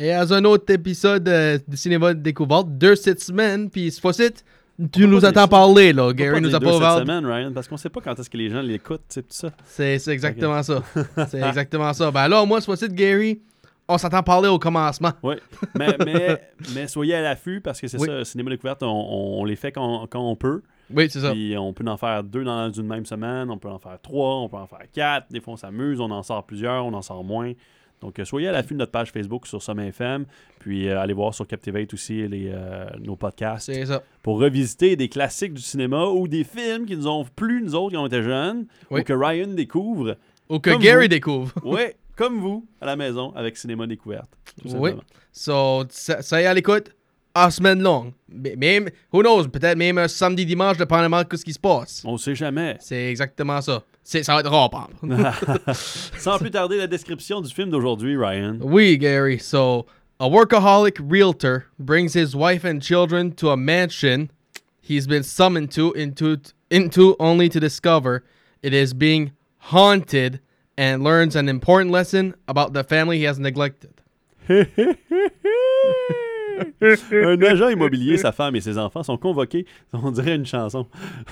Et 0.00 0.12
à 0.12 0.22
un 0.22 0.44
autre 0.44 0.72
épisode 0.72 1.28
euh, 1.28 1.58
de 1.68 1.76
Cinéma 1.76 2.14
Découverte, 2.14 2.68
deux 2.78 2.96
cette 2.96 3.20
semaine, 3.20 3.68
puis 3.68 3.90
cette 3.90 4.00
fois-ci, 4.00 4.30
tu 4.92 5.06
nous 5.06 5.24
attends 5.26 5.46
parler, 5.46 5.92
là. 5.92 6.10
Gary 6.14 6.40
pas 6.40 6.40
nous 6.40 6.54
a 6.54 6.58
pas 6.60 6.66
cette 6.68 6.76
ouvert. 6.76 6.98
semaine, 7.00 7.26
Ryan, 7.26 7.52
parce 7.52 7.68
qu'on 7.68 7.76
sait 7.76 7.90
pas 7.90 8.00
quand 8.00 8.18
est-ce 8.18 8.30
que 8.30 8.38
les 8.38 8.48
gens 8.48 8.62
l'écoutent, 8.62 9.02
c'est 9.08 9.22
tout 9.22 9.34
ça. 9.34 9.50
C'est 9.66 10.08
exactement 10.08 10.62
ça. 10.62 10.82
C'est 11.28 11.42
exactement 11.42 11.92
ça. 11.92 12.10
Ben 12.10 12.28
là, 12.28 12.46
moi, 12.46 12.60
cette 12.60 12.64
fois-ci, 12.66 12.88
Gary, 12.88 13.40
on 13.88 13.98
s'entend 13.98 14.22
parler 14.22 14.48
au 14.48 14.58
commencement. 14.58 15.12
Oui, 15.22 15.34
mais, 15.76 15.96
mais, 16.06 16.40
mais 16.74 16.88
soyez 16.88 17.16
à 17.16 17.20
l'affût 17.22 17.60
parce 17.60 17.78
que 17.78 17.86
c'est 17.88 17.98
Oui. 18.00 18.06
ça, 18.08 18.24
cinéma 18.24 18.48
découverte, 18.50 18.82
on, 18.82 18.86
on- 18.86 19.40
on 19.42 19.44
les 19.44 19.56
fait 19.56 19.72
quand, 19.72 20.06
quand 20.08 20.20
on 20.20 20.34
peut. 20.36 20.62
Oui, 20.94 21.08
c'est 21.10 21.20
ça. 21.20 21.32
Puis 21.32 21.56
on 21.58 21.72
peut 21.74 21.84
en 21.86 21.96
faire 21.98 22.24
deux 22.24 22.42
dans 22.42 22.72
une 22.72 22.86
même 22.86 23.04
semaine, 23.04 23.50
on 23.50 23.58
peut 23.58 23.68
en 23.68 23.78
faire 23.78 23.98
trois, 24.02 24.36
on 24.36 24.48
peut 24.48 24.56
en 24.56 24.66
faire 24.66 24.86
quatre. 24.92 25.26
Des 25.30 25.40
fois, 25.40 25.52
on 25.54 25.56
s'amuse, 25.56 26.00
on 26.00 26.10
en 26.10 26.22
sort 26.22 26.44
plusieurs, 26.46 26.86
on 26.86 26.94
en 26.94 27.02
sort 27.02 27.22
moins. 27.22 27.52
Donc, 28.00 28.18
euh, 28.18 28.24
soyez 28.24 28.48
à 28.48 28.52
l'affût 28.52 28.72
de 28.74 28.78
notre 28.78 28.92
page 28.92 29.10
Facebook 29.12 29.46
sur 29.46 29.62
Sommet 29.62 29.88
FM. 29.88 30.24
Puis, 30.58 30.88
euh, 30.88 31.00
allez 31.00 31.12
voir 31.12 31.34
sur 31.34 31.46
Captivate 31.46 31.92
aussi 31.92 32.26
les, 32.28 32.50
euh, 32.52 32.86
nos 32.98 33.14
podcasts 33.16 33.66
C'est 33.72 33.84
ça. 33.86 34.02
pour 34.22 34.38
revisiter 34.40 34.96
des 34.96 35.08
classiques 35.08 35.52
du 35.54 35.60
cinéma 35.62 36.06
ou 36.06 36.26
des 36.26 36.44
films 36.44 36.86
qui 36.86 36.96
nous 36.96 37.06
ont 37.06 37.24
plu, 37.36 37.62
nous 37.62 37.74
autres, 37.74 37.90
qui 37.90 37.96
ont 37.98 38.06
été 38.06 38.22
jeunes, 38.22 38.66
Oui. 38.90 39.00
ou 39.00 39.04
que 39.04 39.12
Ryan 39.12 39.48
découvre. 39.48 40.16
Ou 40.48 40.58
que 40.58 40.70
Gary 40.78 41.04
vous. 41.04 41.08
découvre. 41.08 41.52
Oui, 41.64 41.82
comme 42.16 42.38
vous, 42.40 42.66
à 42.80 42.86
la 42.86 42.96
maison, 42.96 43.32
avec 43.36 43.56
Cinéma 43.56 43.86
Découverte. 43.86 44.30
Oui. 44.64 44.92
So, 45.32 45.84
ça, 45.90 46.22
ça 46.22 46.40
y 46.40 46.44
est 46.44 46.46
à 46.46 46.54
l'écoute, 46.54 46.90
en 47.34 47.50
semaine 47.50 47.82
longue. 47.82 48.12
Même, 48.28 48.88
who 49.12 49.20
knows, 49.22 49.46
peut-être 49.48 49.76
même 49.78 49.98
un 49.98 50.08
samedi, 50.08 50.44
dimanche, 50.44 50.76
dépendamment 50.76 51.22
de 51.22 51.36
ce 51.36 51.44
qui 51.44 51.52
se 51.52 51.58
passe. 51.60 52.02
On 52.04 52.16
sait 52.16 52.34
jamais. 52.34 52.76
C'est 52.80 53.08
exactement 53.10 53.60
ça. 53.60 53.84
C'est, 54.02 54.22
ça 54.22 54.34
va 54.34 54.40
être 54.40 54.50
rare, 54.50 54.70
par. 54.70 54.88
Sans 56.18 56.38
plus 56.38 56.50
tarder, 56.50 56.78
la 56.78 56.86
description 56.86 57.40
du 57.40 57.52
film 57.52 57.70
d'aujourd'hui, 57.70 58.16
Ryan. 58.16 58.58
Oui, 58.60 58.96
Gary. 58.98 59.38
So, 59.38 59.86
a 60.18 60.28
workaholic 60.28 60.98
realtor 61.00 61.66
brings 61.78 62.14
his 62.14 62.34
wife 62.34 62.64
and 62.64 62.80
children 62.80 63.32
to 63.32 63.50
a 63.50 63.56
mansion 63.56 64.30
he's 64.90 65.06
been 65.06 65.22
summoned 65.22 65.70
to 65.70 65.92
into 65.92 66.36
into 66.70 67.14
only 67.20 67.48
to 67.48 67.60
discover 67.60 68.24
it 68.62 68.74
is 68.74 68.92
being 68.92 69.32
haunted 69.58 70.40
and 70.76 71.04
learns 71.04 71.36
an 71.36 71.48
important 71.48 71.90
lesson 71.92 72.34
about 72.48 72.72
the 72.72 72.82
family 72.82 73.18
he 73.18 73.24
has 73.24 73.38
neglected. 73.38 74.02
Un 77.12 77.42
agent 77.42 77.68
immobilier, 77.68 78.16
sa 78.16 78.32
femme 78.32 78.56
et 78.56 78.60
ses 78.60 78.78
enfants 78.78 79.02
sont 79.02 79.16
convoqués. 79.16 79.66
On 79.92 80.10
dirait 80.10 80.36
une 80.36 80.46
chanson. 80.46 80.86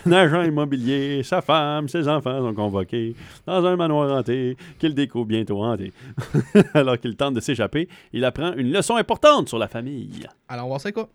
Un 0.07 0.13
agent 0.13 0.43
immobilier, 0.43 1.23
sa 1.23 1.41
femme, 1.41 1.89
ses 1.89 2.09
enfants 2.09 2.39
sont 2.41 2.55
convoqués 2.55 3.15
dans 3.47 3.65
un 3.65 3.77
manoir 3.77 4.19
hanté 4.19 4.57
qu'il 4.79 4.95
découvre 4.95 5.27
bientôt 5.27 5.63
hanté. 5.63 5.93
Alors 6.75 6.99
qu'il 6.99 7.17
tente 7.17 7.35
de 7.35 7.41
s'échapper, 7.41 7.89
il 8.13 8.25
apprend 8.25 8.55
une 8.55 8.73
leçon 8.73 8.97
importante 8.97 9.49
sur 9.49 9.59
la 9.59 9.69
famille. 9.69 10.27
Alors, 10.49 10.67
on 10.67 10.69
va 10.69 10.73
voir 10.73 10.81
c'est 10.81 10.93
quoi. 10.93 11.09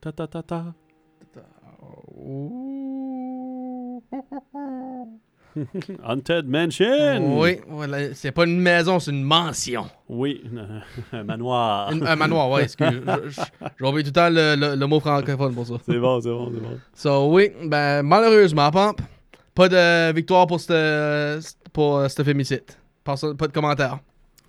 Ta 0.00 0.12
ta 0.12 0.26
ta 0.26 0.42
ta. 0.42 0.74
Haunted 6.04 6.46
Mansion. 6.48 7.38
Oui, 7.40 7.58
voilà, 7.68 8.14
c'est 8.14 8.30
pas 8.30 8.44
une 8.44 8.60
maison, 8.60 9.00
c'est 9.00 9.10
une 9.10 9.24
mansion. 9.24 9.86
Oui, 10.08 10.42
un 11.12 11.24
manoir. 11.24 11.90
Une- 11.92 12.06
un 12.06 12.14
manoir, 12.16 12.48
ouais, 12.50 12.62
excuse. 12.64 12.86
Oublié 13.80 14.04
tout 14.04 14.10
le 14.10 14.12
temps 14.12 14.30
le, 14.30 14.54
le- 14.56 14.76
le 14.76 14.86
mot 14.86 15.00
francophone 15.00 15.52
pour 15.54 15.66
ça. 15.66 15.74
C'est 15.84 15.98
bon, 15.98 16.20
c'est 16.20 16.28
bon, 16.30 16.50
c'est 16.54 16.60
bon. 16.60 16.78
So, 16.94 17.32
oui, 17.34 17.50
ben, 17.64 18.02
malheureusement, 18.04 18.70
Pomp, 18.70 19.00
pas 19.54 19.68
de 19.68 20.12
victoire 20.12 20.46
pour 20.46 20.60
ce 20.60 21.40
pour 21.72 21.98
euh, 21.98 22.08
ce 22.08 22.22
film 22.22 22.40
ici. 22.40 22.60
Pas, 23.02 23.16
pas 23.36 23.48
de 23.48 23.52
commentaire. 23.52 23.98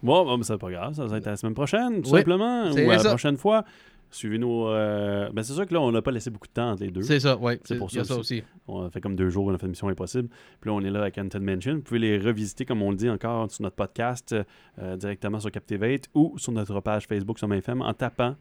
Bon, 0.04 0.24
bon, 0.25 0.38
mais 0.38 0.44
c'est 0.44 0.57
pas 0.57 0.69
grave, 0.71 0.94
ça 0.94 1.06
va 1.06 1.18
être 1.18 1.25
la 1.25 1.38
semaine 1.38 1.54
prochaine, 1.56 2.01
tout 2.01 2.09
Oui, 2.12 2.19
simplement. 2.19 2.69
Ou 2.71 2.75
la 2.89 3.00
ça. 3.00 3.09
prochaine 3.09 3.38
fois. 3.38 3.63
Suivez-nous. 4.12 4.68
euh, 4.68 5.30
Ben, 5.34 5.42
c'est 5.42 5.54
sûr 5.54 5.66
que 5.66 5.74
là, 5.74 5.80
on 5.81 5.92
n'a 5.92 6.02
pas 6.02 6.12
laissé 6.12 6.30
beaucoup 6.30 6.48
de 6.48 6.52
temps 6.54 6.72
entre 6.72 6.84
les 6.84 6.92
deux. 6.92 7.02
C'est 7.02 7.19
ça, 7.22 7.38
oui. 7.40 7.54
C'est 7.63 7.78
pour 7.78 7.90
il 7.92 7.96
y 7.96 8.00
a 8.00 8.04
ça 8.04 8.13
ça 8.16 8.19
aussi. 8.19 8.44
On 8.68 8.84
a 8.86 8.90
fait 8.90 9.00
comme 9.02 9.16
deux 9.16 9.30
jours, 9.30 9.46
on 9.48 9.54
a 9.54 9.58
fait 9.58 9.68
Mission 9.68 9.88
Impossible. 9.88 10.28
Puis 10.60 10.69
là, 10.69 10.74
on 10.75 10.81
est 10.81 10.90
là 10.90 11.00
avec 11.02 11.18
Haunted 11.18 11.42
Mansion. 11.42 11.75
Vous 11.75 11.81
pouvez 11.81 12.00
les 12.00 12.18
revisiter, 12.19 12.66
comme 12.66 12.81
on 12.81 12.92
le 12.92 12.98
dit 12.98 13.10
encore, 13.10 13.50
sur 13.50 13.63
notre 13.63 13.75
podcast, 13.78 14.36
euh, 14.80 14.96
directement 14.98 15.40
sur 15.40 15.50
Captivate 15.52 16.10
ou 16.13 16.34
sur 16.38 16.52
notre 16.52 16.80
page 16.81 17.08
Facebook 17.08 17.40
sur 17.40 17.52
FM 17.52 17.81
en 17.81 17.94
tapant 17.94 18.34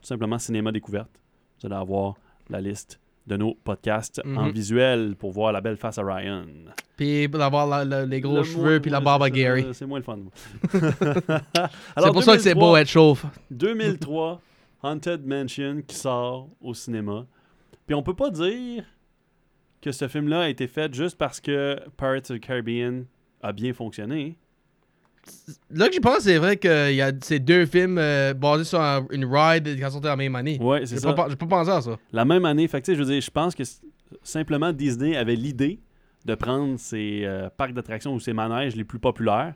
tout 0.00 0.06
simplement 0.06 0.38
Cinéma 0.38 0.70
Découverte. 0.72 1.10
Vous 1.60 1.66
allez 1.66 1.76
avoir 1.76 2.14
la 2.48 2.60
liste 2.60 3.00
de 3.26 3.36
nos 3.36 3.54
podcasts 3.54 4.22
en 4.24 4.44
Mhm. 4.46 4.50
visuel 4.52 5.16
pour 5.18 5.32
voir 5.32 5.50
la 5.52 5.60
belle 5.60 5.76
face 5.76 5.98
à 5.98 6.04
Ryan. 6.04 6.44
Puis 6.96 7.28
d'avoir 7.28 7.84
les 7.84 8.20
gros 8.20 8.36
Le 8.36 8.42
cheveux 8.44 8.80
puis 8.80 8.90
la 8.92 9.00
barbe 9.00 9.24
à 9.24 9.30
Gary. 9.30 9.66
C'est 9.72 9.84
moins 9.86 9.98
le 9.98 10.04
fun. 10.04 10.18
C'est 10.72 12.12
pour 12.12 12.22
ça 12.22 12.36
que 12.36 12.42
c'est 12.42 12.54
beau 12.54 12.76
être 12.76 12.88
chauve. 12.88 13.24
Que 19.80 19.92
ce 19.92 20.08
film-là 20.08 20.40
a 20.42 20.48
été 20.48 20.66
fait 20.66 20.92
juste 20.94 21.16
parce 21.18 21.40
que 21.40 21.78
Pirates 21.96 22.30
of 22.30 22.38
the 22.38 22.40
Caribbean 22.40 23.04
a 23.42 23.52
bien 23.52 23.72
fonctionné. 23.72 24.36
Là 25.70 25.88
que 25.88 25.94
j'y 25.94 26.00
pense, 26.00 26.20
c'est 26.20 26.38
vrai 26.38 26.56
qu'il 26.56 26.94
y 26.94 27.02
a 27.02 27.12
ces 27.20 27.40
deux 27.40 27.66
films 27.66 27.98
euh, 27.98 28.32
basés 28.32 28.64
sur 28.64 28.80
un- 28.80 29.06
une 29.10 29.24
ride 29.24 29.76
qui 29.76 29.84
ont 29.84 29.90
sorti 29.90 30.06
la 30.06 30.16
même 30.16 30.36
année. 30.36 30.56
Ouais, 30.60 30.86
c'est 30.86 30.98
ça. 30.98 31.12
pas, 31.12 31.28
j'ai 31.28 31.36
pas 31.36 31.46
pensé 31.46 31.70
à 31.70 31.80
ça. 31.80 31.98
La 32.12 32.24
même 32.24 32.44
année, 32.44 32.68
fait 32.68 32.80
que, 32.80 32.94
je 32.94 32.98
veux 33.00 33.04
dire, 33.04 33.20
je 33.20 33.30
pense 33.30 33.54
que 33.54 33.64
simplement 34.22 34.72
Disney 34.72 35.16
avait 35.16 35.34
l'idée 35.34 35.80
de 36.24 36.34
prendre 36.36 36.78
ses 36.78 37.22
euh, 37.24 37.48
parcs 37.56 37.72
d'attractions 37.72 38.14
ou 38.14 38.20
ses 38.20 38.32
manèges 38.32 38.76
les 38.76 38.84
plus 38.84 38.98
populaires 39.00 39.54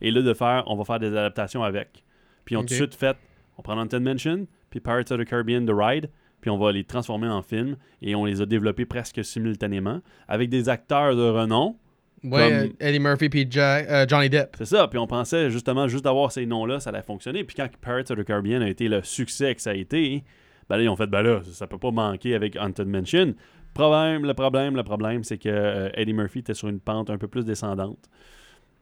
et 0.00 0.10
là 0.10 0.20
de 0.22 0.34
faire, 0.34 0.64
on 0.66 0.76
va 0.76 0.84
faire 0.84 0.98
des 0.98 1.08
adaptations 1.08 1.62
avec. 1.62 2.04
Puis 2.44 2.54
ils 2.54 2.58
ont 2.58 2.60
Ok. 2.60 2.66
tout 2.68 2.74
de 2.74 2.78
suite 2.78 2.94
fait, 2.94 3.16
on 3.58 3.62
prend 3.62 3.76
Haunted 3.78 4.02
Mansion, 4.02 4.46
puis 4.70 4.80
Pirates 4.80 5.10
of 5.12 5.20
the 5.20 5.24
Caribbean 5.24 5.66
The 5.66 5.72
Ride, 5.74 6.10
puis 6.40 6.50
on 6.50 6.58
va 6.58 6.72
les 6.72 6.84
transformer 6.84 7.28
en 7.28 7.42
film 7.42 7.76
et 8.00 8.14
on 8.14 8.24
les 8.24 8.40
a 8.40 8.46
développés 8.46 8.86
presque 8.86 9.24
simultanément 9.24 10.00
avec 10.28 10.48
des 10.48 10.68
acteurs 10.68 11.16
de 11.16 11.28
renom. 11.28 11.76
Ouais, 12.24 12.30
Comme- 12.30 12.52
euh, 12.52 12.68
Eddie 12.80 12.98
Murphy 12.98 13.28
puis 13.28 13.48
euh, 13.56 14.06
Johnny 14.08 14.28
Depp. 14.28 14.54
C'est 14.58 14.64
ça, 14.66 14.88
puis 14.88 14.98
on 14.98 15.06
pensait 15.06 15.50
justement 15.50 15.86
juste 15.88 16.04
d'avoir 16.04 16.32
ces 16.32 16.46
noms-là, 16.46 16.80
ça 16.80 16.90
allait 16.90 17.02
fonctionner. 17.02 17.44
Puis 17.44 17.54
quand 17.56 17.68
Pirates 17.80 18.10
of 18.10 18.18
the 18.18 18.24
Caribbean 18.24 18.62
a 18.62 18.68
été 18.68 18.88
le 18.88 19.02
succès 19.02 19.54
que 19.54 19.60
ça 19.60 19.70
a 19.70 19.74
été, 19.74 20.24
ben 20.68 20.76
là, 20.76 20.82
ils 20.82 20.88
ont 20.88 20.96
fait, 20.96 21.06
ben 21.06 21.22
là, 21.22 21.40
ça, 21.44 21.52
ça 21.52 21.66
peut 21.66 21.78
pas 21.78 21.90
manquer 21.90 22.34
avec 22.34 22.56
Haunted 22.56 22.86
Mansion. 22.88 23.34
Problème, 23.74 24.24
le 24.24 24.34
problème, 24.34 24.74
le 24.76 24.82
problème, 24.82 25.22
c'est 25.24 25.38
que 25.38 25.48
euh, 25.48 25.88
Eddie 25.94 26.12
Murphy 26.12 26.40
était 26.40 26.54
sur 26.54 26.68
une 26.68 26.80
pente 26.80 27.10
un 27.10 27.18
peu 27.18 27.28
plus 27.28 27.44
descendante. 27.44 28.08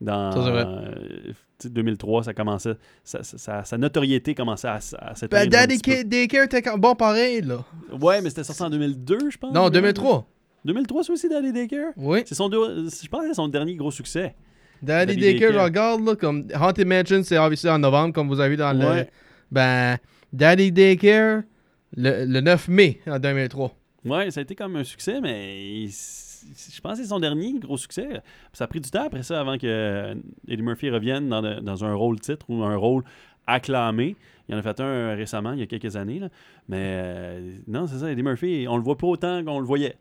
Dans 0.00 0.30
Ça, 0.32 0.44
c'est 0.44 0.50
vrai. 0.50 0.64
euh, 0.66 0.94
tu 1.28 1.34
sais, 1.58 1.68
2003, 1.70 2.24
ça 2.24 2.34
commençait, 2.34 2.74
sa, 3.02 3.22
sa- 3.22 3.38
sa- 3.38 3.64
sa 3.64 3.78
notoriété 3.78 4.34
commençait 4.34 4.68
à, 4.68 4.74
à 4.98 5.14
s'éteindre 5.14 5.50
Ben, 5.50 6.04
Daycare 6.04 6.44
était 6.44 6.62
bon 6.76 6.94
pareil, 6.94 7.40
là. 7.40 7.64
Ouais, 7.98 8.20
mais 8.20 8.28
c'était 8.28 8.44
sorti 8.44 8.62
en 8.62 8.68
2002, 8.70 9.30
je 9.30 9.38
pense. 9.38 9.54
Non, 9.54 9.70
2003. 9.70 10.26
2003, 10.66 11.04
c'est 11.04 11.12
aussi 11.12 11.28
Daddy 11.28 11.52
Daycare. 11.52 11.92
Oui. 11.96 12.22
C'est 12.26 12.34
son, 12.34 12.50
je 12.50 13.08
pense 13.08 13.20
que 13.22 13.28
c'est 13.28 13.34
son 13.34 13.48
dernier 13.48 13.74
gros 13.76 13.90
succès. 13.90 14.34
Daddy, 14.82 15.14
Daddy 15.14 15.20
Daycare, 15.20 15.40
je 15.48 15.52
Daycare. 15.52 15.64
regarde, 15.64 16.04
là, 16.06 16.16
comme 16.16 16.46
Haunted 16.60 16.86
Mansion, 16.86 17.22
c'est 17.22 17.38
obviously 17.38 17.70
en 17.70 17.78
novembre, 17.78 18.12
comme 18.12 18.28
vous 18.28 18.40
avez 18.40 18.50
vu 18.50 18.56
dans 18.58 18.72
le. 18.72 19.06
Ben, 19.50 19.96
Daddy 20.32 20.72
Daycare, 20.72 21.42
le, 21.96 22.26
le 22.26 22.40
9 22.40 22.68
mai 22.68 23.00
en 23.06 23.18
2003. 23.18 23.72
Ouais, 24.04 24.30
ça 24.30 24.40
a 24.40 24.42
été 24.42 24.54
comme 24.54 24.76
un 24.76 24.84
succès, 24.84 25.20
mais 25.22 25.86
je 26.74 26.80
pense 26.80 26.98
que 26.98 27.02
c'est 27.04 27.08
son 27.10 27.20
dernier 27.20 27.54
gros 27.58 27.76
succès. 27.76 28.22
Ça 28.52 28.64
a 28.64 28.66
pris 28.66 28.80
du 28.80 28.90
temps 28.90 29.04
après 29.06 29.22
ça 29.22 29.40
avant 29.40 29.58
que 29.58 29.66
euh, 29.66 30.14
Eddie 30.48 30.62
Murphy 30.62 30.90
revienne 30.90 31.28
dans, 31.28 31.40
le- 31.40 31.60
dans 31.60 31.84
un 31.84 31.94
rôle 31.94 32.20
titre 32.20 32.46
ou 32.48 32.62
un 32.64 32.76
rôle 32.76 33.02
acclamé. 33.46 34.16
Il 34.48 34.54
en 34.54 34.58
a 34.58 34.62
fait 34.62 34.78
un 34.80 34.84
euh, 34.84 35.14
récemment, 35.16 35.52
il 35.52 35.60
y 35.60 35.62
a 35.62 35.66
quelques 35.66 35.96
années. 35.96 36.18
là. 36.20 36.28
Mais 36.68 36.78
euh, 36.80 37.56
non, 37.66 37.86
c'est 37.86 37.98
ça, 37.98 38.10
Eddie 38.10 38.22
Murphy, 38.22 38.66
on 38.68 38.76
le 38.76 38.82
voit 38.82 38.96
pas 38.98 39.06
autant 39.06 39.44
qu'on 39.44 39.58
le 39.60 39.66
voyait. 39.66 39.96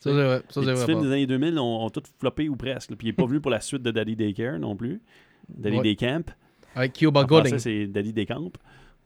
Ça, 0.00 0.10
c'est 0.10 0.12
vrai. 0.12 0.42
Ça, 0.48 0.60
Les 0.60 0.66
petits 0.66 0.76
vrai. 0.76 0.86
films 0.86 0.98
pas. 1.00 1.06
des 1.06 1.12
années 1.12 1.26
2000 1.26 1.58
ont, 1.58 1.84
ont 1.86 1.90
tous 1.90 2.02
floppé 2.18 2.48
ou 2.48 2.56
presque. 2.56 2.90
là. 2.90 2.96
Puis 2.96 3.06
il 3.08 3.10
n'est 3.10 3.16
pas 3.16 3.26
venu 3.26 3.40
pour 3.40 3.50
la 3.50 3.60
suite 3.60 3.82
de 3.82 3.90
Daddy 3.90 4.16
Daycare 4.16 4.58
non 4.58 4.76
plus. 4.76 5.00
Daddy 5.48 5.76
Ouais. 5.78 5.82
Daycamp. 5.82 6.24
Avec 6.74 6.92
Cuba 6.94 7.24
Gooding. 7.24 7.58
c'est 7.58 7.86
Daddy 7.86 8.12
Daycamp. 8.12 8.50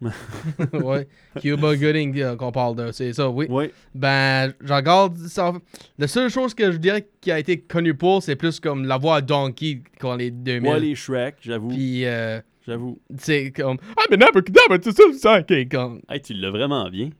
ouais. 0.72 1.08
Cuba 1.40 1.76
Gooding 1.76 2.20
euh, 2.20 2.36
qu'on 2.36 2.52
parle 2.52 2.76
de. 2.76 2.92
C'est 2.92 3.12
ça, 3.12 3.28
oui. 3.28 3.46
Oui, 3.48 3.70
Ben, 3.94 4.52
je 4.60 4.72
regarde 4.72 5.16
ça. 5.16 5.52
La 5.98 6.06
seule 6.06 6.30
chose 6.30 6.54
que 6.54 6.70
je 6.70 6.76
dirais 6.76 7.08
qui 7.20 7.32
a 7.32 7.38
été 7.38 7.58
connue 7.60 7.94
pour, 7.94 8.22
c'est 8.22 8.36
plus 8.36 8.60
comme 8.60 8.84
la 8.84 8.96
voix 8.96 9.16
à 9.16 9.20
Donkey 9.20 9.82
quand 9.98 10.14
les 10.14 10.30
2000. 10.30 10.62
moi 10.62 10.78
les 10.78 10.94
Shrek, 10.94 11.36
j'avoue. 11.40 11.68
Puis, 11.68 12.04
euh, 12.04 12.40
J'avoue. 12.66 12.98
c'est 13.18 13.50
comme. 13.50 13.78
Ah, 13.96 14.02
mais 14.10 14.16
n'importe 14.16 14.48
c'est 14.82 14.92
ça, 14.92 15.02
c'est 15.12 15.18
ça, 15.18 15.42
comme. 15.70 16.00
Hey, 16.08 16.20
tu 16.20 16.34
l'as 16.34 16.50
vraiment 16.50 16.88
bien. 16.90 17.10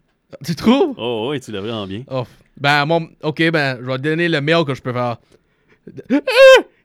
Tu 0.44 0.54
trouves? 0.54 0.94
Oh, 0.98 1.28
oui, 1.30 1.40
tu 1.40 1.50
l'as 1.50 1.60
vraiment 1.60 1.86
bien. 1.86 2.04
Oh. 2.10 2.24
Ben, 2.60 2.84
mon. 2.86 3.08
Ok, 3.22 3.50
ben, 3.50 3.78
je 3.80 3.86
vais 3.86 3.96
te 3.96 4.02
donner 4.02 4.28
le 4.28 4.40
mail 4.40 4.64
que 4.64 4.74
je 4.74 4.82
peux 4.82 4.92
faire. 4.92 5.16
Eh, 6.10 6.14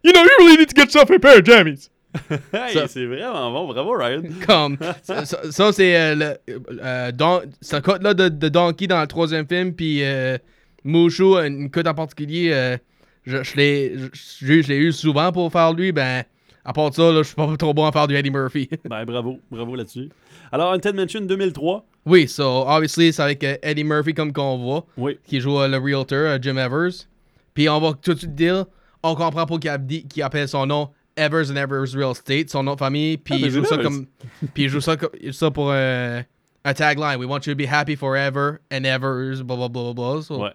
you 0.03 0.11
know, 0.13 0.21
you 0.23 0.29
really 0.39 0.57
need 0.57 0.69
to 0.69 0.75
get 0.75 0.85
yourself 0.93 1.09
a 1.11 1.19
pair 1.19 1.39
of 1.39 1.43
jammies. 1.45 1.89
Hey, 2.53 2.73
Ça- 2.73 2.87
c'est 2.87 3.05
vraiment 3.05 3.51
bon. 3.51 3.67
Bravo, 3.73 3.91
Ryan. 3.97 4.21
Comme. 4.47 4.77
ça, 5.01 5.25
ça- 5.25 5.51
ça, 5.51 5.71
c'est 5.73 5.95
euh, 5.95 6.15
le. 6.47 6.53
Euh, 6.83 7.11
don, 7.11 7.41
cette 7.61 7.83
cote-là 7.83 8.13
de, 8.13 8.29
de 8.29 8.49
Donkey 8.49 8.87
dans 8.87 9.01
le 9.01 9.07
troisième 9.07 9.47
film, 9.47 9.73
puis 9.73 10.03
euh, 10.03 10.37
Mushu, 10.83 11.35
une 11.37 11.69
cote 11.69 11.87
en 11.87 11.93
particulier, 11.93 12.51
euh, 12.53 12.77
je, 13.25 13.41
je 13.43 13.55
l'ai 13.55 13.95
je, 14.13 14.61
je- 14.61 14.73
eu 14.73 14.91
souvent 14.91 15.31
pour 15.31 15.51
faire 15.51 15.73
lui, 15.73 15.91
ben. 15.91 16.23
À 16.65 16.71
part 16.71 16.91
de 16.91 16.95
ça, 16.95 17.11
là, 17.11 17.17
je 17.23 17.23
suis 17.27 17.35
pas 17.35 17.57
trop 17.57 17.73
bon 17.73 17.85
à 17.85 17.91
faire 17.91 18.07
du 18.07 18.15
Eddie 18.15 18.31
Murphy. 18.31 18.69
Ben, 18.89 19.03
bravo. 19.03 19.37
Bravo 19.51 19.75
là-dessus. 19.75 20.09
Alors, 20.49 20.71
Haunted 20.71 20.95
Mansion 20.95 21.19
2003. 21.19 21.85
oui, 22.05 22.25
so, 22.25 22.63
obviously, 22.65 23.11
c'est 23.11 23.21
avec 23.21 23.43
euh, 23.43 23.57
Eddie 23.61 23.83
Murphy 23.83 24.13
comme 24.13 24.31
qu'on 24.31 24.57
voit, 24.59 24.85
Oui. 24.95 25.17
qui 25.27 25.41
joue 25.41 25.59
le 25.59 25.77
realtor, 25.77 26.37
Jim 26.41 26.55
Evers. 26.55 27.05
Puis 27.53 27.67
on 27.67 27.81
va 27.81 27.91
tout 28.01 28.13
de 28.13 28.19
suite 28.19 28.33
dire, 28.33 28.63
on 29.03 29.13
comprend 29.13 29.45
pas 29.45 29.57
qu'il 29.57 30.23
appelle 30.23 30.47
son 30.47 30.65
nom 30.65 30.87
Evers 31.15 31.49
and 31.51 31.55
Evers 31.57 31.95
Real 31.95 32.11
Estate, 32.11 32.49
son 32.49 32.63
nom 32.63 32.73
de 32.73 32.79
famille, 32.79 33.17
puis 33.17 33.35
Ah, 33.35 33.45
il 33.45 33.51
joue 33.51 33.65
ça 33.65 33.77
comme. 33.77 34.07
puis 34.53 34.63
il 34.63 34.69
joue 34.69 34.81
ça, 34.81 34.95
ça 35.31 35.51
pour 35.51 35.69
euh, 35.71 36.21
un 36.65 36.73
tagline. 36.73 37.17
We 37.19 37.27
want 37.27 37.41
you 37.45 37.53
to 37.53 37.55
be 37.55 37.67
happy 37.69 37.95
forever 37.95 38.59
and 38.71 38.85
evers, 38.85 39.43
blah 39.43 39.55
blah 39.55 39.67
blah 39.69 39.93
blah. 39.93 40.13
blah. 40.13 40.21
So, 40.23 40.41
Ouais. 40.43 40.51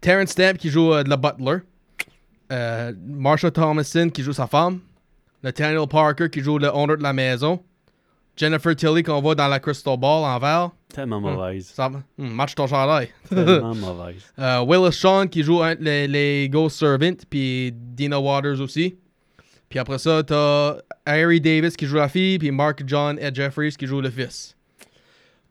Terrence 0.00 0.30
Stamp 0.30 0.58
qui 0.58 0.68
joue 0.70 0.92
euh, 0.92 1.02
le 1.04 1.16
butler. 1.16 1.58
Euh, 2.50 2.92
Marsha 3.06 3.50
Thomason 3.50 4.10
qui 4.10 4.22
joue 4.22 4.32
sa 4.32 4.46
femme. 4.46 4.80
Nathaniel 5.42 5.86
Parker 5.88 6.28
qui 6.30 6.40
joue 6.40 6.58
le 6.58 6.68
owner 6.68 6.96
de 6.96 7.02
la 7.02 7.12
maison. 7.12 7.60
Jennifer 8.36 8.74
Tilly 8.74 9.02
qu'on 9.02 9.20
voit 9.20 9.34
dans 9.34 9.48
la 9.48 9.60
Crystal 9.60 9.96
Ball 9.98 10.24
en 10.24 10.38
verre. 10.38 10.70
Tellement 10.88 11.20
mauvaise. 11.20 11.66
Ça, 11.74 11.86
hum, 11.86 12.02
match 12.18 12.54
ton 12.54 12.66
chandail. 12.66 13.08
Tellement 13.28 13.74
mauvaise. 13.74 14.22
Euh, 14.38 14.64
Willis 14.66 14.92
Shawn 14.92 15.28
qui 15.28 15.42
joue 15.42 15.60
les, 15.80 16.06
les 16.08 16.48
Ghost 16.48 16.78
Servant, 16.78 17.14
puis 17.28 17.72
Dina 17.74 18.18
Waters 18.20 18.60
aussi. 18.60 18.96
Puis 19.72 19.78
après 19.78 19.98
ça, 19.98 20.22
t'as 20.22 20.76
Harry 21.06 21.40
Davis 21.40 21.78
qui 21.78 21.86
joue 21.86 21.96
la 21.96 22.10
fille, 22.10 22.38
puis 22.38 22.50
Mark 22.50 22.82
John 22.86 23.18
Ed 23.18 23.34
Jeffries 23.34 23.74
qui 23.78 23.86
joue 23.86 24.02
le 24.02 24.10
fils. 24.10 24.54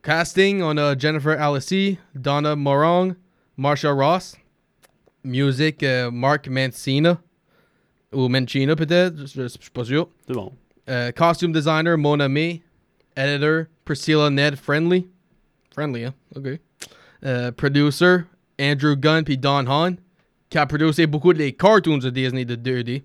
Casting, 0.04 0.62
on 0.62 0.78
a 0.78 0.96
Jennifer 0.96 1.42
Alisi, 1.42 1.98
Donna 2.14 2.56
Morong, 2.56 3.16
Marsha 3.58 3.90
Ross. 3.90 4.36
Music, 5.24 5.82
euh, 5.82 6.12
Mark 6.12 6.48
Mancina. 6.48 7.20
Ou 8.14 8.30
Mancina 8.30 8.76
peut-être, 8.76 9.26
je, 9.26 9.42
je 9.42 9.48
suis 9.48 9.72
pas 9.74 9.86
sûr. 9.86 10.08
C'est 10.28 10.36
bon. 10.36 10.54
Euh, 10.88 11.12
costume 11.12 11.52
designer, 11.52 11.98
Mona 11.98 12.30
May. 12.30 12.62
Editor, 13.16 13.66
Priscilla 13.86 14.30
Ned 14.30 14.56
Friendly. 14.56 15.08
Friendly, 15.74 16.06
hein? 16.06 16.14
OK. 16.36 16.60
Euh, 17.26 17.52
producer, 17.54 18.26
Andrew 18.60 18.96
Gunn 18.96 19.24
puis 19.24 19.40
Don 19.40 19.66
Hahn, 19.66 19.98
qui 20.48 20.60
a 20.60 20.68
produit 20.68 21.08
beaucoup 21.08 21.34
des 21.34 21.54
cartoons 21.54 21.98
de 21.98 22.12
Disney 22.12 22.46
de 22.46 22.56
2D. 22.56 23.02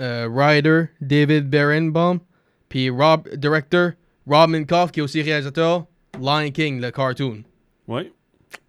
Euh, 0.00 0.28
writer, 0.28 0.90
David 1.00 1.48
Berenbaum. 1.48 2.20
Puis 2.68 2.90
Rob, 2.90 3.28
director, 3.34 3.92
Rob 4.26 4.50
Minkoff, 4.50 4.90
qui 4.92 5.00
est 5.00 5.02
aussi 5.02 5.22
réalisateur, 5.22 5.86
Lion 6.20 6.50
King, 6.50 6.80
le 6.80 6.90
cartoon. 6.90 7.42
Oui. 7.88 8.12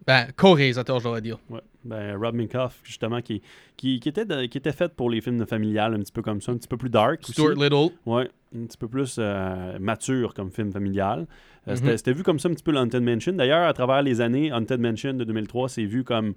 Ben, 0.06 0.28
co-réalisateur, 0.36 1.00
j'aurais 1.00 1.20
dire. 1.20 1.38
Ouais. 1.50 1.60
Ben, 1.84 2.16
Rob 2.16 2.34
Minkoff, 2.34 2.80
justement, 2.82 3.20
qui, 3.20 3.42
qui, 3.76 4.00
qui 4.00 4.08
était 4.08 4.24
de- 4.24 4.46
qui 4.46 4.58
était 4.58 4.72
fait 4.72 4.92
pour 4.94 5.10
les 5.10 5.20
films 5.20 5.38
de 5.38 5.44
familial, 5.44 5.94
un 5.94 5.98
petit 6.00 6.12
peu 6.12 6.22
comme 6.22 6.40
ça, 6.40 6.52
un 6.52 6.56
petit 6.56 6.68
peu 6.68 6.76
plus 6.76 6.90
dark. 6.90 7.20
aussi. 7.22 7.32
Stuart 7.32 7.54
Little. 7.56 7.90
Ouais, 8.06 8.28
un 8.56 8.64
petit 8.66 8.78
peu 8.78 8.88
plus 8.88 9.16
euh, 9.18 9.78
mature 9.78 10.32
comme 10.34 10.50
film 10.50 10.72
familial. 10.72 11.26
Euh, 11.66 11.72
Mhm. 11.72 11.76
c'était- 11.76 11.96
C'était 11.98 12.12
vu 12.12 12.22
comme 12.22 12.38
ça 12.38 12.48
un 12.48 12.52
petit 12.54 12.62
peu 12.62 12.72
le 12.72 12.78
Haunted 12.78 13.02
Mansion. 13.02 13.32
D'ailleurs, 13.32 13.66
à 13.68 13.72
travers 13.74 14.02
les 14.02 14.20
années, 14.20 14.50
Haunted 14.52 14.80
Mansion 14.80 15.12
de 15.14 15.24
2003, 15.24 15.68
c'est 15.68 15.84
vu 15.84 16.04
comme 16.04 16.34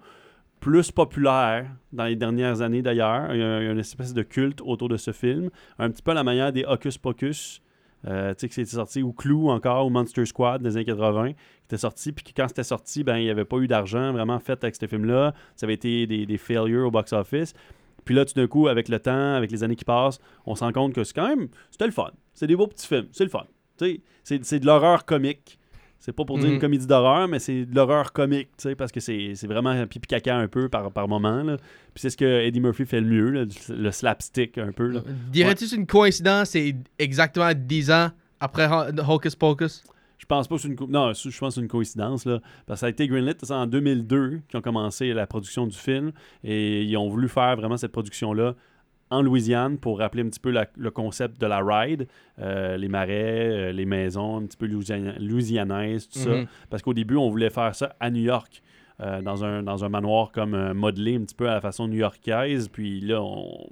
plus 0.61 0.91
populaire 0.91 1.65
dans 1.91 2.05
les 2.05 2.15
dernières 2.15 2.61
années 2.61 2.81
d'ailleurs. 2.81 3.33
Il 3.33 3.39
y 3.39 3.43
a 3.43 3.71
une 3.71 3.79
espèce 3.79 4.13
de 4.13 4.21
culte 4.21 4.61
autour 4.61 4.87
de 4.87 4.95
ce 4.95 5.11
film. 5.11 5.49
Un 5.79 5.89
petit 5.89 6.01
peu 6.01 6.11
à 6.11 6.13
la 6.13 6.23
manière 6.23 6.53
des 6.53 6.63
Hocus 6.63 6.97
Pocus. 6.97 7.61
Euh, 8.07 8.33
tu 8.33 8.41
sais, 8.41 8.47
que 8.47 8.55
c'était 8.55 8.71
sorti, 8.71 9.03
ou 9.03 9.11
Clou 9.11 9.49
encore, 9.49 9.85
ou 9.85 9.89
Monster 9.89 10.25
Squad 10.25 10.61
des 10.63 10.75
années 10.75 10.85
80, 10.85 11.33
qui 11.33 11.35
était 11.65 11.77
sorti, 11.77 12.11
puis 12.11 12.25
quand 12.35 12.47
c'était 12.47 12.63
sorti, 12.63 13.03
ben, 13.03 13.17
il 13.17 13.25
n'y 13.25 13.29
avait 13.29 13.45
pas 13.45 13.57
eu 13.57 13.67
d'argent 13.67 14.11
vraiment 14.11 14.39
fait 14.39 14.63
avec 14.63 14.75
ce 14.75 14.87
film-là. 14.87 15.35
Ça 15.55 15.65
avait 15.65 15.75
été 15.75 16.07
des, 16.07 16.25
des 16.25 16.37
failures 16.37 16.87
au 16.87 16.91
box-office. 16.91 17.53
Puis 18.05 18.15
là, 18.15 18.25
tout 18.25 18.33
d'un 18.33 18.47
coup, 18.47 18.67
avec 18.67 18.89
le 18.89 18.99
temps, 18.99 19.35
avec 19.35 19.51
les 19.51 19.63
années 19.63 19.75
qui 19.75 19.85
passent, 19.85 20.19
on 20.45 20.55
se 20.55 20.63
rend 20.63 20.71
compte 20.71 20.93
que 20.93 21.03
c'est 21.03 21.13
quand 21.13 21.27
même, 21.27 21.49
c'était 21.69 21.85
le 21.85 21.91
fun. 21.91 22.11
C'est 22.33 22.47
des 22.47 22.55
beaux 22.55 22.67
petits 22.67 22.87
films, 22.87 23.07
c'est 23.11 23.23
le 23.23 23.29
fun. 23.29 23.45
C'est 24.23 24.59
de 24.59 24.65
l'horreur 24.65 25.05
comique. 25.05 25.59
C'est 26.03 26.11
pas 26.13 26.25
pour 26.25 26.37
dire 26.39 26.47
Mhm. 26.47 26.53
une 26.55 26.59
comédie 26.59 26.87
d'horreur, 26.87 27.27
mais 27.27 27.37
c'est 27.39 27.63
de 27.65 27.75
l'horreur 27.75 28.11
comique, 28.11 28.49
tu 28.57 28.63
sais, 28.63 28.75
parce 28.75 28.91
que 28.91 28.99
c'est, 28.99 29.33
vraiment 29.45 29.85
pipi 29.85 30.07
caca 30.07 30.35
un 30.35 30.47
peu 30.47 30.67
par, 30.67 30.91
par 30.91 31.07
moment. 31.07 31.43
Là. 31.43 31.57
Puis 31.93 32.01
c'est 32.01 32.09
ce 32.09 32.17
que 32.17 32.25
Eddie 32.41 32.59
Murphy 32.59 32.85
fait 32.85 32.99
le 33.01 33.07
mieux, 33.07 33.29
là, 33.29 33.45
le 33.69 33.91
slapstick 33.91 34.57
un 34.57 34.71
peu. 34.71 34.87
Là. 34.87 35.01
Dirais-tu 35.31 35.65
une 35.75 35.85
coïncidence? 35.85 36.49
C'est 36.49 36.75
exactement 36.97 37.51
10 37.55 37.91
ans 37.91 38.09
après 38.39 38.67
Ho- 38.67 38.91
Hocus 39.13 39.35
Pocus? 39.35 39.83
Je 40.17 40.25
pense 40.25 40.47
pas 40.47 40.55
que 40.55 40.61
c'est 40.61 40.67
une 40.67 40.75
co- 40.75 40.87
non, 40.87 41.13
je 41.13 41.37
pense 41.39 41.57
une 41.57 41.67
coïncidence 41.67 42.25
là, 42.25 42.39
parce 42.65 42.77
que 42.77 42.81
ça 42.81 42.85
a 42.87 42.89
été 42.89 43.07
greenlit 43.07 43.33
en 43.49 43.65
2002 43.67 44.41
qu'ils 44.49 44.57
ont 44.57 44.61
commencé 44.61 45.13
la 45.13 45.25
production 45.27 45.65
du 45.67 45.77
film 45.77 46.11
et 46.43 46.83
ils 46.83 46.95
ont 46.97 47.09
voulu 47.09 47.27
faire 47.27 47.55
vraiment 47.57 47.75
cette 47.77 47.91
production 47.91 48.31
là 48.33 48.53
en 49.11 49.21
Louisiane 49.21 49.77
pour 49.77 49.99
rappeler 49.99 50.23
un 50.23 50.29
petit 50.29 50.39
peu 50.39 50.49
la- 50.49 50.67
le 50.77 50.89
concept 50.91 51.39
de 51.39 51.45
la 51.45 51.59
ride, 51.63 52.07
euh, 52.39 52.77
les 52.77 52.87
marais, 52.87 53.49
euh, 53.49 53.71
les 53.71 53.85
maisons, 53.85 54.37
un 54.37 54.45
petit 54.45 54.57
peu 54.57 54.65
louisiana- 54.65 55.19
louisianaises, 55.19 56.07
tout 56.09 56.19
ça. 56.19 56.29
Mhm. 56.31 56.47
Parce 56.69 56.81
qu'au 56.81 56.93
début, 56.93 57.17
on 57.17 57.29
voulait 57.29 57.49
faire 57.51 57.75
ça 57.75 57.95
à 57.99 58.09
New 58.09 58.23
York. 58.23 58.61
euh, 58.99 59.19
dans, 59.23 59.43
un, 59.43 59.63
dans 59.63 59.83
un 59.83 59.89
manoir 59.89 60.31
comme 60.31 60.53
euh, 60.53 60.75
modelé 60.75 61.15
un 61.15 61.21
petit 61.21 61.33
peu 61.33 61.49
à 61.49 61.55
la 61.55 61.61
façon 61.61 61.87
new-yorkaise. 61.87 62.67
Puis 62.67 63.01
là, 63.01 63.19
on... 63.23 63.67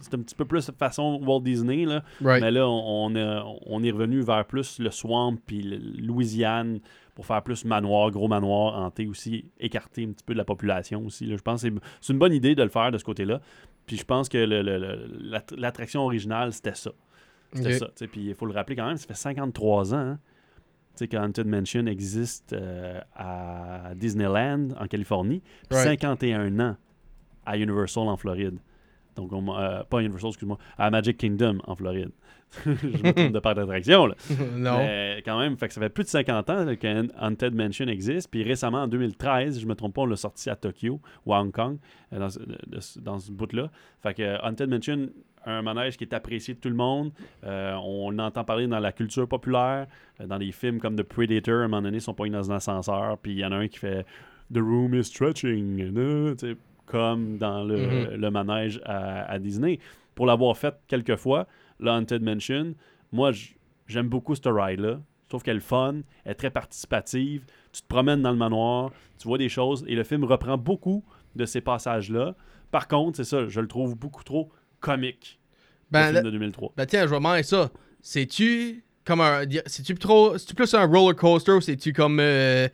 c'est 0.00 0.14
un 0.14 0.18
petit 0.20 0.36
peu 0.36 0.44
plus 0.44 0.70
façon 0.78 1.20
Walt 1.26 1.40
Disney. 1.40 1.84
Là. 1.84 2.04
Right. 2.22 2.40
Mais 2.40 2.52
là, 2.52 2.68
on, 2.68 3.06
on 3.06 3.16
est, 3.16 3.40
on 3.66 3.82
est 3.82 3.90
revenu 3.90 4.20
vers 4.20 4.44
plus 4.44 4.78
le 4.78 4.90
swamp 4.92 5.36
puis 5.44 5.62
Louisiane 5.98 6.78
pour 7.16 7.26
faire 7.26 7.42
plus 7.42 7.64
manoir, 7.64 8.10
gros 8.12 8.28
manoir, 8.28 8.80
hanté 8.80 9.06
aussi, 9.08 9.46
écarter 9.58 10.04
un 10.04 10.12
petit 10.12 10.24
peu 10.24 10.32
de 10.34 10.38
la 10.38 10.44
population 10.44 11.04
aussi. 11.04 11.26
là. 11.26 11.36
Je 11.36 11.42
pense 11.42 11.62
que 11.62 11.68
c'est- 11.70 11.74
c'est 12.00 12.12
une 12.12 12.18
bonne 12.18 12.32
idée 12.32 12.54
de 12.54 12.62
le 12.62 12.68
faire 12.68 12.92
de 12.92 12.98
ce 12.98 13.04
côté-là. 13.04 13.40
Puis 13.86 13.96
je 13.96 14.04
pense 14.04 14.28
que 14.28 14.38
le- 14.38 14.62
le- 14.62 15.06
l'attraction 15.56 16.02
originale, 16.02 16.52
c'était 16.52 16.74
ça. 16.74 16.90
C'était 17.52 17.70
ça. 17.78 18.06
Puis 18.10 18.28
il 18.28 18.34
faut 18.34 18.46
le 18.46 18.52
rappeler 18.54 18.76
quand 18.76 18.86
même, 18.86 18.96
ça 18.96 19.06
fait 19.06 19.14
53 19.14 19.94
ans 19.94 19.98
hein, 19.98 20.18
que 21.06 21.16
Haunted 21.16 21.46
Mansion 21.46 21.86
existe 21.86 22.52
euh, 22.52 23.00
à 23.14 23.92
Disneyland 23.94 24.68
en 24.78 24.86
Californie, 24.86 25.40
puis 25.68 25.78
Right. 25.78 26.00
51 26.00 26.58
ans 26.60 26.76
à 27.46 27.56
Universal 27.58 28.08
en 28.08 28.16
Floride. 28.16 28.58
Donc, 29.16 29.32
on- 29.32 29.56
euh, 29.56 29.82
pas 29.84 30.00
Universal, 30.00 30.30
excuse-moi, 30.30 30.58
à 30.78 30.90
Magic 30.90 31.16
Kingdom 31.18 31.58
en 31.66 31.76
Floride. 31.76 32.10
Je 32.64 32.86
me 33.02 33.12
trompe 33.12 33.32
de 33.32 33.38
parc 33.38 33.56
d'attraction, 33.56 34.06
là. 34.06 34.14
non. 34.56 34.78
Mais 34.78 35.22
quand 35.24 35.38
même, 35.38 35.56
fait 35.56 35.68
que 35.68 35.74
ça 35.74 35.80
fait 35.80 35.88
plus 35.88 36.04
de 36.04 36.08
50 36.08 36.50
ans 36.50 36.64
là, 36.64 36.76
que 36.76 37.08
Haunted 37.24 37.54
Mansion 37.54 37.86
existe. 37.88 38.30
Puis 38.30 38.42
récemment, 38.42 38.82
en 38.82 38.88
2013, 38.88 39.60
je 39.60 39.66
me 39.66 39.74
trompe 39.74 39.94
pas, 39.94 40.02
on 40.02 40.06
l'a 40.06 40.16
sorti 40.16 40.50
à 40.50 40.56
Tokyo 40.56 41.00
ou 41.26 41.34
à 41.34 41.40
Hong 41.40 41.52
Kong, 41.52 41.78
euh, 42.12 42.18
dans, 42.18 42.30
ce- 42.30 42.40
ce 43.20 43.30
bout-là. 43.32 43.70
Fait 44.02 44.14
que 44.14 44.22
euh, 44.22 44.38
Haunted 44.42 44.68
Mansion, 44.70 45.08
un 45.46 45.60
manège 45.62 45.96
qui 45.98 46.04
est 46.04 46.14
apprécié 46.14 46.54
de 46.54 46.58
tout 46.60 46.70
le 46.70 46.74
monde. 46.74 47.12
Euh, 47.44 47.74
on 47.84 48.18
entend 48.18 48.44
parler 48.44 48.66
dans 48.66 48.78
la 48.80 48.92
culture 48.92 49.28
populaire, 49.28 49.86
euh, 50.20 50.26
dans 50.26 50.38
des 50.38 50.52
films 50.52 50.78
comme 50.80 50.96
The 50.96 51.02
Predator, 51.02 51.60
à 51.60 51.64
un 51.64 51.68
moment 51.68 51.82
donné, 51.82 51.98
ils 51.98 52.00
sont 52.00 52.14
pas 52.14 52.26
dans 52.28 52.50
un 52.50 52.56
ascenseur, 52.56 53.18
puis 53.18 53.32
il 53.32 53.38
y 53.38 53.44
en 53.44 53.52
a 53.52 53.56
un 53.56 53.68
qui 53.68 53.78
fait 53.78 54.06
The 54.52 54.58
room 54.58 54.94
is 54.94 55.04
stretching, 55.04 55.92
euh, 55.96 56.34
comme 56.86 57.38
dans 57.38 57.64
le, 57.64 57.76
Mhm. 57.76 58.20
le 58.20 58.30
manège 58.30 58.80
à, 58.84 59.30
à 59.30 59.38
Disney. 59.38 59.78
Pour 60.14 60.26
l'avoir 60.26 60.56
fait 60.56 60.74
quelques 60.86 61.16
fois, 61.16 61.46
le 61.80 61.90
Haunted 61.90 62.22
Mansion, 62.22 62.74
moi, 63.12 63.30
j'aime 63.86 64.08
beaucoup 64.08 64.34
cette 64.34 64.46
ride-là. 64.46 65.00
Je 65.24 65.28
trouve 65.28 65.42
qu'elle 65.42 65.56
est 65.56 65.60
fun, 65.60 65.96
elle 66.24 66.32
est 66.32 66.34
très 66.34 66.50
participative. 66.50 67.44
Tu 67.72 67.82
te 67.82 67.86
promènes 67.88 68.22
dans 68.22 68.30
le 68.30 68.36
manoir, 68.36 68.92
tu 69.18 69.26
vois 69.26 69.38
des 69.38 69.48
choses, 69.48 69.84
et 69.88 69.94
le 69.94 70.04
film 70.04 70.24
reprend 70.24 70.56
beaucoup 70.58 71.04
de 71.34 71.44
ces 71.46 71.60
passages-là. 71.60 72.34
Par 72.70 72.86
contre, 72.88 73.16
c'est 73.16 73.24
ça, 73.24 73.48
je 73.48 73.60
le 73.60 73.66
trouve 73.68 73.96
beaucoup 73.96 74.22
trop 74.24 74.50
comique. 74.80 75.40
le 75.90 75.98
Ben, 75.98 76.02
film 76.04 76.14
là- 76.16 76.22
de 76.22 76.30
2003. 76.30 76.72
ben 76.76 76.86
tiens, 76.86 77.06
je 77.06 77.10
vais 77.14 77.20
ça. 77.42 77.70
C'est-tu 78.00 78.84
comme 79.04 79.20
un. 79.20 79.42
C'est-tu 79.66 79.94
trop. 79.94 80.36
C'est-tu 80.38 80.54
plus 80.54 80.72
un 80.74 80.84
roller 80.86 81.14
coaster 81.16 81.52
ou 81.52 81.60
c'est-tu 81.60 81.92
comme. 81.92 82.18
euh, 82.20 82.68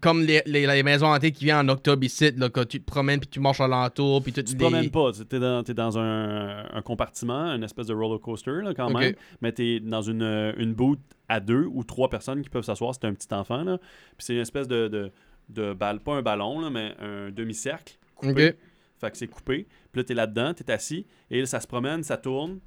comme 0.00 0.22
les, 0.22 0.40
les, 0.46 0.66
les 0.66 0.82
maisons 0.82 1.08
hantées 1.08 1.32
qui 1.32 1.44
viennent 1.44 1.68
en 1.68 1.72
octobre 1.72 2.04
ici, 2.04 2.30
là, 2.36 2.48
quand 2.48 2.66
tu 2.66 2.80
te 2.80 2.84
promènes 2.84 3.18
puis 3.18 3.28
tu 3.28 3.40
marches 3.40 3.60
alentour 3.60 4.22
puis 4.22 4.32
Tu 4.32 4.44
te 4.44 4.58
promènes 4.58 4.90
pas, 4.90 5.10
tu 5.12 5.36
es 5.36 5.38
dans, 5.40 5.62
t'es 5.64 5.74
dans 5.74 5.98
un, 5.98 6.64
un 6.72 6.82
compartiment, 6.82 7.46
une 7.54 7.64
espèce 7.64 7.86
de 7.86 7.94
roller 7.94 8.20
coaster 8.20 8.60
là, 8.62 8.72
quand 8.72 8.88
même, 8.90 9.14
mais 9.40 9.52
tu 9.52 9.62
es 9.76 9.80
dans 9.80 10.02
une, 10.02 10.22
une 10.56 10.74
booth 10.74 11.00
à 11.28 11.40
deux 11.40 11.64
ou 11.72 11.82
trois 11.84 12.08
personnes 12.08 12.42
qui 12.42 12.48
peuvent 12.48 12.64
s'asseoir, 12.64 12.94
c'est 12.94 13.06
un 13.06 13.14
petit 13.14 13.32
enfant. 13.34 13.64
Là. 13.64 13.78
Puis 14.16 14.26
c'est 14.26 14.34
une 14.34 14.40
espèce 14.40 14.68
de, 14.68 14.88
de, 14.88 15.10
de 15.48 15.72
balle, 15.72 16.00
pas 16.00 16.14
un 16.14 16.22
ballon, 16.22 16.60
là, 16.60 16.70
mais 16.70 16.94
un 17.00 17.30
demi-cercle 17.30 17.98
coupé. 18.14 18.54
Fait 19.00 19.10
que 19.10 19.16
c'est 19.16 19.28
coupé. 19.28 19.66
Puis 19.92 20.00
là, 20.00 20.04
t'es 20.04 20.14
là-dedans, 20.14 20.52
t'es 20.54 20.70
assis. 20.70 21.06
Et 21.30 21.40
là, 21.40 21.46
ça 21.46 21.58
se 21.58 21.66
promène, 21.66 22.02
ça 22.02 22.16
tourne. 22.16 22.58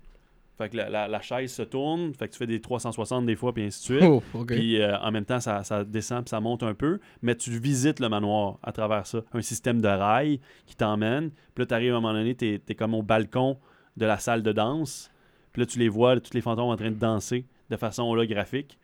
Fait 0.64 0.70
que 0.70 0.78
la, 0.78 0.90
la- 0.90 1.08
la 1.08 1.22
chaise 1.22 1.52
se 1.52 1.62
tourne. 1.64 2.14
Fait 2.14 2.28
que 2.28 2.34
tu 2.34 2.38
fais 2.38 2.48
des 2.48 2.62
360 2.62 3.26
des 3.26 3.36
fois, 3.36 3.54
puis 3.54 3.64
ainsi 3.64 3.80
de 3.94 3.98
suite. 4.00 4.10
Oh. 4.10 4.24
Puis 4.56 4.82
euh, 4.82 4.98
en 5.00 5.12
même 5.12 5.26
temps, 5.26 5.40
ça, 5.40 5.64
ça 5.64 5.84
descend, 5.84 6.24
puis 6.24 6.30
ça 6.30 6.40
monte 6.40 6.64
un 6.64 6.74
peu. 6.74 7.00
Mais 7.22 7.36
tu 7.36 7.52
visites 7.52 8.00
le 8.00 8.10
manoir 8.10 8.60
à 8.64 8.72
travers 8.72 9.06
ça. 9.06 9.20
Un 9.34 9.42
système 9.42 9.82
de 9.82 9.88
rails 9.88 10.40
qui 10.66 10.76
t'emmène. 10.76 11.30
Puis 11.54 11.64
là, 11.64 11.66
tu 11.66 11.74
arrives 11.74 11.94
à 11.94 11.98
un 11.98 12.02
moment 12.02 12.14
donné, 12.14 12.36
tu 12.36 12.62
es, 12.68 12.76
comme 12.76 12.94
au 12.94 13.04
balcon 13.04 13.58
de 13.98 14.06
la 14.06 14.18
salle 14.18 14.42
de 14.44 14.52
danse. 14.52 15.12
Puis 15.52 15.62
là, 15.62 15.66
tu 15.66 15.78
les 15.80 15.90
vois, 15.90 16.20
tous 16.20 16.34
les 16.34 16.42
fantômes 16.42 16.70
en 16.70 16.76
train 16.78 16.92
de 16.92 16.96
danser 16.96 17.46
de 17.70 17.76
façon 17.78 18.04
holographique. 18.04 18.80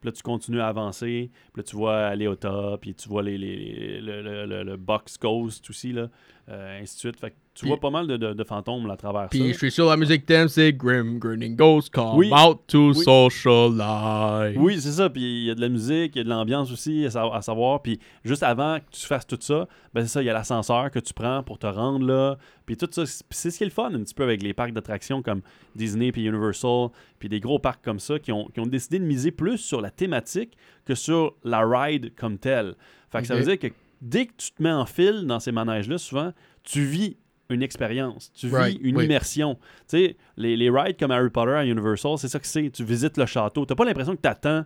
Puis 0.00 0.08
là, 0.08 0.12
tu 0.12 0.22
continues 0.22 0.60
à 0.60 0.68
avancer. 0.68 1.30
Puis 1.52 1.60
là, 1.60 1.62
tu 1.62 1.76
vois 1.76 1.98
aller 2.06 2.26
au 2.26 2.34
top. 2.34 2.80
Puis 2.80 2.94
tu 2.94 3.08
vois 3.08 3.22
les, 3.22 3.36
les- 3.36 4.00
le, 4.00 4.22
le- 4.22 4.46
le- 4.46 4.62
le 4.62 4.76
box 4.76 5.18
ghost 5.18 5.68
aussi, 5.68 5.92
là. 5.92 6.08
Euh, 6.50 6.80
ainsi 6.82 6.94
de 6.96 6.98
suite. 7.00 7.20
Fait 7.20 7.30
que 7.30 7.36
tu 7.54 7.66
vois 7.66 7.78
pas 7.78 7.90
mal 7.90 8.06
de, 8.06 8.16
de- 8.16 8.32
de 8.32 8.44
fantômes 8.44 8.86
là, 8.86 8.94
à 8.94 8.96
travers 8.96 9.28
Puis 9.28 9.48
je 9.48 9.52
ça. 9.52 9.58
suis 9.58 9.70
sûr 9.70 9.86
la 9.88 9.96
musique 9.96 10.24
thème 10.24 10.48
c'est 10.48 10.72
Grim 10.72 11.18
Grinning 11.18 11.54
Ghost 11.56 11.92
come 11.92 12.16
Oui. 12.16 12.30
out 12.32 12.60
to 12.68 12.88
Oui. 12.94 13.04
socialize. 13.04 14.56
Oui, 14.56 14.80
c'est 14.80 14.92
ça. 14.92 15.10
Puis 15.10 15.22
il 15.22 15.44
y 15.46 15.50
a 15.50 15.54
de 15.54 15.60
la 15.60 15.68
musique, 15.68 16.12
il 16.14 16.18
y 16.18 16.20
a 16.20 16.24
de 16.24 16.28
l'ambiance 16.28 16.70
aussi 16.72 17.04
à, 17.06 17.10
sa- 17.10 17.26
à 17.34 17.42
savoir. 17.42 17.82
Puis 17.82 17.98
juste 18.24 18.42
avant 18.42 18.78
que 18.78 18.84
tu 18.90 19.06
fasses 19.06 19.26
tout 19.26 19.38
ça, 19.40 19.66
ben 19.94 20.02
c'est 20.02 20.08
ça, 20.08 20.22
il 20.22 20.26
y 20.26 20.30
a 20.30 20.32
l'ascenseur 20.32 20.90
que 20.90 20.98
tu 20.98 21.12
prends 21.14 21.42
pour 21.42 21.58
te 21.58 21.66
rendre 21.66 22.06
là. 22.06 22.36
Puis 22.66 22.76
tout 22.76 22.88
ça, 22.90 23.04
c'est 23.06 23.50
ce 23.50 23.56
qui 23.58 23.64
est 23.64 23.66
le 23.66 23.72
fun 23.72 23.92
un 23.94 24.02
petit 24.02 24.14
peu 24.14 24.22
avec 24.22 24.42
les 24.42 24.54
parcs 24.54 24.72
d'attractions 24.72 25.22
comme 25.22 25.42
Disney 25.74 26.12
puis 26.12 26.24
Universal, 26.24 26.88
puis 27.18 27.28
des 27.28 27.40
gros 27.40 27.58
parcs 27.58 27.82
comme 27.84 27.98
ça 28.00 28.18
qui 28.18 28.32
ont, 28.32 28.46
qui 28.54 28.60
ont 28.60 28.66
décidé 28.66 28.98
de 28.98 29.04
miser 29.04 29.30
plus 29.32 29.58
sur 29.58 29.80
la 29.80 29.90
thématique 29.90 30.56
que 30.84 30.94
sur 30.94 31.34
la 31.44 31.60
ride 31.66 32.14
comme 32.16 32.38
telle. 32.38 32.74
Fait 33.10 33.20
que 33.22 33.26
ça 33.26 33.34
veut 33.34 33.42
dire 33.42 33.58
que 33.58 33.66
dès 34.00 34.26
que 34.26 34.32
tu 34.36 34.50
te 34.52 34.62
mets 34.62 34.72
en 34.72 34.86
file 34.86 35.24
dans 35.26 35.40
ces 35.40 35.52
manèges-là, 35.52 35.98
souvent, 35.98 36.32
tu 36.62 36.82
vis 36.84 37.16
une 37.48 37.62
expérience, 37.62 38.30
tu 38.32 38.46
vis 38.46 38.54
Right, 38.54 38.78
une 38.82 38.96
oui. 38.96 39.04
immersion. 39.06 39.56
Tu 39.88 39.98
sais, 39.98 40.16
les, 40.36 40.56
les 40.56 40.70
rides 40.70 40.96
comme 40.98 41.10
Harry 41.10 41.30
Potter 41.30 41.52
à 41.52 41.64
Universal, 41.66 42.12
c'est 42.18 42.28
ça 42.28 42.38
que 42.38 42.46
c'est. 42.46 42.70
Tu 42.70 42.84
visites 42.84 43.16
le 43.16 43.26
château. 43.26 43.64
T'as 43.66 43.74
pas 43.74 43.84
l'impression 43.84 44.14
que 44.14 44.20
tu 44.22 44.28
attends 44.28 44.64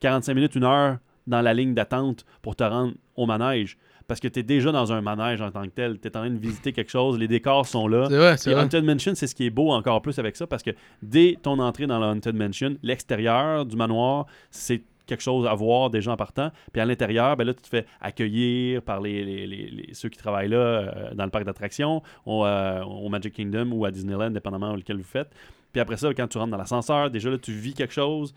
45 0.00 0.34
minutes, 0.34 0.54
une 0.56 0.64
heure 0.64 0.98
dans 1.26 1.40
la 1.40 1.54
ligne 1.54 1.74
d'attente 1.74 2.24
pour 2.42 2.56
te 2.56 2.64
rendre 2.64 2.94
au 3.16 3.26
manège. 3.26 3.78
Parce 4.08 4.20
que 4.20 4.28
tu 4.28 4.38
es 4.38 4.42
déjà 4.44 4.70
dans 4.70 4.92
un 4.92 5.00
manège 5.00 5.40
en 5.40 5.50
tant 5.50 5.62
que 5.64 5.70
tel. 5.70 5.98
Tu 5.98 6.06
es 6.06 6.16
en 6.16 6.20
train 6.20 6.30
de 6.30 6.38
visiter 6.38 6.72
quelque 6.72 6.90
chose, 6.92 7.18
les 7.18 7.26
décors 7.26 7.66
sont 7.66 7.88
là. 7.88 8.06
C'est 8.08 8.16
vrai, 8.16 8.36
c'est 8.36 8.44
Puis 8.50 8.54
vrai. 8.54 8.62
Haunted 8.62 8.84
Mansion, 8.84 9.12
c'est 9.16 9.26
ce 9.26 9.34
qui 9.34 9.46
est 9.46 9.50
beau 9.50 9.70
encore 9.72 10.00
plus 10.02 10.16
avec 10.20 10.36
ça 10.36 10.46
parce 10.46 10.62
que 10.62 10.70
dès 11.02 11.36
ton 11.42 11.58
entrée 11.58 11.86
dans 11.88 11.98
le 11.98 12.06
Haunted 12.06 12.34
Mansion, 12.36 12.76
l'extérieur 12.84 13.66
du 13.66 13.74
manoir, 13.76 14.26
c'est 14.50 14.82
quelque 15.06 15.22
chose 15.22 15.46
à 15.46 15.54
voir 15.54 15.90
déjà 15.90 16.12
en 16.12 16.16
partant. 16.16 16.50
Puis 16.72 16.80
à 16.80 16.84
l'intérieur, 16.84 17.36
ben 17.36 17.44
là, 17.44 17.54
tu 17.54 17.62
te 17.62 17.68
fais 17.68 17.86
accueillir 18.00 18.82
par 18.82 19.00
les, 19.00 19.24
les- 19.24 19.46
les- 19.46 19.70
les- 19.70 19.94
ceux 19.94 20.08
qui 20.08 20.18
travaillent 20.18 20.48
là 20.48 20.56
euh, 20.56 21.14
dans 21.14 21.24
le 21.24 21.30
parc 21.30 21.44
d'attractions, 21.44 22.02
au, 22.24 22.44
euh, 22.44 22.82
au 22.82 23.08
Magic 23.08 23.32
Kingdom 23.34 23.70
ou 23.72 23.84
à 23.84 23.90
Disneyland, 23.90 24.30
dépendamment 24.30 24.74
lequel 24.74 24.96
vous 24.96 25.04
faites. 25.04 25.30
Puis 25.72 25.80
après 25.80 25.96
ça, 25.98 26.12
quand 26.14 26.26
tu 26.26 26.38
rentres 26.38 26.50
dans 26.50 26.56
l'ascenseur, 26.56 27.10
déjà 27.10 27.28
là, 27.30 27.38
tu 27.38 27.52
vis 27.52 27.74
quelque 27.74 27.92
chose. 27.92 28.34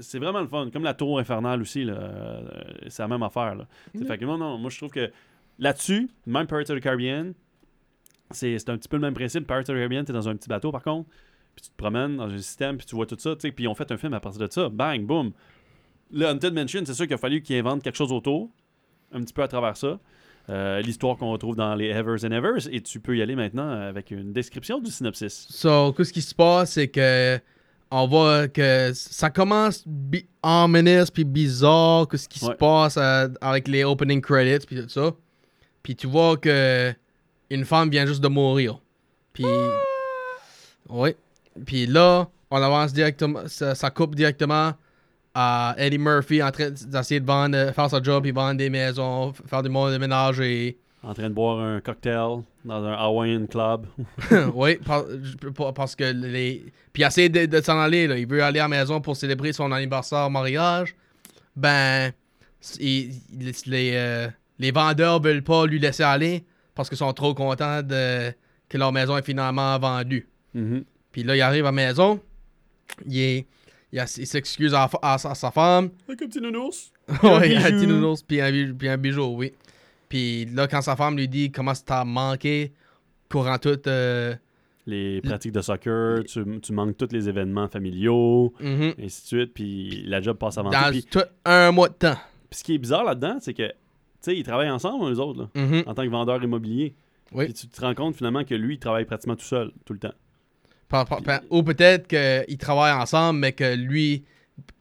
C'est- 0.00 0.18
vraiment 0.18 0.40
le 0.40 0.46
fun. 0.48 0.68
Comme 0.72 0.84
la 0.84 0.94
tour 0.94 1.18
infernale 1.18 1.60
aussi, 1.62 1.84
euh, 1.88 2.40
c'est 2.88 3.02
la 3.02 3.08
même 3.08 3.22
affaire. 3.22 3.54
Là. 3.54 3.66
Mm. 3.94 4.04
Fait 4.04 4.18
que 4.18 4.24
non, 4.24 4.38
non, 4.38 4.58
moi 4.58 4.70
je 4.70 4.76
trouve 4.76 4.90
que 4.90 5.10
là-dessus, 5.58 6.08
même 6.26 6.46
Pirates 6.46 6.70
of 6.70 6.78
the 6.78 6.82
Caribbean, 6.82 7.32
c'est 8.30 8.58
c'est 8.58 8.70
un 8.70 8.76
petit 8.78 8.88
peu 8.88 8.96
le 8.96 9.02
même 9.02 9.14
principe. 9.14 9.46
Pirates 9.46 9.68
of 9.68 9.74
the 9.74 9.78
Caribbean, 9.78 10.04
t'es 10.04 10.12
dans 10.12 10.28
un 10.28 10.36
petit 10.36 10.48
bateau 10.48 10.70
par 10.70 10.82
contre, 10.82 11.08
puis 11.54 11.64
tu 11.64 11.70
te 11.70 11.76
promènes 11.76 12.16
dans 12.16 12.28
un 12.30 12.38
système, 12.38 12.76
puis 12.76 12.86
tu 12.86 12.94
vois 12.94 13.06
tout 13.06 13.16
ça, 13.18 13.34
tu 13.34 13.40
sais, 13.42 13.52
puis 13.52 13.64
ils 13.64 13.68
ont 13.68 13.74
fait 13.74 13.90
un 13.90 13.96
film 13.96 14.14
à 14.14 14.20
partir 14.20 14.46
de 14.46 14.52
ça. 14.52 14.68
Bang, 14.68 15.04
boom. 15.04 15.32
Le 16.12 16.26
Haunted 16.26 16.52
Mansion, 16.54 16.82
c'est 16.84 16.94
sûr 16.94 17.06
qu'il 17.06 17.14
a 17.14 17.18
fallu 17.18 17.42
qu'ils 17.42 17.56
inventent 17.56 17.82
quelque 17.82 17.96
chose 17.96 18.12
autour, 18.12 18.50
un 19.12 19.20
petit 19.22 19.32
peu 19.32 19.42
à 19.42 19.48
travers 19.48 19.76
ça. 19.76 19.98
Euh, 20.50 20.80
L'histoire 20.82 21.16
qu'on 21.16 21.30
retrouve 21.30 21.54
dans 21.56 21.74
les 21.74 21.86
Evers 21.86 22.24
and 22.24 22.32
Evers, 22.32 22.68
et 22.70 22.80
tu 22.80 22.98
peux 23.00 23.16
y 23.16 23.22
aller 23.22 23.36
maintenant 23.36 23.70
avec 23.70 24.10
une 24.10 24.32
description 24.32 24.80
du 24.80 24.90
synopsis. 24.90 25.46
So, 25.50 25.92
qu'est-ce 25.92 26.12
qui 26.12 26.22
se 26.22 26.34
passe, 26.34 26.72
c'est 26.72 26.88
que 26.88 27.38
on 27.90 28.06
voit 28.08 28.48
que 28.48 28.90
ça 28.94 29.28
commence 29.30 29.84
bi- 29.86 30.26
ominous 30.42 31.10
puis 31.12 31.24
bizarre, 31.24 32.08
qu'est-ce 32.08 32.28
qui 32.28 32.38
se 32.38 32.50
passe 32.50 32.96
euh, 32.96 33.28
avec 33.40 33.68
les 33.68 33.84
opening 33.84 34.20
credits 34.20 34.66
puis 34.66 34.82
tout 34.82 34.88
ça. 34.88 35.12
Puis 35.82 35.94
tu 35.94 36.06
vois 36.06 36.36
que 36.38 36.92
une 37.50 37.64
femme 37.66 37.90
vient 37.90 38.06
juste 38.06 38.22
de 38.22 38.28
mourir. 38.28 38.80
Puis 39.34 39.44
oui. 40.88 41.14
Puis 41.66 41.86
là, 41.86 42.28
on 42.50 42.56
avance 42.62 42.92
directement, 42.92 43.42
ça, 43.46 43.74
ça 43.74 43.90
coupe 43.90 44.14
directement 44.14 44.72
à 45.34 45.74
Eddie 45.78 45.98
Murphy 45.98 46.42
en 46.42 46.50
train 46.50 46.70
d'essayer 46.70 47.20
de 47.20 47.26
vendre, 47.26 47.56
euh, 47.56 47.72
faire 47.72 47.88
sa 47.88 48.02
job, 48.02 48.22
puis 48.22 48.32
vendre 48.32 48.58
des 48.58 48.68
maisons, 48.70 49.32
faire 49.46 49.62
du 49.62 49.68
monde 49.70 49.92
de 49.92 49.98
ménage 49.98 50.40
et 50.40 50.76
En 51.02 51.14
train 51.14 51.28
de 51.30 51.34
boire 51.34 51.58
un 51.58 51.80
cocktail 51.80 52.42
dans 52.64 52.84
un 52.84 52.92
Hawaiian 52.92 53.46
club. 53.46 53.86
oui, 54.54 54.76
par- 54.84 55.04
parce 55.74 55.96
que 55.96 56.04
les. 56.04 56.64
Puis 56.92 57.02
il 57.02 57.06
essaie 57.06 57.28
de, 57.28 57.46
de 57.46 57.60
s'en 57.60 57.78
aller, 57.80 58.06
là. 58.06 58.18
Il 58.18 58.26
veut 58.26 58.42
aller 58.42 58.60
à 58.60 58.64
la 58.64 58.68
maison 58.68 59.00
pour 59.00 59.16
célébrer 59.16 59.52
son 59.52 59.72
anniversaire 59.72 60.28
mariage. 60.30 60.94
Ben, 61.56 62.12
il- 62.78 63.10
il- 63.32 63.52
les, 63.66 63.92
euh, 63.94 64.28
les 64.58 64.70
vendeurs 64.70 65.20
veulent 65.20 65.42
pas 65.42 65.66
lui 65.66 65.78
laisser 65.78 66.02
aller 66.02 66.44
parce 66.74 66.88
qu'ils 66.88 66.98
sont 66.98 67.12
trop 67.12 67.34
contents 67.34 67.82
de, 67.82 68.32
que 68.68 68.78
leur 68.78 68.92
maison 68.92 69.16
est 69.16 69.24
finalement 69.24 69.78
vendue. 69.78 70.28
Mhm. 70.54 70.84
Puis 71.10 71.22
là, 71.24 71.34
il 71.36 71.40
arrive 71.42 71.64
à 71.64 71.68
la 71.68 71.72
maison. 71.72 72.20
Il 73.06 73.18
est. 73.18 73.46
Il, 73.92 73.98
a- 74.00 74.16
il 74.18 74.26
s'excuse 74.26 74.72
à, 74.74 74.88
à- 75.02 75.14
à 75.14 75.34
sa 75.34 75.50
femme. 75.50 75.90
Avec 76.08 76.22
un 76.22 76.26
petit 76.26 76.40
nounours. 76.40 76.92
Bijou. 77.08 77.26
un 77.34 77.40
petit 77.40 77.86
nounours, 77.86 78.22
puis 78.22 78.40
un, 78.40 78.50
bijou- 78.50 78.74
puis 78.74 78.88
un 78.88 78.96
bijou, 78.96 79.34
oui. 79.36 79.52
Puis 80.08 80.46
là, 80.46 80.66
quand 80.68 80.80
sa 80.82 80.96
femme 80.96 81.16
lui 81.16 81.28
dit 81.28 81.50
comment 81.50 81.74
ça 81.74 81.82
t'a 81.84 82.04
manqué, 82.04 82.72
courant 83.30 83.58
tout. 83.58 83.78
euh, 83.86 84.34
Les 84.86 85.20
pratiques 85.22 85.52
de 85.52 85.60
soccer, 85.60 86.24
tu, 86.24 86.42
tu 86.60 86.72
manques 86.72 86.96
tous 86.96 87.08
les 87.12 87.28
événements 87.28 87.68
familiaux, 87.68 88.52
mhm, 88.60 88.94
et 88.98 89.04
ainsi 89.04 89.22
de 89.22 89.26
suite, 89.26 89.54
puis 89.54 90.04
la 90.06 90.20
job 90.20 90.36
passe 90.38 90.58
avant 90.58 90.70
tout. 90.70 90.76
dans 90.78 90.90
Puis, 90.90 91.04
tout 91.04 91.20
un 91.44 91.70
mois 91.72 91.88
de 91.88 91.94
temps. 91.94 92.16
puis 92.50 92.58
ce 92.58 92.64
qui 92.64 92.74
est 92.74 92.78
bizarre 92.78 93.04
là-dedans, 93.04 93.38
c'est 93.40 93.54
que 93.54 93.70
sais, 94.20 94.36
ils 94.36 94.44
travaillent 94.44 94.70
ensemble, 94.70 95.10
eux 95.12 95.18
autres, 95.18 95.40
là, 95.54 95.60
Mhm. 95.62 95.82
en 95.86 95.94
tant 95.94 96.04
que 96.04 96.08
vendeur 96.10 96.42
immobilier. 96.42 96.94
Oui. 97.32 97.46
Puis 97.46 97.54
tu 97.54 97.66
te 97.68 97.80
rends 97.80 97.94
compte 97.94 98.14
finalement 98.16 98.44
que 98.44 98.54
lui, 98.54 98.74
il 98.74 98.78
travaille 98.78 99.04
pratiquement 99.06 99.36
tout 99.36 99.44
seul, 99.44 99.72
tout 99.86 99.92
le 99.94 99.98
temps. 99.98 100.12
Ou 101.50 101.62
peut-être 101.62 102.06
qu'ils 102.08 102.58
travaillent 102.58 102.92
ensemble, 102.92 103.38
mais 103.40 103.52
que 103.52 103.74
lui 103.74 104.24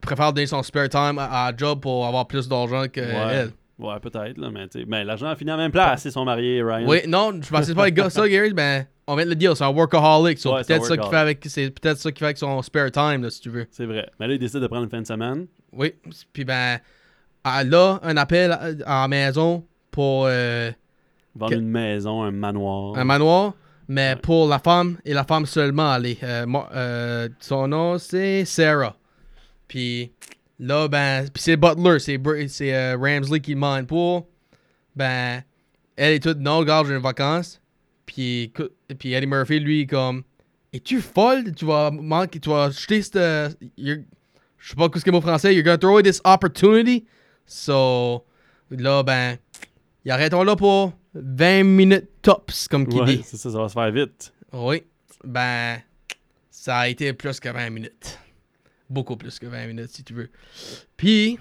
préfère 0.02 0.34
donner 0.34 0.48
son 0.48 0.64
spare 0.64 0.90
time 0.90 1.18
à, 1.20 1.48
à 1.48 1.56
job 1.56 1.80
pour 1.82 2.06
avoir 2.06 2.28
plus 2.28 2.48
d'argent 2.48 2.86
que 2.92 3.00
Ouais. 3.02 3.34
elle. 3.34 3.52
Ouais, 3.80 4.00
peut-être, 4.00 4.38
là, 4.38 4.50
mais 4.52 4.68
ben, 4.86 5.04
l'argent 5.04 5.28
a 5.28 5.36
fini 5.36 5.50
à 5.50 5.56
la 5.58 5.64
même 5.64 5.72
place, 5.72 6.06
ils 6.06 6.12
sont 6.12 6.24
mariés, 6.24 6.62
Ryan. 6.62 6.86
Oui, 6.88 7.00
non, 7.08 7.32
je 7.42 7.50
pensais 7.50 7.74
pas 7.74 7.90
que 7.90 8.10
ça, 8.10 8.30
Gary, 8.30 8.54
ben, 8.54 8.86
on 9.08 9.16
vient 9.16 9.26
de 9.26 9.30
le 9.32 9.36
dire, 9.36 9.58
c'est 9.58 9.64
un 9.64 9.70
workaholic. 9.70 10.38
so 10.38 10.54
Ouais, 10.54 10.64
peut-être 10.64 10.86
ça 10.86 10.98
qui 10.98 11.10
fait 11.10 11.16
avec, 11.16 11.44
c'est 11.48 11.72
peut-être 11.72 11.98
ça 11.98 12.12
qui 12.12 12.20
fait 12.20 12.26
avec 12.26 12.38
son 12.38 12.62
spare 12.62 12.92
time, 12.92 13.24
là, 13.24 13.32
si 13.32 13.42
tu 13.42 13.50
veux. 13.50 13.66
C'est 13.72 13.86
vrai. 13.88 14.08
Mais 14.20 14.28
là, 14.28 14.34
il 14.34 14.40
décide 14.40 14.60
de 14.60 14.68
prendre 14.68 14.84
une 14.84 14.90
fin 14.92 15.02
de 15.02 15.08
semaine. 15.08 15.48
Oui, 15.74 15.96
puis 16.32 16.46
ben, 16.46 16.78
elle 17.44 17.74
a 17.74 18.00
un 18.04 18.18
appel 18.18 18.52
à, 18.52 18.60
à 18.86 19.02
la 19.02 19.08
maison 19.08 19.66
pour 19.90 20.26
euh, 20.28 20.70
Vendre 21.34 21.54
Que- 21.54 21.58
une 21.58 21.68
maison, 21.70 22.22
un 22.22 22.30
manoir. 22.32 22.96
un 23.00 23.04
manoir, 23.04 23.54
mais 23.88 24.16
pour 24.16 24.48
la 24.48 24.60
femme 24.60 24.98
et 25.06 25.14
la 25.14 25.24
femme 25.24 25.46
seulement. 25.46 25.96
Elle 25.96 26.06
est, 26.08 26.24
euh, 26.24 26.46
euh, 26.74 27.30
son 27.40 27.68
nom, 27.68 27.98
c'est 27.98 28.46
Sarah. 28.46 28.96
Puis 29.68 30.12
là, 30.60 30.88
ben, 30.88 31.26
c'est 31.36 31.58
Butler, 31.58 32.00
c'est 32.00 32.74
euh, 32.74 32.98
Ramsley 32.98 33.40
qui 33.40 33.54
demande 33.56 33.88
pour. 33.88 34.28
Ben, 34.96 35.42
elle 35.96 36.14
est 36.14 36.20
toute, 36.20 36.40
non, 36.40 36.60
regarde, 36.60 36.88
j'ai 36.88 36.94
une 36.96 37.02
vacance. 37.02 37.62
Puis, 38.06 38.52
puis 39.00 39.14
Eddie 39.14 39.28
Murphy, 39.28 39.60
lui, 39.60 39.88
comme, 39.88 40.24
es-tu 40.74 41.00
folle? 41.02 41.54
Tu 41.56 41.66
vas 41.66 41.92
manquer, 41.92 42.40
tu 42.40 42.50
vas 42.50 42.70
jeter 42.72 43.02
cette. 43.02 43.58
you're- 43.78 44.04
Je 44.58 44.70
sais 44.70 44.76
pas 44.76 44.90
ce 44.94 45.04
que 45.04 45.12
mot 45.12 45.22
français, 45.22 45.54
you're 45.56 45.64
gonna 45.64 45.78
throw 45.78 45.94
away 45.94 46.04
this 46.04 46.22
opportunity? 46.24 47.06
So, 47.46 48.26
là, 48.70 49.02
ben, 49.04 49.38
il 50.06 50.12
arrêtons 50.12 50.44
là 50.44 50.56
pour 50.56 50.94
20 51.14 51.64
minutes 51.64 52.10
tops, 52.22 52.68
comme 52.68 52.88
qui 52.88 53.00
Ouais, 53.00 53.18
dit. 53.18 53.22
c'est 53.24 53.38
ça, 53.38 53.50
ça 53.52 53.58
va 53.58 53.68
se 53.70 53.74
faire 53.74 53.92
vite. 53.92 54.34
Oui, 54.54 54.84
ben, 55.24 55.80
ça 56.50 56.80
a 56.80 56.88
été 56.88 57.12
plus 57.14 57.40
que 57.40 57.50
20 57.50 57.70
minutes. 57.70 58.20
Beaucoup 58.90 59.16
plus 59.18 59.38
que 59.40 59.46
20 59.46 59.68
minutes, 59.68 59.90
si 59.92 60.04
tu 60.04 60.14
veux. 60.14 60.30
Puis, 60.98 61.38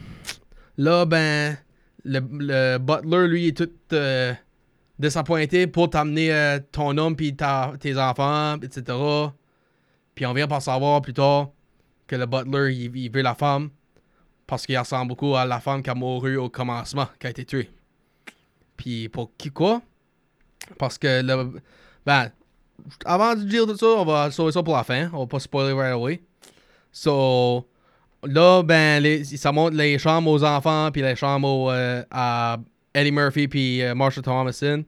là, 0.77 1.05
ben, 1.05 1.57
le, 2.05 2.21
le 2.39 2.79
butler, 2.79 3.29
lui, 3.29 3.49
est 3.49 3.57
tout 3.57 3.71
euh, 3.93 4.33
désappointé 4.99 5.67
pour 5.67 5.91
t'amener 5.91 6.33
euh, 6.33 6.59
ton 6.73 6.97
homme 6.99 7.17
puis 7.17 7.35
ta- 7.37 7.73
tes 7.79 7.97
enfants, 7.99 8.57
etc. 8.63 8.97
Puis 10.15 10.27
on 10.27 10.33
vient 10.35 10.49
par 10.49 10.63
savoir 10.63 11.01
plus 11.03 11.15
tard 11.15 11.51
que 12.07 12.17
le 12.17 12.27
butler, 12.27 12.75
il, 12.75 12.97
il 12.97 13.11
veut 13.11 13.23
la 13.23 13.35
femme 13.35 13.71
parce 14.47 14.67
qu'il 14.67 14.77
ressemble 14.79 15.09
beaucoup 15.09 15.37
à 15.37 15.45
la 15.45 15.61
femme 15.61 15.83
qui 15.83 15.91
a 15.91 15.95
mouru 15.95 16.37
au 16.37 16.49
commencement, 16.49 17.07
qui 17.21 17.27
a 17.27 17.31
été 17.31 17.45
tuée. 17.45 17.71
Puis 18.81 19.11
pour 19.11 19.31
qui 19.37 19.51
quoi? 19.51 19.83
Parce 20.79 20.97
que 20.97 21.21
le... 21.23 21.61
Ben, 22.07 22.31
avant 23.05 23.35
de 23.35 23.43
dire 23.43 23.67
tout 23.67 23.77
ça, 23.77 23.87
on 23.87 24.07
va 24.07 24.31
sauver 24.31 24.53
ça 24.53 24.63
pour 24.63 24.75
la 24.75 24.85
fin. 24.85 25.11
On 25.13 25.21
va 25.21 25.27
pas 25.27 25.39
spoiler 25.39 25.75
right 25.75 25.93
away. 25.93 26.23
So, 26.91 27.69
là, 28.25 28.63
ben, 28.63 29.23
ça 29.25 29.53
montre 29.53 29.77
les 29.77 29.99
chambres 29.99 30.31
aux 30.31 30.43
enfants, 30.43 30.89
puis 30.91 31.03
les 31.03 31.15
chambres 31.15 31.47
aux, 31.47 31.71
euh, 31.71 32.03
à 32.11 32.59
Eddie 32.95 33.13
Murphy, 33.13 33.49
puis 33.49 33.83
euh, 33.83 33.95
Marsha 33.95 34.23
Thomason. 34.23 34.83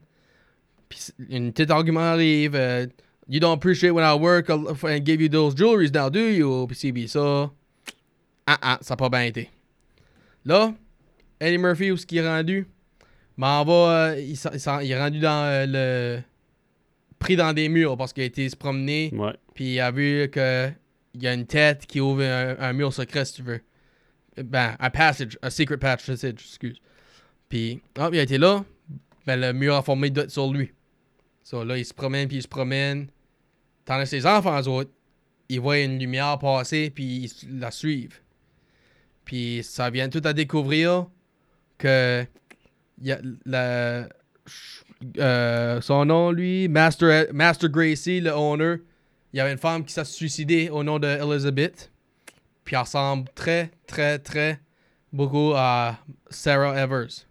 Puis 0.89 0.99
une 1.29 1.53
petite 1.53 1.69
argument 1.69 2.13
arrive. 2.13 2.55
euh, 2.55 2.87
you 3.29 3.39
don't 3.39 3.53
appreciate 3.53 3.91
when 3.91 4.03
I 4.03 4.15
work 4.15 4.49
and 4.49 5.05
give 5.05 5.21
you 5.21 5.29
those 5.29 5.53
jewelries 5.53 5.93
now, 5.93 6.09
do 6.09 6.19
you? 6.19 6.65
Puis 6.65 6.91
puis 6.91 7.07
ça. 7.07 7.51
Ah, 8.47 8.57
ah, 8.59 8.77
ça 8.81 8.93
n'a 8.93 8.97
pas 8.97 9.09
bien 9.09 9.25
été. 9.25 9.51
Là, 10.45 10.73
Eddie 11.39 11.59
Murphy, 11.59 11.91
où 11.91 11.93
est-ce 11.93 12.07
qu'il 12.07 12.17
est 12.17 12.27
rendu? 12.27 12.67
M'en 13.37 13.63
va, 13.63 14.11
euh, 14.11 14.19
il, 14.19 14.37
il 14.83 14.91
est 14.91 14.99
rendu 14.99 15.19
dans 15.19 15.45
euh, 15.45 15.65
le. 15.67 16.21
pris 17.19 17.35
dans 17.35 17.53
des 17.53 17.67
murs 17.69 17.97
parce 17.97 18.13
qu'il 18.13 18.23
a 18.23 18.27
été 18.27 18.47
se 18.47 18.55
promener. 18.55 19.11
Ouais. 19.13 19.33
Puis 19.55 19.73
il 19.73 19.79
a 19.79 19.91
vu 19.91 20.29
que 20.29 20.71
il 21.15 21.23
y 21.23 21.27
a 21.27 21.33
une 21.33 21.45
tête 21.45 21.85
qui 21.85 21.99
ouvre 21.99 22.23
un, 22.23 22.55
un 22.59 22.73
mur 22.73 22.91
secret, 22.93 23.25
si 23.25 23.35
tu 23.35 23.43
veux. 23.43 23.61
Ben, 24.37 24.75
un 24.79 24.89
passage, 24.89 25.37
un 25.41 25.49
secret 25.49 25.77
passage, 25.77 26.23
excuse. 26.23 26.79
Puis, 27.49 27.81
hop, 27.99 28.09
il 28.13 28.19
a 28.19 28.23
été 28.23 28.37
là. 28.37 28.65
Ben, 29.27 29.39
le 29.39 29.53
mur 29.53 29.75
a 29.75 29.83
formé 29.83 30.11
sur 30.27 30.51
lui. 30.51 30.71
So, 31.43 31.63
là, 31.63 31.77
il 31.77 31.85
se 31.85 31.93
promène, 31.93 32.27
puis 32.27 32.37
il 32.37 32.41
se 32.41 32.47
promène. 32.47 33.07
Tandis 33.85 34.03
que 34.03 34.09
ses 34.09 34.25
enfants, 34.25 34.59
eux 34.59 34.67
autres, 34.67 34.91
ils 35.49 35.59
voient 35.59 35.79
une 35.79 35.99
lumière 35.99 36.39
passer, 36.39 36.89
puis 36.89 37.31
ils 37.43 37.59
la 37.59 37.69
suivent. 37.69 38.21
Puis, 39.23 39.61
ça 39.63 39.89
vient 39.89 40.09
tout 40.09 40.21
à 40.23 40.33
découvrir 40.33 41.05
que 41.77 42.25
il 43.01 43.07
y 43.07 43.11
a 43.11 43.19
la, 43.45 44.07
euh, 45.17 45.81
son 45.81 46.05
nom, 46.05 46.31
lui, 46.31 46.67
Master, 46.67 47.27
Master 47.33 47.69
Gracie, 47.69 48.21
le 48.21 48.31
owner, 48.31 48.75
il 49.33 49.37
y 49.37 49.39
avait 49.39 49.51
une 49.51 49.57
femme 49.57 49.83
qui 49.83 49.93
s'est 49.93 50.05
suicidée 50.05 50.69
au 50.69 50.83
nom 50.83 50.99
de 50.99 51.07
Elizabeth. 51.07 51.91
Puis 52.63 52.75
elle 52.75 52.81
ressemble 52.81 53.27
très, 53.35 53.71
très, 53.87 54.19
très 54.19 54.59
beaucoup 55.11 55.53
à 55.55 55.97
Sarah 56.29 56.81
Evers. 56.81 57.25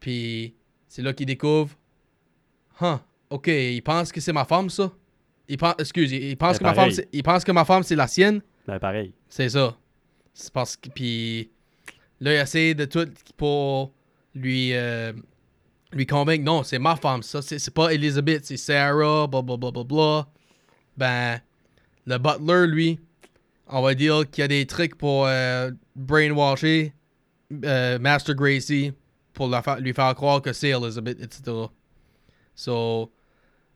Puis 0.00 0.54
c'est 0.88 1.02
là 1.02 1.12
qu'il 1.12 1.26
découvre. 1.26 1.70
Huh, 2.80 2.98
ok, 3.30 3.46
il 3.46 3.80
pense 3.82 4.12
que 4.12 4.20
c'est 4.20 4.32
ma 4.32 4.44
femme, 4.44 4.68
ça. 4.68 4.90
Il 5.48 5.56
pense, 5.56 5.74
excuse, 5.78 6.12
il 6.12 6.36
pense 6.36 6.54
Mais 6.54 6.58
que 6.58 6.64
ma 6.64 6.74
femme, 6.74 6.90
il 7.12 7.22
pense 7.22 7.44
que 7.44 7.52
ma 7.52 7.64
femme 7.64 7.82
c'est 7.82 7.96
la 7.96 8.06
sienne. 8.06 8.40
Ben, 8.66 8.78
pareil. 8.78 9.12
C'est 9.28 9.50
ça. 9.50 9.76
C'est 10.32 10.52
parce 10.52 10.76
que 10.76 10.88
puis 10.88 11.50
là 12.20 12.34
il 12.34 12.40
essaie 12.40 12.74
de 12.74 12.86
tout 12.86 13.08
pour 13.36 13.92
lui 14.34 14.74
euh, 14.74 15.12
lui 15.92 16.06
convaincre 16.06 16.44
non 16.44 16.62
c'est 16.62 16.78
ma 16.78 16.96
femme 16.96 17.22
ça 17.22 17.40
c'est 17.42 17.70
pas 17.72 17.92
Elizabeth 17.92 18.44
c'est 18.44 18.56
Sarah 18.56 19.26
blah 19.26 19.42
blah 19.42 19.56
blah 19.56 19.84
blah. 19.84 20.28
Ben 20.96 21.40
le 22.06 22.18
butler 22.18 22.66
lui 22.66 23.00
on 23.68 23.82
va 23.82 23.94
dire 23.94 24.28
qu'il 24.30 24.42
y 24.42 24.44
a 24.44 24.48
des 24.48 24.66
trucs 24.66 24.96
pour 24.96 25.26
euh, 25.26 25.70
brainwasher 25.96 26.92
euh, 27.64 27.98
Master 27.98 28.34
Gracie 28.34 28.92
pour 29.32 29.48
lui 29.78 29.92
faire 29.92 30.14
croire 30.14 30.42
que 30.42 30.52
c'est 30.52 30.70
Elizabeth 30.70 31.20
etc. 31.22 31.66
So 32.54 33.10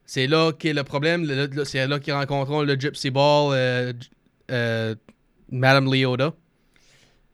c'est 0.08 0.26
là 0.26 0.52
qu'est 0.52 0.72
le 0.72 0.84
problème. 0.84 1.26
C'est 1.64 1.86
là 1.86 1.98
qu'ils 1.98 2.14
rencontreront 2.14 2.62
le 2.62 2.80
Gypsy 2.80 3.10
Ball, 3.10 3.92
euh, 4.50 4.94
Madame 5.50 5.92
Leota. 5.92 6.32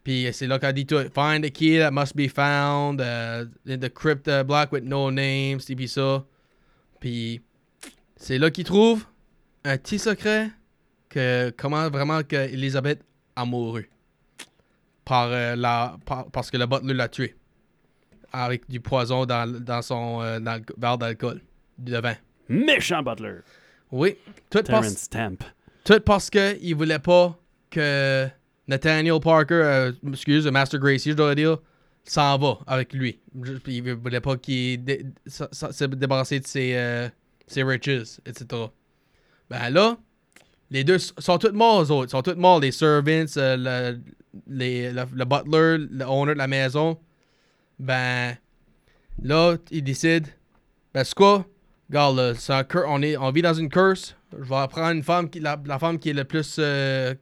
Puis 0.05 0.29
c'est 0.33 0.47
là 0.47 0.59
qu'elle 0.59 0.75
dit 0.75 0.87
tout. 0.87 1.01
Find 1.15 1.45
a 1.45 1.51
key 1.51 1.79
that 1.79 1.91
must 1.91 2.15
be 2.15 2.29
found 2.29 3.01
uh, 3.01 3.47
in 3.67 3.79
the 3.79 3.89
crypt 3.93 4.29
uh, 4.29 4.45
block 4.45 4.71
with 4.71 4.85
no 4.85 5.11
names, 5.11 5.61
et 5.69 5.75
puis 5.75 5.89
ça. 5.89 6.25
Puis 7.01 7.41
c'est 8.17 8.39
là 8.39 8.51
qu'ils 8.51 8.65
trouvent 8.65 9.05
un 9.65 9.79
petit 9.79 9.99
secret 9.99 10.51
que 11.09 11.51
comment 11.57 11.89
vraiment 11.89 12.23
que 12.23 12.37
Elizabeth 12.37 13.01
a 13.35 13.45
mouru. 13.47 13.89
Par, 15.07 15.29
euh, 15.31 15.57
la, 15.57 15.97
par- 16.07 16.31
parce 16.31 16.51
que 16.51 16.57
le 16.59 16.67
butler 16.67 16.95
l'a 16.95 17.09
tué. 17.09 17.35
Avec 18.33 18.69
du 18.69 18.81
poison 18.81 19.25
dans, 19.27 19.51
dans 19.61 19.81
son 19.83 20.21
euh, 20.23 20.39
dans 20.41 20.55
le 20.57 20.63
verre 20.77 20.99
d'alcool. 20.99 21.41
De 21.79 21.99
vin. 21.99 22.15
Méchant 22.49 23.03
Butler. 23.03 23.39
Oui. 23.91 24.17
Tout 24.51 24.63
parce, 24.63 24.89
Stamp. 24.97 25.39
tout 25.85 26.01
parce 26.01 26.31
que 26.31 26.57
il 26.61 26.75
voulait 26.75 26.99
pas 26.99 27.39
que 27.71 28.29
Nathaniel 28.69 29.21
Parker, 29.21 29.55
euh, 29.55 29.93
excuse, 30.09 30.47
Master 30.47 30.81
Gracie, 30.81 31.11
je 31.11 31.17
dois 31.17 31.35
dire, 31.35 31.59
s'en 32.05 32.39
va 32.39 32.59
avec 32.67 32.93
lui. 32.93 33.21
Il 33.67 33.95
voulait 33.95 34.21
pas 34.21 34.37
qu'il 34.37 34.83
se 35.27 35.85
débarrasser 35.85 36.41
de 36.41 36.47
ses, 36.47 36.75
euh, 36.75 37.09
ses 37.47 37.63
riches, 37.63 38.21
etc. 38.27 38.47
Ben 39.51 39.71
là, 39.71 39.97
les 40.71 40.85
deux 40.85 40.99
sont 40.99 41.39
tous 41.39 41.53
morts, 41.53 41.83
eux 41.83 41.91
autres. 41.91 42.09
Ils 42.09 42.11
sont 42.11 42.23
tous 42.23 42.37
morts, 42.37 42.61
les 42.61 42.73
servants, 42.73 43.27
euh, 43.37 43.97
le, 44.49 44.93
le, 44.93 45.05
le 45.15 45.25
butler, 45.25 45.87
le 45.91 46.05
owner 46.05 46.33
de 46.33 46.39
la 46.39 46.47
maison. 46.47 46.99
Ben, 47.79 48.37
là, 49.23 49.57
ils 49.71 49.85
décident, 49.85 50.29
ben 50.93 51.05
c'est 51.05 51.15
quoi? 51.15 51.47
Regarde, 51.91 52.37
un 52.49 52.65
on, 52.87 53.03
est, 53.03 53.17
on 53.17 53.31
vit 53.31 53.43
dans 53.43 53.55
une 53.55 53.69
curse. 53.69 54.17
Je 54.33 54.43
vais 54.43 54.69
prendre 54.69 54.91
une 54.91 55.03
femme 55.03 55.29
qui, 55.29 55.41
la, 55.41 55.61
la 55.65 55.79
femme 55.79 55.99
qui 55.99 56.11
est 56.11 56.15
le 56.15 56.25
plus 56.25 56.57
euh, 56.59 57.15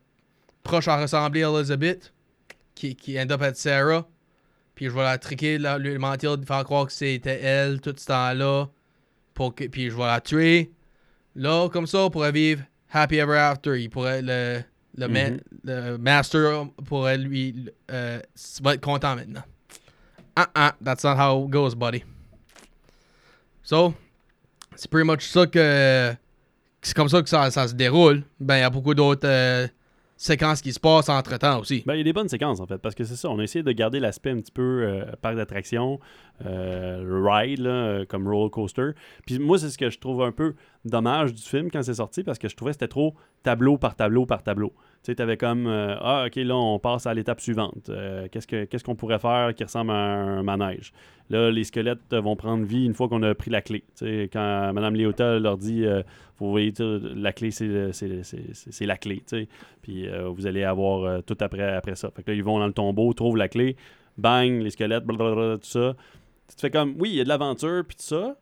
proche 0.63 0.89
à 0.89 1.01
ressembler 1.01 1.43
à 1.45 1.49
Elizabeth, 1.51 2.13
qui, 2.75 2.95
qui 2.97 3.19
end 3.21 3.31
up 3.31 3.43
être 3.43 3.57
Sarah. 3.57 4.07
Puis 4.75 4.87
je 4.87 4.91
vais 4.91 5.03
la 5.03 5.19
triquer, 5.19 5.59
la, 5.59 5.79
lui 5.79 5.99
mentir, 5.99 6.39
de 6.39 6.45
faire 6.47 6.65
croire 6.65 6.87
que 6.87 6.93
c'était 6.93 7.41
elle 7.41 7.81
tout 7.81 7.95
ce 7.97 8.07
temps-là. 8.07 8.67
Pour 9.35 9.55
que, 9.55 9.65
puis 9.65 9.91
je 9.91 9.97
vais 9.97 10.07
la 10.07 10.21
tuer. 10.21 10.73
Là, 11.35 11.69
comme 11.69 11.87
ça, 11.87 11.99
on 12.01 12.11
pourrait 12.11 12.33
vivre 12.33 12.63
happy 12.91 13.17
ever 13.17 13.39
after. 13.39 13.81
Il 13.83 13.89
pourrait, 13.91 14.21
le, 14.23 14.63
le, 14.97 15.09
ma- 15.09 15.31
Mhm. 15.31 15.41
le 15.65 15.97
master 15.99 16.67
pourrait 16.85 17.19
lui, 17.19 17.71
euh, 17.91 18.21
va 18.63 18.75
être 18.75 18.81
content 18.83 19.17
maintenant. 19.17 19.43
Ah 20.37 20.49
ah, 20.55 20.75
that's 20.85 21.05
not 21.05 21.17
how 21.17 21.45
it 21.45 21.51
goes, 21.51 21.75
buddy. 21.75 22.05
So, 23.63 23.95
c'est 24.75 24.91
pretty 24.91 25.07
much 25.07 25.27
ça 25.29 25.47
que. 25.47 26.15
C'est 26.83 26.95
comme 26.95 27.09
ça 27.09 27.23
que 27.23 27.29
ça, 27.29 27.51
ça 27.51 27.69
se 27.69 27.75
déroule. 27.75 28.25
Ben, 28.41 28.57
il 28.57 28.61
y 28.61 28.65
a 28.65 28.71
beaucoup 28.71 28.95
d'autres 28.95 29.27
euh, 29.29 29.69
séquences 30.23 30.61
qui 30.63 30.73
se 30.73 30.81
passent 30.81 31.09
entre 31.09 31.37
temps 31.39 31.61
aussi. 31.61 31.83
Ben, 31.87 31.95
il 31.95 31.99
y 31.99 32.01
a 32.01 32.05
des 32.05 32.13
bonnes 32.13 32.29
séquences 32.29 32.61
en 32.61 32.67
fait, 32.67 32.79
parce 32.79 32.95
que 32.95 33.05
c'est 33.05 33.17
ça, 33.17 33.29
on 33.31 33.39
a 33.39 33.43
essayé 33.43 33.63
de 33.63 33.73
garder 33.73 34.01
l'aspect 34.01 34.31
un 34.31 34.41
petit 34.41 34.53
peu 34.53 34.63
euh, 34.63 35.05
parc 35.21 35.37
d'attraction, 35.37 35.99
euh, 36.47 37.23
ride, 37.25 37.67
euh, 37.67 38.05
comme 38.07 38.29
roller 38.29 38.51
coaster. 38.51 38.91
Puis 39.27 39.39
moi, 39.39 39.59
c'est 39.59 39.71
ce 39.71 39.79
que 39.79 39.91
je 39.91 39.99
trouve 39.99 40.23
un 40.23 40.33
peu 40.33 40.55
dommage 40.85 41.35
du 41.35 41.43
film 41.43 41.71
quand 41.71 41.83
c'est 41.83 41.95
sorti, 41.95 42.23
parce 42.23 42.39
que 42.39 42.49
je 42.49 42.57
trouvais 42.57 42.71
que 42.71 42.77
c'était 42.77 42.89
trop 42.89 43.15
tableau 43.43 43.79
par 43.79 43.97
tableau 43.97 44.27
par 44.27 44.43
tableau. 44.43 44.73
Tu 45.03 45.11
sais, 45.11 45.15
t'avais 45.17 45.37
comme, 45.37 45.67
euh, 45.67 45.97
ah, 46.01 46.27
ok, 46.29 46.37
là, 46.37 46.55
on 46.55 46.79
passe 46.79 47.07
à 47.07 47.15
l'étape 47.15 47.41
suivante. 47.41 47.89
Euh, 47.89 48.29
qu'est-ce, 48.31 48.47
que, 48.47 48.67
qu'est-ce 48.67 48.85
qu'on 48.85 48.95
pourrait 48.95 49.19
faire 49.19 49.53
qui 49.53 49.65
ressemble 49.65 49.91
à 49.91 49.95
un 49.95 50.45
manège? 50.45 50.93
Là, 51.29 51.51
les 51.51 51.65
squelettes 51.65 52.15
vont 52.15 52.37
prendre 52.37 52.65
vie 52.65 52.85
une 52.85 52.95
fois 52.95 53.09
qu'on 53.09 53.25
a 53.25 53.35
pris 53.35 53.51
la 53.51 53.63
clé. 53.63 53.83
Quand 54.01 54.73
Mme 54.73 54.95
Léota 54.95 55.41
leur 55.41 55.59
dit, 55.59 55.85
euh, 55.85 56.05
vous 56.39 56.53
voyez, 56.53 56.73
la 56.79 57.33
clé, 57.33 57.51
c'est, 57.51 58.87
la 58.87 58.97
clé. 58.97 59.25
Puis 59.83 60.07
vous 60.09 60.47
allez 60.47 60.63
avoir 60.63 61.21
tout 61.25 61.39
après, 61.41 61.75
après 61.75 61.97
ça. 61.97 62.13
Fait 62.15 62.23
que 62.23 62.31
là, 62.31 62.37
ils 62.37 62.45
vont 62.45 62.61
dans 62.61 62.69
le 62.69 62.73
tombeau, 62.73 63.13
trouvent 63.13 63.37
la 63.37 63.49
clé, 63.49 63.77
bang, 64.19 64.63
les 64.63 64.71
squelettes, 64.71 65.05
blablabla, 65.05 65.59
tout 65.59 65.67
ça. 65.67 65.97
Tu 66.49 66.55
te 66.55 66.61
fais 66.61 66.71
comme, 66.71 66.95
oui, 67.01 67.11
il 67.11 67.17
y 67.17 67.21
a 67.21 67.25
de 67.25 67.29
l'aventure, 67.29 67.83
puis 67.85 67.97
tout 67.97 68.05
ça, 68.05 68.37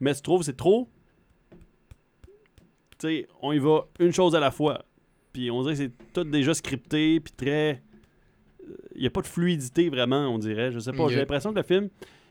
mais 0.00 0.12
tu 0.12 0.22
trouves 0.22 0.42
c'est 0.42 0.56
trop. 0.56 0.88
Tu 2.98 3.06
sais, 3.06 3.28
on 3.42 3.52
y 3.52 3.58
va 3.58 3.86
une 4.00 4.12
chose 4.12 4.34
à 4.34 4.40
la 4.40 4.50
fois. 4.50 4.82
Puis 5.32 5.50
on 5.50 5.62
dirait 5.62 5.74
que 5.74 5.78
c'est 5.78 6.12
tout 6.12 6.24
déjà 6.24 6.54
scripté, 6.54 7.20
puis 7.20 7.32
très. 7.36 7.82
Il 8.94 9.00
n'y 9.00 9.06
a 9.06 9.10
pas 9.10 9.22
de 9.22 9.26
fluidité 9.26 9.88
vraiment, 9.88 10.28
on 10.28 10.38
dirait. 10.38 10.72
Je 10.72 10.78
sais 10.78 10.92
pas. 10.92 11.08
J'ai 11.08 11.16
l'impression 11.16 11.50
que 11.50 11.58
le 11.58 11.62
film, 11.62 11.88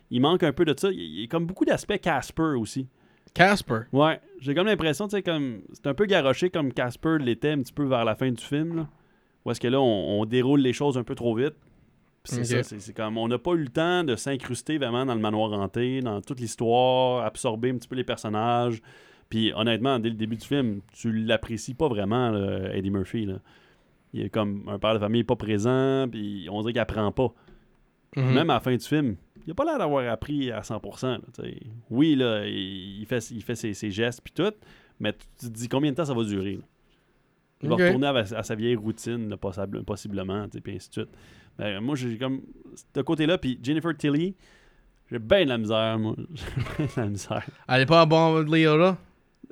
il 0.10 0.22
manque 0.22 0.44
un 0.44 0.54
peu 0.54 0.66
de 0.66 0.74
ça. 0.78 0.90
Il 0.92 1.22
y 1.22 1.24
a 1.24 1.28
comme 1.28 1.46
beaucoup 1.46 1.66
d'aspects 1.66 2.00
Casper 2.00 2.56
aussi. 2.58 2.88
Casper. 3.34 3.82
Ouais, 3.94 4.20
j'ai 4.40 4.56
comme 4.56 4.68
l'impression, 4.68 5.08
tu 5.08 5.18
sais, 5.18 5.24
comme. 5.24 5.62
C'est 5.74 5.88
un 5.88 5.94
peu 5.94 6.06
garoché 6.06 6.50
comme 6.50 6.74
Casper 6.74 7.18
l'était 7.20 7.52
un 7.52 7.62
petit 7.62 7.74
peu 7.74 7.86
vers 7.86 8.06
la 8.06 8.16
fin 8.16 8.32
du 8.32 8.44
film, 8.44 8.76
là. 8.76 8.88
Où 9.46 9.52
est-ce 9.52 9.60
que 9.60 9.68
là, 9.68 9.80
on, 9.80 10.22
on 10.22 10.26
déroule 10.26 10.60
les 10.60 10.74
choses 10.74 10.98
un 10.98 11.04
peu 11.04 11.16
trop 11.16 11.36
vite. 11.36 11.56
C'est 12.26 12.44
ça, 12.44 12.64
c'est 12.64 12.94
comme. 12.94 13.18
On 13.18 13.28
n'a 13.28 13.38
pas 13.40 13.52
eu 13.54 13.64
le 13.64 13.70
temps 13.70 14.04
de 14.04 14.16
s'incruster 14.16 14.78
vraiment 14.78 15.06
dans 15.06 15.16
le 15.16 15.22
manoir 15.22 15.54
hanté, 15.54 16.02
dans 16.02 16.22
toute 16.22 16.40
l'histoire, 16.40 17.26
absorber 17.26 17.72
un 17.72 17.78
petit 17.78 17.88
peu 17.88 17.96
les 17.96 18.04
personnages. 18.04 18.82
Puis 19.30 19.54
honnêtement, 19.54 20.00
dès 20.00 20.10
le 20.10 20.16
début 20.16 20.38
du 20.38 20.46
film, 20.46 20.82
tu 20.94 21.12
l'apprécies 21.14 21.76
pas 21.76 21.88
vraiment, 21.88 22.30
là, 22.32 22.74
Eddie 22.76 22.90
Murphy, 22.90 23.26
là. 23.26 23.36
Il 24.12 24.22
est 24.22 24.30
comme 24.30 24.68
un 24.68 24.80
père 24.80 24.96
de 24.96 25.00
famille 25.00 25.24
pas 25.24 25.36
présent, 25.36 26.08
puis 26.12 26.48
on 26.52 26.62
dirait 26.62 26.74
qu'il 26.74 26.82
apprend 26.82 27.12
pas. 27.12 27.32
Mhm. 28.16 28.34
Même 28.34 28.50
à 28.50 28.56
la 28.56 28.60
fin 28.60 28.76
du 28.76 28.84
film, 28.84 29.18
il 29.46 29.52
a 29.52 29.54
pas 29.54 29.66
l'air 29.66 29.78
d'avoir 29.78 30.12
appris 30.12 30.52
à 30.52 30.62
100%. 30.64 31.08
là, 31.12 31.20
tu 31.36 31.44
sais. 31.44 31.58
oui, 31.92 32.16
là, 32.16 32.44
il 32.48 33.06
fait, 33.08 33.20
il 33.30 33.44
fait 33.44 33.54
ses, 33.54 33.76
ses 33.76 33.92
gestes 33.92 34.22
puis 34.24 34.34
tout, 34.34 34.52
mais 35.00 35.14
tu 35.14 35.48
te 35.48 35.54
dis 35.54 35.68
combien 35.70 35.92
de 35.92 35.96
temps 35.96 36.06
ça 36.06 36.16
va 36.16 36.24
durer. 36.24 36.56
là? 36.56 36.64
Il 37.62 37.70
va 37.70 37.76
retourner 37.90 38.08
à, 38.08 38.16
à 38.40 38.42
sa 38.44 38.56
vieille 38.56 38.76
routine, 38.76 39.36
possible- 39.38 39.84
possiblement, 39.84 40.48
puis 40.50 40.76
ainsi 40.76 40.88
de 40.90 40.94
suite. 40.94 41.10
Ben, 41.60 41.80
moi, 41.82 41.96
j'ai 41.96 42.18
comme 42.18 42.42
ce 42.96 43.02
côté-là, 43.02 43.38
puis 43.38 43.60
Jennifer 43.62 43.96
Tilly, 43.96 44.34
j'ai 45.12 45.20
bien 45.20 45.44
de 45.44 45.50
la 45.50 45.58
misère, 45.60 46.00
moi. 46.00 46.16
J'ai 46.34 46.46
bien 46.78 46.86
de 46.86 46.92
la 47.02 47.08
misère. 47.10 47.46
Elle 47.68 47.82
est 47.82 47.86
pas 47.86 48.06
bon 48.08 48.42
de 48.44 48.52
Léora? 48.56 48.98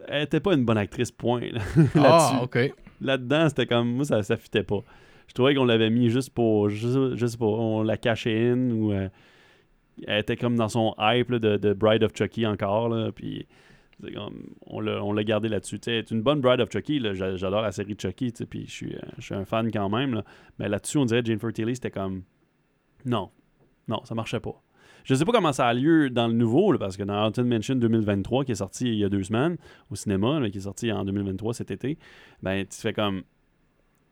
Elle 0.08 0.24
était 0.24 0.40
pas 0.40 0.54
une 0.54 0.66
bonne 0.66 0.78
actrice, 0.78 1.12
point. 1.12 1.42
là, 1.42 1.62
Ah, 1.96 2.00
là-dessus. 2.00 2.44
ok. 2.44 2.76
Là-dedans, 3.02 3.50
c'était 3.50 3.66
comme. 3.68 3.90
Moi, 3.96 4.06
ça, 4.06 4.22
ça 4.24 4.38
fitait 4.38 4.64
pas. 4.64 4.80
Je 5.28 5.34
trouvais 5.34 5.56
qu'on 5.56 5.66
l'avait 5.66 5.90
mis 5.90 6.10
juste 6.10 6.30
pour. 6.32 6.70
Sais 6.72 7.38
pas, 7.38 7.46
on 7.46 7.84
la 7.84 7.98
cachait 7.98 8.50
in 8.52 8.72
ou. 8.72 8.92
euh, 8.94 9.10
elle 10.06 10.20
était 10.20 10.38
comme 10.38 10.56
dans 10.56 10.70
son 10.70 10.94
hype 11.00 11.32
là, 11.32 11.40
de, 11.40 11.58
de 11.58 11.74
Bride 11.74 12.04
of 12.04 12.12
Chucky 12.16 12.46
encore. 12.46 12.90
Là, 12.90 13.12
puis. 13.12 13.48
c'est 14.04 14.12
comme- 14.14 14.54
on 14.68 14.80
l'a 15.14 15.24
gardé 15.24 15.50
là-dessus. 15.50 15.80
Tu 15.80 15.86
sais, 15.86 15.92
Elle 15.94 15.98
est 16.00 16.12
une 16.12 16.22
bonne 16.22 16.40
Bride 16.42 16.62
of 16.62 16.70
Chucky. 16.72 17.02
J'adore 17.14 17.62
la 17.62 17.72
série 17.72 17.96
Chucky. 18.00 18.32
Puis 18.50 18.66
je 18.68 18.72
suis, 18.72 18.94
euh, 18.96 19.00
je 19.18 19.24
suis 19.26 19.36
un 19.36 19.46
fan 19.46 19.72
quand 19.72 19.90
même. 19.90 20.14
là. 20.16 20.24
Mais 20.60 20.70
là-dessus, 20.70 20.98
on 21.00 21.06
dirait 21.06 21.24
Jennifer 21.26 21.52
Tilly, 21.52 21.76
c'était 21.76 21.92
comme. 21.92 22.22
Non. 23.06 23.30
Non, 23.88 24.02
ça 24.06 24.14
marchait 24.16 24.40
pas. 24.40 24.62
Je 25.08 25.15
sais 25.15 25.24
pas 25.24 25.32
comment 25.32 25.54
ça 25.54 25.67
a 25.67 25.74
lieu 25.74 26.10
dans 26.10 26.28
le 26.28 26.34
nouveau, 26.34 26.72
là, 26.74 26.78
parce 26.78 26.98
que 26.98 27.04
dans 27.04 27.26
Haunted 27.26 27.46
Mansion 27.46 27.76
2023, 27.76 28.43
qui 28.43 28.52
est 28.52 28.56
sorti 28.56 28.88
il 28.88 28.96
y 28.96 29.06
a 29.06 29.10
deux 29.10 29.24
semaines 29.24 29.56
au 29.89 29.96
cinéma, 29.96 30.39
là, 30.39 30.50
qui 30.50 30.58
est 30.58 30.62
sorti 30.62 30.91
en 30.91 31.06
2023 31.06 31.54
cet 31.54 31.72
été, 31.72 31.98
ben 32.43 32.65
tu 32.65 32.78
fais 32.78 32.91
comme. 32.93 33.24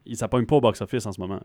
il- 0.05 0.15
Ça 0.15 0.27
pogne 0.29 0.45
pas 0.45 0.55
au 0.55 0.61
box-office 0.61 1.05
en 1.05 1.11
ce 1.11 1.19
moment. 1.19 1.41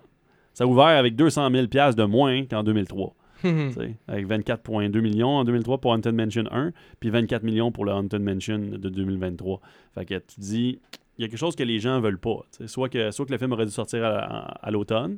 Ça 0.54 0.64
a 0.64 0.66
ouvert 0.68 0.86
avec 0.86 1.16
200 1.16 1.50
000 1.50 1.66
piastres 1.66 2.00
de 2.00 2.06
moins 2.06 2.44
qu'en 2.46 2.62
2003. 2.62 3.14
Mhm. 3.42 3.72
Avec 4.06 4.26
24,2 4.26 5.00
millions 5.00 5.30
en 5.38 5.44
2003 5.44 5.78
pour 5.78 5.92
Haunted 5.92 6.14
Mansion 6.14 6.44
1, 6.50 6.72
puis 7.00 7.08
24 7.08 7.42
millions 7.42 7.72
pour 7.72 7.86
le 7.86 7.92
Haunted 7.92 8.20
Mansion 8.22 8.58
de 8.58 8.88
2023. 8.90 9.60
Fait 9.94 10.04
que 10.04 10.14
tu 10.18 10.38
dis, 10.40 10.78
il 11.18 11.22
y 11.22 11.24
a 11.24 11.28
quelque 11.28 11.38
chose 11.38 11.56
que 11.56 11.62
les 11.62 11.78
gens 11.80 12.00
veulent 12.02 12.18
pas. 12.20 12.40
Soit 12.66 12.90
que, 12.90 13.10
soit 13.10 13.24
que 13.26 13.32
le 13.32 13.38
film 13.38 13.52
aurait 13.52 13.64
dû 13.64 13.72
sortir 13.72 14.04
à, 14.04 14.18
à- 14.18 14.66
à 14.66 14.70
l'automne, 14.70 15.16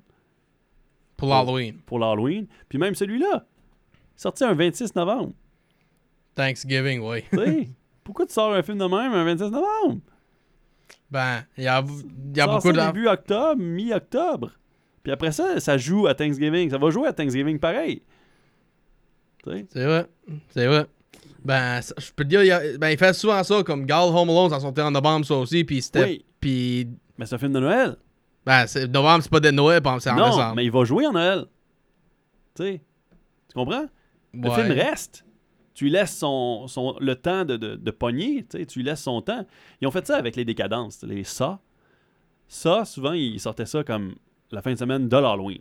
Pour 1.17 1.29
l'Halloween. 1.31 1.75
pour 1.85 1.99
l'Halloween, 1.99 2.47
puis 2.69 2.79
même 2.79 2.95
celui-là, 2.95 3.45
sorti 4.17 4.45
un 4.45 4.55
26 4.55 4.95
novembre. 4.95 5.33
Thanksgiving, 6.35 7.01
oui. 7.01 7.23
tu 7.31 7.37
sais. 7.39 7.69
Pourquoi 8.05 8.27
tu 8.27 8.33
sors 8.33 8.53
un 8.53 8.63
film 8.63 8.79
de 8.79 8.85
même 8.85 9.13
un 9.13 9.25
26 9.25 9.45
novembre? 9.51 10.01
Ben, 11.11 11.45
il 11.59 11.65
y 11.65 11.69
a, 11.69 11.81
y 11.81 12.47
beaucoup 12.47 12.73
de. 12.73 12.81
début 12.87 13.07
octobre, 13.07 13.57
mi-octobre. 13.63 14.51
Puis 15.03 15.13
après 15.13 15.31
ça, 15.33 15.61
ça 15.61 15.77
joue 15.77 16.07
à 16.07 16.15
Thanksgiving. 16.15 16.71
Ça 16.71 16.79
va 16.79 16.91
jouer 16.91 17.09
à 17.09 17.13
Thanksgiving 17.13 17.59
pareil. 17.59 18.03
Tu 19.45 19.51
sais? 19.51 19.67
C'est 19.73 19.85
vrai. 19.85 20.07
C'est 20.51 20.67
vrai. 20.67 20.87
Ben, 21.45 21.81
ça- 21.83 21.95
je 21.99 22.11
peux 22.13 22.25
te 22.25 22.29
dire, 22.29 22.43
il, 22.45 22.51
a- 22.53 22.79
ben, 22.79 22.91
il 22.91 22.97
fait 22.97 23.13
souvent 23.13 23.43
ça, 23.43 23.63
comme 23.63 23.85
Gal 23.85 24.05
Home 24.05 24.31
Alone, 24.31 24.51
ça 24.51 24.61
sortait 24.61 24.83
en 24.83 24.91
novembre, 24.91 25.27
ça 25.27 25.35
aussi, 25.35 25.65
puis 25.65 25.83
c'était. 25.83 26.05
Oui, 26.05 26.25
Puis. 26.41 26.89
mais 27.19 27.27
c'est 27.27 27.35
un 27.35 27.39
film 27.39 27.53
de 27.53 27.61
Noël. 27.61 27.97
Ben, 28.47 28.65
novembre, 28.89 29.23
c'est 29.23 29.31
pas 29.31 29.41
de 29.41 29.51
Noël, 29.51 29.83
par 29.83 29.95
exemple, 29.97 30.17
c'est 30.17 30.23
en 30.23 30.27
non, 30.29 30.37
décembre. 30.37 30.55
mais 30.57 30.65
il 30.65 30.71
va 30.73 30.85
jouer 30.85 31.07
en 31.07 31.13
Noël. 31.13 31.45
Tu 32.57 32.63
sais? 32.63 32.81
Tu 33.49 33.55
comprends? 33.55 33.87
Le 34.35 34.49
Ouais. 34.49 34.55
film 34.55 34.73
reste. 34.73 35.25
Tu 35.75 35.85
lui 35.85 35.91
laisses 35.91 36.17
son, 36.17 36.67
son- 36.69 36.97
le 37.01 37.15
temps 37.17 37.45
de, 37.45 37.57
de, 37.57 37.77
de 37.77 37.91
pogner, 37.91 38.45
tu 38.45 38.79
lui 38.79 38.85
laisses 38.85 39.03
son 39.03 39.23
temps. 39.23 39.47
Ils 39.81 39.89
ont 39.89 39.91
fait 39.91 40.07
ça 40.07 40.17
avec 40.17 40.37
les 40.37 40.45
décadences, 40.45 41.03
les 41.03 41.25
ça. 41.25 41.61
Ça, 42.49 42.85
souvent, 42.85 43.13
ils 43.13 43.41
sortaient 43.41 43.67
ça 43.67 43.83
comme 43.83 44.15
la 44.51 44.61
fin 44.61 44.73
de 44.73 44.79
semaine 44.79 45.09
de 45.09 45.17
l'Halloween. 45.17 45.61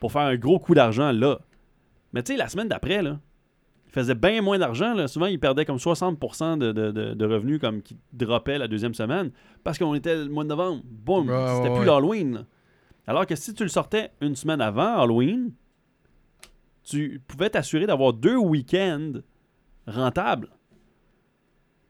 Pour 0.00 0.10
faire 0.10 0.22
un 0.22 0.36
gros 0.36 0.58
coup 0.58 0.74
d'argent 0.74 1.12
là. 1.12 1.38
Mais 2.12 2.22
tu 2.22 2.32
sais, 2.32 2.38
la 2.38 2.48
semaine 2.48 2.68
d'après, 2.68 3.00
là, 3.02 3.18
il 3.86 3.92
faisait 3.92 4.14
bien 4.16 4.42
moins 4.42 4.58
d'argent. 4.58 4.94
là. 4.94 5.06
Souvent, 5.06 5.26
il 5.26 5.38
perdait 5.38 5.64
comme 5.64 5.76
60% 5.78 6.58
de, 6.58 6.72
de, 6.72 7.14
de- 7.14 7.26
revenus 7.26 7.60
comme 7.60 7.80
qui 7.82 7.96
droppaient 8.12 8.58
la 8.58 8.66
deuxième 8.68 8.94
semaine 8.94 9.30
parce 9.62 9.78
qu'on 9.78 9.94
était 9.94 10.16
le 10.16 10.28
mois 10.28 10.42
de 10.44 10.48
novembre. 10.48 10.82
Boum, 10.84 11.28
Ouais, 11.28 11.54
c'était 11.56 11.68
ouais, 11.68 11.76
plus 11.76 11.86
l'Halloween. 11.86 12.44
Alors 13.06 13.26
que 13.26 13.36
si 13.36 13.54
tu 13.54 13.62
le 13.62 13.68
sortais 13.68 14.10
une 14.20 14.34
semaine 14.34 14.60
avant 14.60 15.00
Halloween, 15.00 15.52
tu 16.84 17.20
pouvais 17.26 17.50
t'assurer 17.50 17.86
d'avoir 17.86 18.12
deux 18.12 18.36
week-ends 18.36 19.12
rentables. 19.86 20.48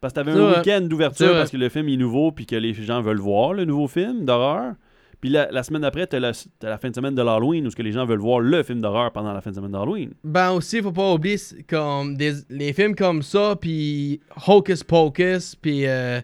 Parce 0.01 0.13
que 0.13 0.21
tu 0.21 0.29
avais 0.29 0.33
C'est 0.33 0.41
un 0.41 0.59
week-end 0.59 0.81
d'ouverture 0.83 1.33
parce 1.33 1.51
que 1.51 1.57
le 1.57 1.69
film 1.69 1.89
est 1.89 1.97
nouveau 1.97 2.33
puis 2.33 2.45
que 2.47 2.57
les 2.57 2.75
gens 2.75 3.01
veulent 3.03 3.21
voir 3.21 3.53
le 3.53 3.65
nouveau 3.65 3.87
film 3.87 4.25
d'horreur. 4.25 4.75
Puis 5.21 5.31
la, 5.31 5.49
la 5.53 5.63
semaine 5.63 5.83
d'après, 5.83 6.09
tu 6.09 6.17
as, 6.17 6.49
la 6.63 6.79
fin 6.79 6.91
de 6.91 6.95
semaine 6.97 7.15
de 7.15 7.23
l'Halloween 7.23 7.65
où 7.65 7.71
ce 7.71 7.77
que 7.77 7.83
les 7.83 7.93
gens 7.93 8.05
veulent 8.05 8.19
voir 8.19 8.41
le 8.41 8.65
film 8.65 8.81
d'horreur 8.81 9.13
pendant 9.13 9.33
la 9.33 9.41
fin 9.41 9.51
de 9.51 9.55
semaine 9.55 9.71
d'Halloween. 9.71 10.13
Ben 10.25 10.51
aussi, 10.51 10.83
faut 10.83 10.91
pas 10.91 11.13
oublier 11.13 11.37
comme 11.69 12.17
des, 12.17 12.33
les 12.51 12.73
films 12.73 12.97
comme 12.97 13.23
ça, 13.23 13.55
puis 13.55 14.21
Hocus 14.49 14.83
Pocus, 14.83 15.55
puis 15.55 15.87
euh, 15.87 16.21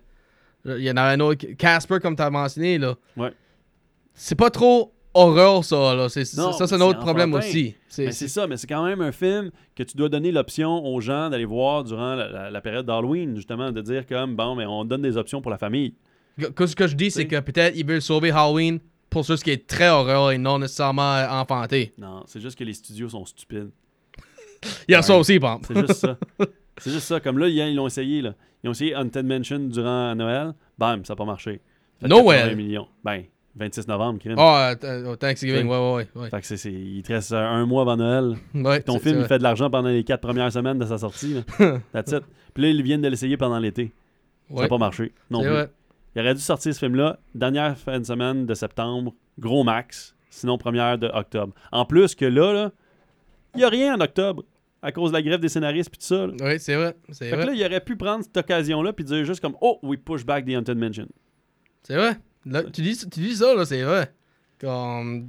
il 0.64 0.82
y 0.82 0.90
en 0.90 0.96
a 0.96 1.02
un 1.02 1.20
autre, 1.20 1.46
Casper, 1.56 2.00
comme 2.00 2.16
t'as 2.16 2.28
mentionné, 2.28 2.78
là. 2.78 2.96
Ouais. 3.16 3.32
C'est 4.14 4.34
pas 4.34 4.50
trop 4.50 4.92
horreur, 5.14 5.64
ça, 5.64 5.94
là. 5.94 6.08
C'est, 6.08 6.20
Non, 6.36 6.52
ça, 6.52 6.66
c'est 6.66 6.74
un 6.74 6.80
autre 6.80 7.00
problème 7.00 7.30
enfantin. 7.34 7.48
aussi. 7.48 7.74
C'est, 7.88 8.06
Mais 8.06 8.12
c'est 8.12 8.28
ça, 8.28 8.46
mais 8.46 8.56
c'est 8.56 8.66
quand 8.66 8.84
même 8.84 9.00
un 9.00 9.12
film 9.12 9.50
que 9.74 9.82
tu 9.82 9.96
dois 9.96 10.08
donner 10.08 10.30
l'option 10.32 10.84
aux 10.84 11.00
gens 11.00 11.30
d'aller 11.30 11.44
voir 11.44 11.84
durant 11.84 12.14
la, 12.14 12.28
la- 12.28 12.50
la 12.50 12.60
période 12.60 12.86
d'Halloween, 12.86 13.34
justement, 13.36 13.72
de 13.72 13.80
dire 13.80 14.06
comme, 14.06 14.36
bon, 14.36 14.54
mais 14.54 14.66
on 14.66 14.84
donne 14.84 15.02
des 15.02 15.16
options 15.16 15.40
pour 15.40 15.50
la 15.50 15.58
famille. 15.58 15.94
Que- 16.54 16.66
Ce 16.66 16.76
que 16.76 16.86
je 16.86 16.94
dis, 16.94 17.10
c'est 17.10 17.26
que 17.26 17.40
peut-être 17.40 17.76
ils 17.76 17.84
veulent 17.86 18.02
sauver 18.02 18.30
Halloween 18.30 18.78
pour 19.10 19.24
ce 19.24 19.34
qui 19.42 19.50
est 19.50 19.66
très 19.66 19.88
horreur 19.88 20.30
et 20.32 20.38
non 20.38 20.58
nécessairement 20.58 21.14
euh, 21.16 21.28
enfanté. 21.28 21.92
Non, 21.98 22.22
c'est 22.26 22.40
juste 22.40 22.58
que 22.58 22.64
les 22.64 22.74
studios 22.74 23.08
sont 23.08 23.24
stupides. 23.24 23.70
Il 24.88 24.92
y 24.92 24.94
a 24.94 24.98
Ouais. 24.98 25.02
ça 25.02 25.16
aussi, 25.16 25.32
exemple. 25.34 25.66
C'est 25.68 25.80
juste 25.86 25.92
ça. 26.00 26.18
C'est 26.80 26.90
juste 26.92 27.06
ça. 27.08 27.18
Comme 27.18 27.38
là, 27.38 27.48
ils 27.48 27.74
l'ont 27.74 27.88
essayé. 27.88 28.22
Là. 28.22 28.34
Ils 28.62 28.68
ont 28.68 28.72
essayé 28.72 28.94
Haunted 28.94 29.26
Mansion 29.26 29.58
durant 29.58 30.14
Noël. 30.14 30.52
Bam, 30.78 31.04
ça 31.04 31.12
n'a 31.14 31.16
pas 31.16 31.24
marché. 31.24 31.60
Noël? 32.02 32.50
80 32.50 32.54
millions. 32.54 32.86
Ben, 33.02 33.24
26 33.58 33.88
novembre, 33.88 34.18
crime. 34.20 34.36
Ah, 34.38 34.74
euh, 34.84 35.16
Thanksgiving, 35.16 35.64
Oui. 35.66 35.70
ouais, 35.70 35.76
ouais, 35.78 35.94
ouais. 36.14 36.22
ouais. 36.22 36.30
Fait 36.30 36.40
que 36.40 36.46
c'est, 36.46 36.56
c'est- 36.56 36.72
il 36.72 37.02
te 37.02 37.12
reste 37.12 37.32
euh, 37.32 37.44
un 37.44 37.66
mois 37.66 37.82
avant 37.82 37.96
Noël. 37.96 38.36
Ouais, 38.54 38.82
Ton 38.82 38.98
film, 38.98 39.18
il 39.20 39.26
fait 39.26 39.38
de 39.38 39.42
l'argent 39.42 39.68
pendant 39.70 39.88
les 39.88 40.04
quatre 40.04 40.20
premières 40.22 40.52
semaines 40.52 40.78
de 40.78 40.86
sa 40.86 40.98
sortie. 40.98 41.34
Là. 41.34 41.78
That's 41.92 42.12
it. 42.12 42.22
Puis 42.54 42.62
là, 42.62 42.68
ils 42.70 42.82
viennent 42.82 43.02
de 43.02 43.08
l'essayer 43.08 43.36
pendant 43.36 43.58
l'été. 43.58 43.92
Ça 44.48 44.54
n'a 44.54 44.60
Ouais, 44.62 44.68
pas 44.68 44.78
marché. 44.78 45.12
Non 45.30 45.40
plus. 45.42 45.50
vrai. 45.50 45.70
Il 46.16 46.22
aurait 46.22 46.34
dû 46.34 46.40
sortir 46.40 46.72
ce 46.74 46.78
film-là, 46.78 47.18
dernière 47.34 47.76
fin 47.78 47.98
de 48.00 48.04
semaine 48.04 48.46
de 48.46 48.54
septembre, 48.54 49.14
gros 49.38 49.62
max, 49.62 50.16
sinon 50.30 50.56
première 50.58 50.98
de 50.98 51.06
octobre. 51.12 51.52
En 51.70 51.84
plus 51.84 52.14
que 52.14 52.24
là, 52.24 52.52
là 52.52 52.72
il 53.54 53.58
n'y 53.58 53.64
a 53.64 53.68
rien 53.68 53.94
en 53.94 54.00
octobre 54.00 54.42
à 54.82 54.90
cause 54.92 55.10
de 55.10 55.16
la 55.16 55.22
grève 55.22 55.40
des 55.40 55.48
scénaristes 55.48 55.90
puis 55.90 55.98
tout 55.98 56.06
ça. 56.06 56.26
là. 56.26 56.32
Oui, 56.40 56.58
c'est 56.58 56.74
vrai. 56.76 56.96
C'est 57.10 57.26
Fait 57.26 57.30
que 57.32 57.36
vrai. 57.36 57.46
là, 57.46 57.52
il 57.52 57.64
aurait 57.64 57.80
pu 57.80 57.96
prendre 57.96 58.24
cette 58.24 58.36
occasion-là 58.36 58.92
puis 58.92 59.04
dire 59.04 59.24
juste 59.24 59.40
comme 59.40 59.54
Oh, 59.60 59.78
we 59.82 59.98
push 60.02 60.24
back 60.24 60.44
the 60.46 60.50
Haunted 60.56 60.78
Mansion. 60.78 61.06
C'est 61.82 61.96
vrai. 61.96 62.16
Là, 62.48 62.62
tu, 62.64 62.82
dis, 62.82 62.96
tu 62.96 63.20
dis 63.20 63.36
ça, 63.36 63.54
là, 63.54 63.64
c'est 63.64 63.82
vrai. 63.82 64.12
Comme. 64.60 65.28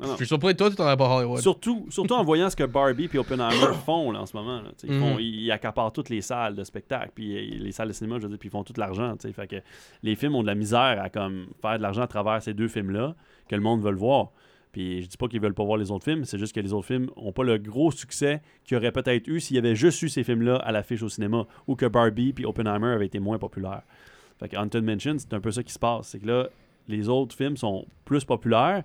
Non. 0.00 0.10
Je 0.12 0.16
suis 0.16 0.26
surpris 0.26 0.52
que 0.52 0.58
toi, 0.58 0.70
tu 0.70 0.74
t'aurais 0.76 0.96
pas 0.96 1.08
Hollywood. 1.08 1.40
Surtout, 1.40 1.86
surtout 1.90 2.14
en 2.14 2.24
voyant 2.24 2.50
ce 2.50 2.56
que 2.56 2.64
Barbie 2.64 3.08
et 3.12 3.18
Oppenheimer 3.18 3.72
font 3.86 4.10
là, 4.10 4.20
en 4.22 4.26
ce 4.26 4.36
moment. 4.36 4.60
là. 4.62 4.70
Ils, 4.82 4.98
font- 4.98 5.14
Mhm. 5.14 5.20
ils 5.20 5.50
accaparent 5.52 5.92
toutes 5.92 6.08
les 6.08 6.20
salles 6.20 6.56
de 6.56 6.64
spectacle, 6.64 7.12
puis 7.14 7.36
euh, 7.36 7.58
les 7.62 7.70
salles 7.70 7.86
de 7.88 7.92
cinéma, 7.92 8.16
je 8.18 8.22
veux 8.24 8.28
dire, 8.30 8.38
puis 8.38 8.48
ils 8.48 8.52
font 8.52 8.64
tout 8.64 8.72
l'argent. 8.76 9.14
Fait 9.32 9.46
que 9.46 9.56
les 10.02 10.16
films 10.16 10.34
ont 10.34 10.42
de 10.42 10.48
la 10.48 10.56
misère 10.56 11.00
à 11.00 11.08
comme, 11.08 11.46
faire 11.62 11.76
de 11.78 11.82
l'argent 11.82 12.02
à 12.02 12.08
travers 12.08 12.42
ces 12.42 12.54
deux 12.54 12.66
films-là 12.68 13.14
que 13.48 13.54
le 13.54 13.62
monde 13.62 13.80
veut 13.82 13.92
le 13.92 13.96
voir. 13.98 14.30
Puis 14.72 15.02
je 15.02 15.08
dis 15.08 15.16
pas 15.16 15.28
qu'ils 15.28 15.40
veulent 15.40 15.54
pas 15.54 15.64
voir 15.64 15.78
les 15.78 15.90
autres 15.92 16.04
films, 16.04 16.24
c'est 16.24 16.38
juste 16.38 16.54
que 16.54 16.60
les 16.60 16.72
autres 16.72 16.86
films 16.86 17.08
ont 17.16 17.32
pas 17.32 17.44
le 17.44 17.56
gros 17.58 17.90
succès 17.92 18.42
qu'ils 18.64 18.76
auraient 18.76 18.92
peut-être 18.92 19.26
eu 19.28 19.38
s'il 19.40 19.54
y 19.56 19.58
avait 19.58 19.74
juste 19.76 20.02
eu 20.02 20.08
ces 20.08 20.24
films-là 20.24 20.56
à 20.56 20.72
l'affiche 20.72 21.02
au 21.02 21.08
cinéma, 21.08 21.46
ou 21.68 21.76
que 21.76 21.86
Barbie 21.86 22.32
puis 22.32 22.44
Oppenheimer 22.44 22.88
avaient 22.88 23.06
été 23.06 23.18
moins 23.20 23.38
populaires. 23.38 23.82
Fait 24.38 24.48
que 24.48 24.56
Haunted 24.56 24.84
Mansion, 24.84 25.16
c'est 25.18 25.34
un 25.34 25.40
peu 25.40 25.50
ça 25.50 25.62
qui 25.62 25.72
se 25.72 25.78
passe. 25.78 26.08
C'est 26.08 26.20
que 26.20 26.26
là, 26.26 26.48
les 26.88 27.08
autres 27.08 27.36
films 27.36 27.56
sont 27.56 27.86
plus 28.04 28.24
populaires, 28.24 28.84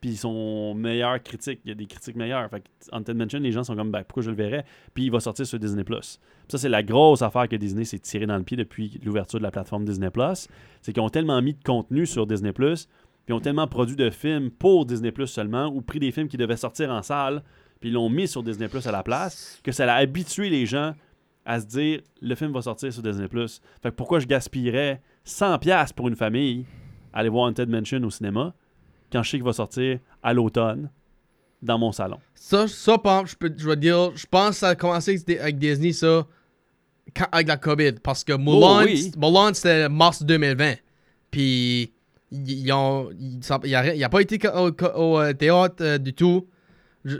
puis 0.00 0.10
ils 0.10 0.16
sont 0.16 0.74
meilleurs 0.74 1.22
critiques. 1.22 1.60
Il 1.64 1.68
y 1.68 1.72
a 1.72 1.74
des 1.74 1.86
critiques 1.86 2.16
meilleures. 2.16 2.48
Fait 2.50 2.60
que 2.60 2.68
Haunted 2.92 3.16
Mansion, 3.16 3.40
les 3.40 3.52
gens 3.52 3.64
sont 3.64 3.76
comme, 3.76 3.90
ben, 3.90 4.04
pourquoi 4.04 4.22
je 4.22 4.30
le 4.30 4.36
verrais? 4.36 4.64
Puis 4.94 5.04
il 5.04 5.10
va 5.10 5.20
sortir 5.20 5.46
sur 5.46 5.58
Disney+. 5.58 5.84
Plus. 5.84 6.20
Ça, 6.48 6.58
c'est 6.58 6.68
la 6.68 6.82
grosse 6.82 7.22
affaire 7.22 7.48
que 7.48 7.56
Disney 7.56 7.84
s'est 7.84 7.98
tiré 7.98 8.26
dans 8.26 8.36
le 8.36 8.44
pied 8.44 8.56
depuis 8.56 9.00
l'ouverture 9.04 9.38
de 9.38 9.44
la 9.44 9.50
plateforme 9.50 9.84
Disney+. 9.84 10.08
C'est 10.82 10.92
qu'ils 10.92 11.02
ont 11.02 11.10
tellement 11.10 11.40
mis 11.42 11.54
de 11.54 11.62
contenu 11.62 12.06
sur 12.06 12.26
Disney+, 12.26 12.52
Plus, 12.52 12.88
puis 13.26 13.34
ont 13.34 13.40
tellement 13.40 13.66
produit 13.66 13.96
de 13.96 14.10
films 14.10 14.50
pour 14.50 14.86
Disney+, 14.86 15.12
Plus 15.12 15.26
seulement, 15.26 15.66
ou 15.66 15.82
pris 15.82 15.98
des 15.98 16.12
films 16.12 16.28
qui 16.28 16.36
devaient 16.36 16.56
sortir 16.56 16.90
en 16.90 17.02
salle, 17.02 17.42
puis 17.80 17.90
ils 17.90 17.92
l'ont 17.92 18.08
mis 18.08 18.28
sur 18.28 18.42
Disney+, 18.42 18.68
Plus 18.68 18.86
à 18.86 18.92
la 18.92 19.02
place, 19.02 19.60
que 19.62 19.72
ça 19.72 19.92
a 19.92 19.96
habitué 19.96 20.48
les 20.48 20.64
gens 20.64 20.94
à 21.48 21.58
se 21.60 21.66
dire, 21.66 22.00
le 22.20 22.34
film 22.34 22.52
va 22.52 22.60
sortir 22.60 22.92
sur 22.92 23.02
Disney+. 23.02 23.26
Plus. 23.26 23.60
Fait 23.82 23.88
que 23.90 23.94
pourquoi 23.96 24.20
je 24.20 24.26
gaspillerais 24.26 25.00
100$ 25.26 25.94
pour 25.94 26.08
une 26.08 26.14
famille 26.14 26.66
à 27.12 27.20
aller 27.20 27.30
voir 27.30 27.48
Haunted 27.48 27.70
Mansion 27.70 28.02
au 28.04 28.10
cinéma, 28.10 28.54
quand 29.10 29.22
je 29.22 29.30
sais 29.30 29.36
qu'il 29.38 29.44
va 29.44 29.54
sortir 29.54 29.98
à 30.22 30.34
l'automne 30.34 30.90
dans 31.62 31.78
mon 31.78 31.90
salon? 31.90 32.18
Ça, 32.34 32.68
ça, 32.68 33.00
je 33.24 33.34
peux, 33.34 33.50
je 33.56 33.66
te 33.70 33.74
dire, 33.76 34.14
je 34.14 34.26
pense 34.30 34.50
que 34.50 34.56
ça 34.56 34.68
a 34.68 34.74
commencé 34.74 35.12
avec 35.12 35.26
Di- 35.26 35.38
avec 35.38 35.58
Disney, 35.58 35.92
ça, 35.92 36.26
avec 37.32 37.48
la 37.48 37.56
COVID. 37.56 37.92
Parce 38.02 38.22
que 38.24 38.34
Mulan, 38.34 38.80
Oh, 38.80 38.84
oui. 38.84 39.10
Mulan 39.16 39.54
c'était 39.54 39.88
mars 39.88 40.22
2020. 40.22 40.74
Puis, 41.30 41.92
ils 42.30 42.72
ont. 42.72 43.08
Il 43.64 43.74
a, 43.74 43.94
il 43.94 44.04
a 44.04 44.08
pas 44.10 44.20
été 44.20 44.38
au, 44.48 45.18
euh, 45.18 45.32
théâtre 45.32 45.76
euh, 45.80 45.96
du 45.98 46.12
tout. 46.12 46.46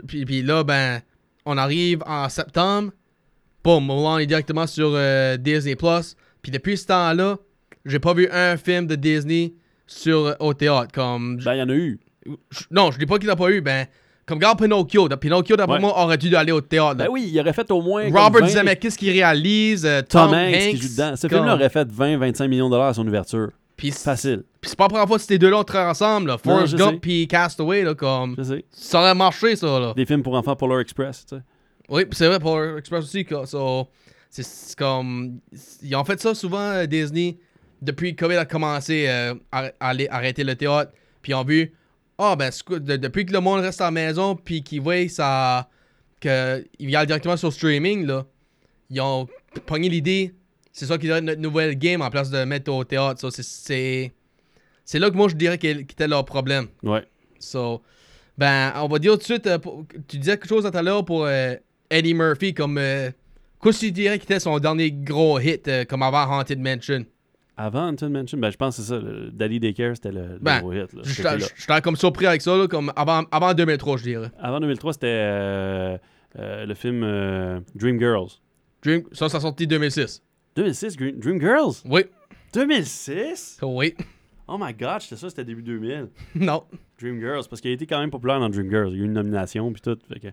Puis, 0.07 0.23
puis 0.23 0.43
là, 0.43 0.63
ben, 0.63 1.01
on 1.45 1.57
arrive 1.57 2.03
en 2.05 2.29
septembre. 2.29 2.91
Boum, 3.63 3.83
Mulan 3.85 4.17
est 4.19 4.25
directement 4.25 4.67
sur 4.67 4.91
euh, 4.93 5.37
Disney 5.37 5.75
Plus. 5.75 6.15
Puis 6.41 6.51
depuis 6.51 6.77
ce 6.77 6.85
temps-là, 6.87 7.37
j'ai 7.85 7.99
pas 7.99 8.13
vu 8.13 8.27
un 8.31 8.55
film 8.57 8.87
de 8.87 8.95
Disney 8.95 9.53
sur, 9.87 10.27
euh, 10.27 10.33
au 10.39 10.53
théâtre. 10.53 10.91
Comme, 10.93 11.37
Ben, 11.43 11.55
il 11.55 11.59
y 11.59 11.61
en 11.61 11.69
a 11.69 11.73
eu. 11.73 11.99
je- 12.51 12.63
non, 12.71 12.91
je 12.91 12.99
dis 12.99 13.05
pas 13.05 13.17
qu'il 13.17 13.29
a 13.29 13.35
pas 13.35 13.49
eu, 13.49 13.61
ben, 13.61 13.85
comme 14.25 14.37
regarde 14.37 14.59
Pinocchio. 14.61 15.09
Pinocchio, 15.09 15.55
d'après 15.57 15.75
Ouais. 15.75 15.81
moi, 15.81 16.01
aurait 16.03 16.17
dû 16.17 16.33
aller 16.35 16.51
au 16.51 16.61
théâtre. 16.61 16.95
Ben 16.95 17.07
oui, 17.09 17.29
il 17.33 17.39
aurait 17.39 17.53
fait 17.53 17.69
au 17.71 17.81
moins. 17.81 18.03
Robert 18.05 18.41
20 18.41 18.47
Zemeckis 18.47 18.91
qui 18.95 19.11
réalise, 19.11 19.85
euh, 19.85 20.01
Tom, 20.01 20.29
Tom 20.29 20.33
Hanks, 20.35 20.53
Hanks 20.55 20.69
qui 20.71 20.77
joue 20.77 20.89
dedans. 20.89 21.15
Ce 21.15 21.27
comme- 21.27 21.37
film-là 21.39 21.55
aurait 21.55 21.69
fait 21.69 21.87
20-25 21.91 22.47
millions 22.47 22.67
de 22.69 22.71
dollars 22.75 22.87
à 22.89 22.93
son 22.93 23.07
ouverture. 23.07 23.49
C'est 23.81 23.91
Facile. 23.93 24.43
puis 24.59 24.69
c'est 24.69 24.75
pas 24.77 24.83
la 24.85 24.89
première 24.89 25.07
fois 25.07 25.17
que 25.17 25.23
ces 25.23 25.37
deux-là 25.37 25.59
ont 25.59 25.63
travaillé 25.63 25.91
ensemble. 25.91 26.27
Là. 26.27 26.37
Forrest 26.37 26.75
Gump 26.75 26.99
puis 27.01 27.27
Castaway, 27.29 27.83
là, 27.83 27.95
comme... 27.95 28.35
Je 28.37 28.43
sais. 28.43 28.65
Ça 28.71 28.99
aurait 28.99 29.15
marché, 29.15 29.55
ça, 29.55 29.79
là. 29.79 29.93
Des 29.95 30.05
films 30.05 30.21
pour 30.21 30.33
enfants 30.35 30.53
Polar 30.53 30.81
Express, 30.81 31.25
tu 31.29 31.37
sais. 31.37 31.41
Oui, 31.89 32.03
c'est 32.11 32.27
vrai 32.27 32.39
pour 32.39 32.61
Express 32.77 33.03
aussi. 33.05 33.25
quoi. 33.25 33.45
So, 33.47 33.87
c'est 34.29 34.75
comme. 34.77 35.39
Ils 35.81 35.95
ont 35.95 36.03
fait 36.05 36.19
ça 36.19 36.35
souvent, 36.35 36.59
euh, 36.71 36.85
Disney, 36.85 37.37
depuis 37.81 38.15
que 38.15 38.25
COVID 38.25 38.35
a 38.37 38.45
commencé 38.45 39.05
euh, 39.07 39.33
à, 39.51 39.65
à 39.79 39.89
aller 39.89 40.07
arrêter 40.09 40.43
le 40.43 40.55
théâtre. 40.55 40.91
Puis 41.21 41.31
ils 41.31 41.35
ont 41.35 41.43
vu, 41.43 41.73
ah, 42.17 42.35
ben, 42.37 42.51
quoi, 42.65 42.79
de- 42.79 42.95
depuis 42.97 43.25
que 43.25 43.33
le 43.33 43.39
monde 43.39 43.61
reste 43.61 43.81
à 43.81 43.85
la 43.85 43.91
maison, 43.91 44.35
puis 44.35 44.61
qu'ils 44.63 44.81
voient 44.81 45.07
ça. 45.09 45.69
qu'ils 46.19 46.65
viennent 46.79 47.05
directement 47.05 47.37
sur 47.37 47.51
streaming, 47.53 48.05
là, 48.05 48.25
ils 48.89 48.99
ont 49.01 49.27
pogné 49.65 49.87
l'idée. 49.89 50.33
C'est 50.71 50.85
ça 50.85 50.97
qui 50.97 51.09
être 51.09 51.23
notre 51.23 51.41
nouvelle 51.41 51.75
game 51.75 52.01
en 52.01 52.09
place 52.09 52.29
de 52.29 52.43
mettre 52.43 52.71
au 52.71 52.83
théâtre. 52.83 53.19
So, 53.21 53.31
c'est- 53.31 54.11
c'est. 54.85 54.99
Là 54.99 55.09
que 55.09 55.15
moi 55.15 55.27
je 55.29 55.35
dirais 55.35 55.57
qu'elle- 55.57 55.85
qu'était 55.85 56.07
leur 56.07 56.25
problème. 56.25 56.67
Ouais. 56.83 57.03
So, 57.39 57.81
ben, 58.37 58.73
on 58.75 58.87
va 58.87 58.99
dire 58.99 59.13
tout 59.13 59.17
de 59.19 59.23
suite, 59.23 59.47
euh, 59.47 59.59
pour- 59.59 59.85
tu 60.07 60.17
disais 60.17 60.37
quelque 60.37 60.47
chose 60.49 60.69
tout 60.69 60.77
à 60.77 60.81
l'heure 60.81 61.03
pour 61.05 61.25
euh, 61.25 61.55
Eddie 61.89 62.13
Murphy, 62.13 62.53
comme, 62.53 62.77
euh, 62.77 63.09
qu'est-ce 63.61 63.81
que 63.81 63.85
tu 63.87 63.91
dirais 63.91 64.19
qui 64.19 64.25
était 64.25 64.39
son 64.39 64.57
dernier 64.59 64.91
gros 64.91 65.39
hit, 65.39 65.67
euh, 65.67 65.85
comme 65.85 66.03
avant 66.03 66.25
Haunted 66.39 66.59
Mansion? 66.59 67.05
Avant 67.57 67.89
Haunted 67.89 68.09
Mansion, 68.09 68.37
ben, 68.39 68.51
je 68.51 68.57
pense 68.57 68.77
que 68.77 68.81
c'est 68.83 68.87
ça. 68.89 68.99
le 68.99 69.31
Daddy 69.31 69.59
Daycare, 69.59 69.95
c'était 69.95 70.11
le, 70.13 70.27
le 70.33 70.39
Ben, 70.39 70.61
gros 70.61 70.71
hit. 70.71 70.89
J'étais 71.03 71.81
comme 71.81 71.97
surpris 71.97 72.25
avec 72.25 72.41
ça, 72.41 72.55
là, 72.55 72.67
comme 72.67 72.93
avant, 72.95 73.23
avant 73.31 73.53
2003, 73.53 73.97
je 73.97 74.03
dirais. 74.03 74.31
Avant 74.39 74.59
2003, 74.61 74.93
c'était 74.93 75.07
euh, 75.07 75.97
euh, 76.37 76.65
le 76.65 76.73
film 76.73 77.03
euh, 77.03 77.59
Dreamgirls. 77.75 78.39
Dream, 78.81 79.03
ça, 79.11 79.27
ça 79.27 79.41
sorti 79.41 79.67
2006. 79.67 80.23
2006, 80.55 80.95
Dream, 80.95 81.19
Dreamgirls? 81.19 81.81
Oui, 81.85 82.03
2006? 82.53 83.57
oui, 83.61 83.93
Oh 84.47 84.57
my 84.59 84.73
god, 84.73 85.01
c'était 85.01 85.17
ça, 85.17 85.29
c'était 85.29 85.43
début 85.43 85.61
2000. 85.61 86.07
non. 86.35 86.63
Dreamgirls, 86.99 87.47
parce 87.49 87.61
qu'il 87.61 87.71
a 87.71 87.73
été 87.73 87.85
quand 87.85 87.99
même 87.99 88.09
populaire 88.09 88.39
dans 88.39 88.49
Dreamgirls. 88.49 88.91
Il 88.93 88.97
y 88.97 89.01
a 89.01 89.03
eu 89.03 89.05
une 89.05 89.13
nomination, 89.13 89.71
puis 89.71 89.81
tout. 89.81 89.97
Fait 90.11 90.19
que... 90.19 90.27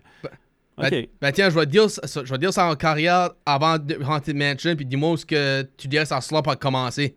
Ok. 0.77 0.89
Ben, 0.91 1.05
ben 1.21 1.31
tiens, 1.31 1.49
je 1.49 1.55
vais 1.55 1.65
te 1.65 1.71
dire, 1.71 1.87
je 1.87 2.19
vais 2.19 2.25
te 2.25 2.35
dire 2.37 2.53
ça 2.53 2.69
en 2.69 2.75
carrière 2.75 3.31
avant 3.45 3.77
de- 3.79 3.97
Haunted 4.07 4.35
Mansion, 4.35 4.75
puis 4.75 4.85
dis-moi 4.85 5.11
où 5.11 5.17
ce 5.17 5.25
que 5.25 5.63
tu 5.77 5.87
dirais 5.87 6.05
ça 6.05 6.21
slump 6.21 6.47
a 6.47 6.55
commencé. 6.55 7.15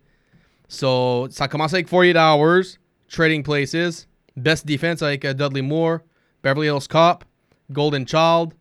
So, 0.68 1.26
ça 1.30 1.44
a 1.44 1.48
commencé 1.48 1.74
avec 1.76 1.88
48 1.88 2.16
Hours, 2.16 2.78
Trading 3.08 3.42
Places, 3.42 4.06
Best 4.36 4.66
Defense 4.66 5.02
avec 5.02 5.24
euh, 5.24 5.34
Dudley 5.34 5.62
Moore, 5.62 5.98
Beverly 6.42 6.68
Hills 6.68 6.86
Cop, 6.88 7.24
Golden 7.70 8.06
Child, 8.06 8.52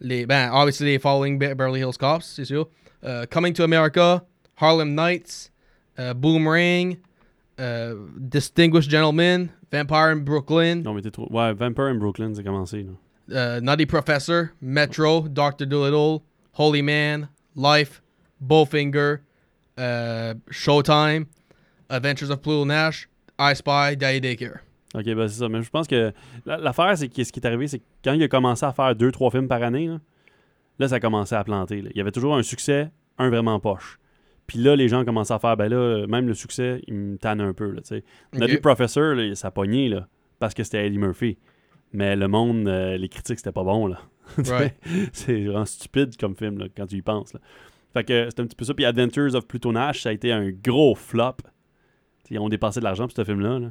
les, 0.00 0.26
ben, 0.26 0.50
obviously 0.52 0.86
les 0.86 0.98
Beverly 0.98 1.80
Hills 1.80 1.98
Cops, 1.98 2.24
c'est 2.24 2.44
sûr. 2.44 2.68
Euh, 3.04 3.26
Coming 3.30 3.52
to 3.52 3.62
America, 3.62 4.24
Harlem 4.56 4.94
Nights, 4.94 5.52
euh, 5.98 6.14
Boomerang, 6.14 6.96
euh, 7.60 7.94
Distinguished 8.16 8.90
Gentleman, 8.90 9.48
Vampire 9.70 10.12
in 10.12 10.16
Brooklyn, 10.16 10.76
Non, 10.82 10.94
mais 10.94 11.02
t'es 11.02 11.10
trop. 11.10 11.28
Ouais, 11.30 11.52
Vampire 11.52 11.84
in 11.86 11.94
Brooklyn, 11.96 12.32
c'est 12.34 12.42
commencé. 12.42 12.82
Là. 12.82 12.92
Uh, 13.30 13.60
Nutty 13.60 13.86
Professor, 13.86 14.50
Metro, 14.60 15.28
Doctor 15.28 15.66
Dolittle, 15.66 16.22
Holy 16.52 16.82
Man, 16.82 17.28
Life, 17.56 18.00
Bowfinger, 18.40 19.18
uh, 19.76 20.34
Showtime, 20.50 21.26
Adventures 21.90 22.30
of 22.30 22.40
Pluto 22.42 22.64
Nash, 22.64 23.08
I 23.38 23.54
Spy, 23.54 23.96
Daddy 23.96 24.20
Daycare. 24.20 24.60
Ok, 24.94 25.04
ben 25.04 25.28
c'est 25.28 25.38
ça. 25.40 25.48
Mais 25.48 25.62
je 25.62 25.70
pense 25.70 25.86
que 25.86 26.12
la- 26.46 26.56
l'affaire, 26.58 26.96
c'est 26.96 27.08
que 27.08 27.22
ce 27.22 27.30
qui 27.30 27.40
est 27.40 27.46
arrivé, 27.46 27.68
c'est 27.68 27.78
que 27.78 27.84
quand 28.02 28.12
il 28.14 28.22
a 28.22 28.28
commencé 28.28 28.64
à 28.64 28.72
faire 28.72 28.94
deux, 28.94 29.12
trois 29.12 29.30
films 29.30 29.46
par 29.48 29.62
année, 29.62 29.86
là, 29.86 29.98
là, 30.78 30.88
ça 30.88 30.96
a 30.96 31.00
commencé 31.00 31.34
à 31.34 31.44
planter. 31.44 31.82
là. 31.82 31.90
Il 31.94 31.98
y 31.98 32.00
avait 32.00 32.10
toujours 32.12 32.34
un 32.36 32.42
succès, 32.42 32.90
un 33.18 33.28
vraiment 33.30 33.60
poche. 33.60 33.98
Puis 34.46 34.58
là, 34.60 34.76
les 34.76 34.88
gens 34.88 35.04
commençaient 35.04 35.34
à 35.34 35.38
faire, 35.38 35.56
ben 35.58 35.68
là, 35.68 36.06
même 36.06 36.26
le 36.26 36.32
succès, 36.34 36.80
il 36.86 36.94
me 36.94 37.18
tanne 37.18 37.40
un 37.42 37.52
peu. 37.52 37.70
Là, 37.70 37.82
tu 37.82 37.88
sais. 37.88 38.04
Nutty 38.32 38.54
Ok. 38.56 38.62
Professor, 38.62 39.14
là, 39.14 39.34
ça 39.34 39.48
a 39.48 39.50
pogné, 39.50 39.90
là, 39.90 40.08
parce 40.38 40.54
que 40.54 40.62
c'était 40.64 40.86
Eddie 40.86 40.96
Murphy. 40.98 41.36
Mais 41.92 42.16
le 42.16 42.28
monde, 42.28 42.68
euh, 42.68 42.96
les 42.96 43.08
critiques, 43.08 43.38
c'était 43.38 43.52
pas 43.52 43.64
bon, 43.64 43.86
là. 43.86 43.98
Right. 44.46 44.74
c'est 45.12 45.44
vraiment 45.44 45.64
stupide 45.64 46.14
comme 46.18 46.36
film, 46.36 46.58
là, 46.58 46.66
quand 46.76 46.86
tu 46.86 46.96
y 46.96 47.02
penses. 47.02 47.32
Là. 47.32 47.40
Fait 47.94 48.04
que 48.04 48.26
c'était 48.28 48.42
un 48.42 48.46
petit 48.46 48.56
peu 48.56 48.64
ça. 48.66 48.74
Puis 48.74 48.84
Adventures 48.84 49.34
of 49.34 49.46
Pluto 49.46 49.72
Nash, 49.72 50.02
ça 50.02 50.10
a 50.10 50.12
été 50.12 50.30
un 50.32 50.50
gros 50.50 50.94
flop. 50.94 51.36
T'sais, 52.24 52.34
ils 52.34 52.38
ont 52.38 52.50
dépensé 52.50 52.80
de 52.80 52.84
l'argent 52.84 53.04
pour 53.06 53.16
ce 53.16 53.24
film-là. 53.24 53.58
là. 53.58 53.70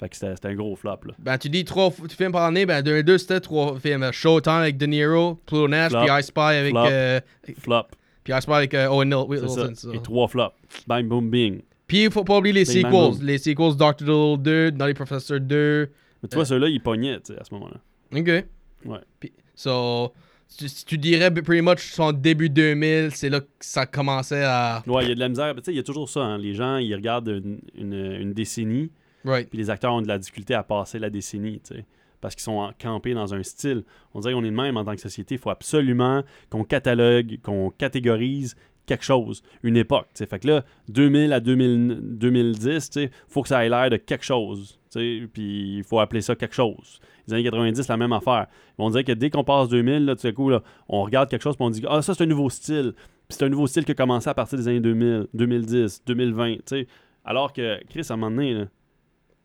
Fait 0.00 0.08
que 0.08 0.16
c'était 0.16 0.46
un 0.48 0.54
gros 0.54 0.76
flop, 0.76 1.00
là. 1.06 1.14
Ben, 1.18 1.36
tu 1.36 1.50
dis 1.50 1.64
trois 1.64 1.90
films 1.90 2.32
par 2.32 2.44
année, 2.44 2.64
ben 2.64 2.80
2002 2.82 3.18
c'était 3.18 3.40
trois 3.40 3.78
films. 3.78 4.08
Showtime 4.12 4.52
avec 4.54 4.76
De 4.78 4.86
Niro, 4.86 5.34
Pluto 5.44 5.68
Nash, 5.68 5.92
puis 5.92 6.06
I 6.08 6.22
Spy 6.22 6.40
avec, 6.40 6.70
Flop. 6.72 6.86
euh, 6.88 7.20
Flop. 7.58 7.82
puis 8.24 8.32
I 8.32 8.40
Spy 8.40 8.52
avec 8.52 8.74
euh, 8.74 8.86
Owen 8.88 9.10
C'est. 9.10 9.26
Wilson. 9.26 9.74
ça. 9.74 9.88
Et 9.92 10.00
trois 10.00 10.28
flops. 10.28 10.54
Bang, 10.86 11.06
boom, 11.06 11.28
bing. 11.28 11.60
Puis 11.88 12.04
il 12.04 12.10
faut 12.10 12.22
pas 12.24 12.38
oublier 12.38 12.54
les 12.54 12.64
sequels. 12.64 13.22
Les 13.22 13.38
sequels 13.38 13.76
Doctor 13.76 14.06
Dolittle 14.06 14.42
2, 14.42 14.70
Nutty 14.70 14.94
Professor 14.94 15.40
2. 15.40 15.90
Mais 16.22 16.28
tu 16.28 16.34
vois, 16.36 16.44
ceux-là, 16.44 16.68
ils 16.68 16.80
pognaient, 16.82 17.14
à 17.16 17.44
ce 17.44 17.54
moment-là. 17.54 17.80
Ok. 18.14 18.44
Ouais. 18.86 18.98
Puis, 19.20 19.32
so, 19.54 20.12
tu, 20.56 20.66
tu 20.86 20.98
dirais 20.98 21.32
pretty 21.32 21.62
much 21.62 21.80
son 21.92 22.12
début 22.12 22.48
2000, 22.50 23.10
c'est 23.12 23.28
là 23.28 23.40
que 23.40 23.46
ça 23.60 23.86
commençait 23.86 24.44
à. 24.44 24.82
Ouais, 24.86 25.04
il 25.04 25.08
y 25.10 25.12
a 25.12 25.14
de 25.14 25.20
la 25.20 25.28
misère. 25.28 25.54
Tu 25.56 25.62
sais, 25.64 25.72
il 25.72 25.76
y 25.76 25.80
a 25.80 25.82
toujours 25.82 26.08
ça. 26.08 26.20
hein. 26.20 26.38
Les 26.38 26.54
gens, 26.54 26.76
ils 26.78 26.94
regardent 26.94 27.28
une, 27.28 27.60
une, 27.76 27.94
une 28.20 28.32
décennie, 28.32 28.90
Right. 29.24 29.48
puis 29.48 29.58
les 29.58 29.68
acteurs 29.70 29.92
ont 29.94 30.00
de 30.02 30.08
la 30.08 30.18
difficulté 30.18 30.54
à 30.54 30.62
passer 30.62 30.98
la 30.98 31.10
décennie, 31.10 31.60
tu 31.60 31.74
sais. 31.74 31.84
Parce 32.20 32.34
qu'ils 32.34 32.42
sont 32.42 32.72
campés 32.80 33.14
dans 33.14 33.32
un 33.34 33.42
style. 33.44 33.84
On 34.14 34.20
dirait 34.20 34.32
qu'on 34.34 34.42
est 34.44 34.50
de 34.50 34.54
même 34.56 34.76
en 34.76 34.84
tant 34.84 34.94
que 34.94 35.00
société. 35.00 35.36
Il 35.36 35.38
faut 35.38 35.50
absolument 35.50 36.24
qu'on 36.50 36.64
catalogue, 36.64 37.38
qu'on 37.42 37.70
catégorise 37.70 38.56
quelque 38.86 39.04
chose, 39.04 39.42
une 39.62 39.76
époque. 39.76 40.06
tu 40.14 40.18
sais. 40.20 40.26
Fait 40.26 40.38
que 40.40 40.48
là, 40.48 40.64
2000 40.88 41.32
à 41.32 41.40
2000 41.40 41.98
2010, 42.18 42.90
il 42.96 43.10
faut 43.28 43.42
que 43.42 43.48
ça 43.48 43.64
ait 43.64 43.68
l'air 43.68 43.90
de 43.90 43.96
quelque 43.98 44.24
chose. 44.24 44.77
Puis 44.92 45.76
il 45.78 45.84
faut 45.84 46.00
appeler 46.00 46.20
ça 46.22 46.34
quelque 46.34 46.54
chose. 46.54 47.00
Les 47.26 47.34
années 47.34 47.44
90, 47.44 47.88
la 47.88 47.96
même 47.96 48.12
affaire. 48.12 48.46
On 48.78 48.90
dirait 48.90 49.04
que 49.04 49.12
dès 49.12 49.30
qu'on 49.30 49.44
passe 49.44 49.68
2000, 49.68 50.04
là, 50.06 50.16
tout 50.16 50.26
à 50.26 50.32
coup, 50.32 50.48
là, 50.50 50.62
on 50.88 51.02
regarde 51.02 51.28
quelque 51.28 51.42
chose 51.42 51.56
puis 51.56 51.64
on 51.64 51.70
dit 51.70 51.82
Ah, 51.88 52.00
ça, 52.02 52.14
c'est 52.14 52.24
un 52.24 52.26
nouveau 52.26 52.48
style. 52.50 52.94
Puis 53.28 53.36
c'est 53.38 53.44
un 53.44 53.48
nouveau 53.50 53.66
style 53.66 53.84
qui 53.84 53.92
a 53.92 53.94
commencé 53.94 54.28
à 54.30 54.34
partir 54.34 54.58
des 54.58 54.66
années 54.68 54.80
2000, 54.80 55.26
2010, 55.34 56.02
2020. 56.06 56.54
tu 56.54 56.60
sais. 56.66 56.86
Alors 57.24 57.52
que, 57.52 57.78
Chris, 57.90 58.06
à 58.08 58.14
un 58.14 58.16
moment 58.16 58.34
donné, 58.34 58.54
là, 58.54 58.64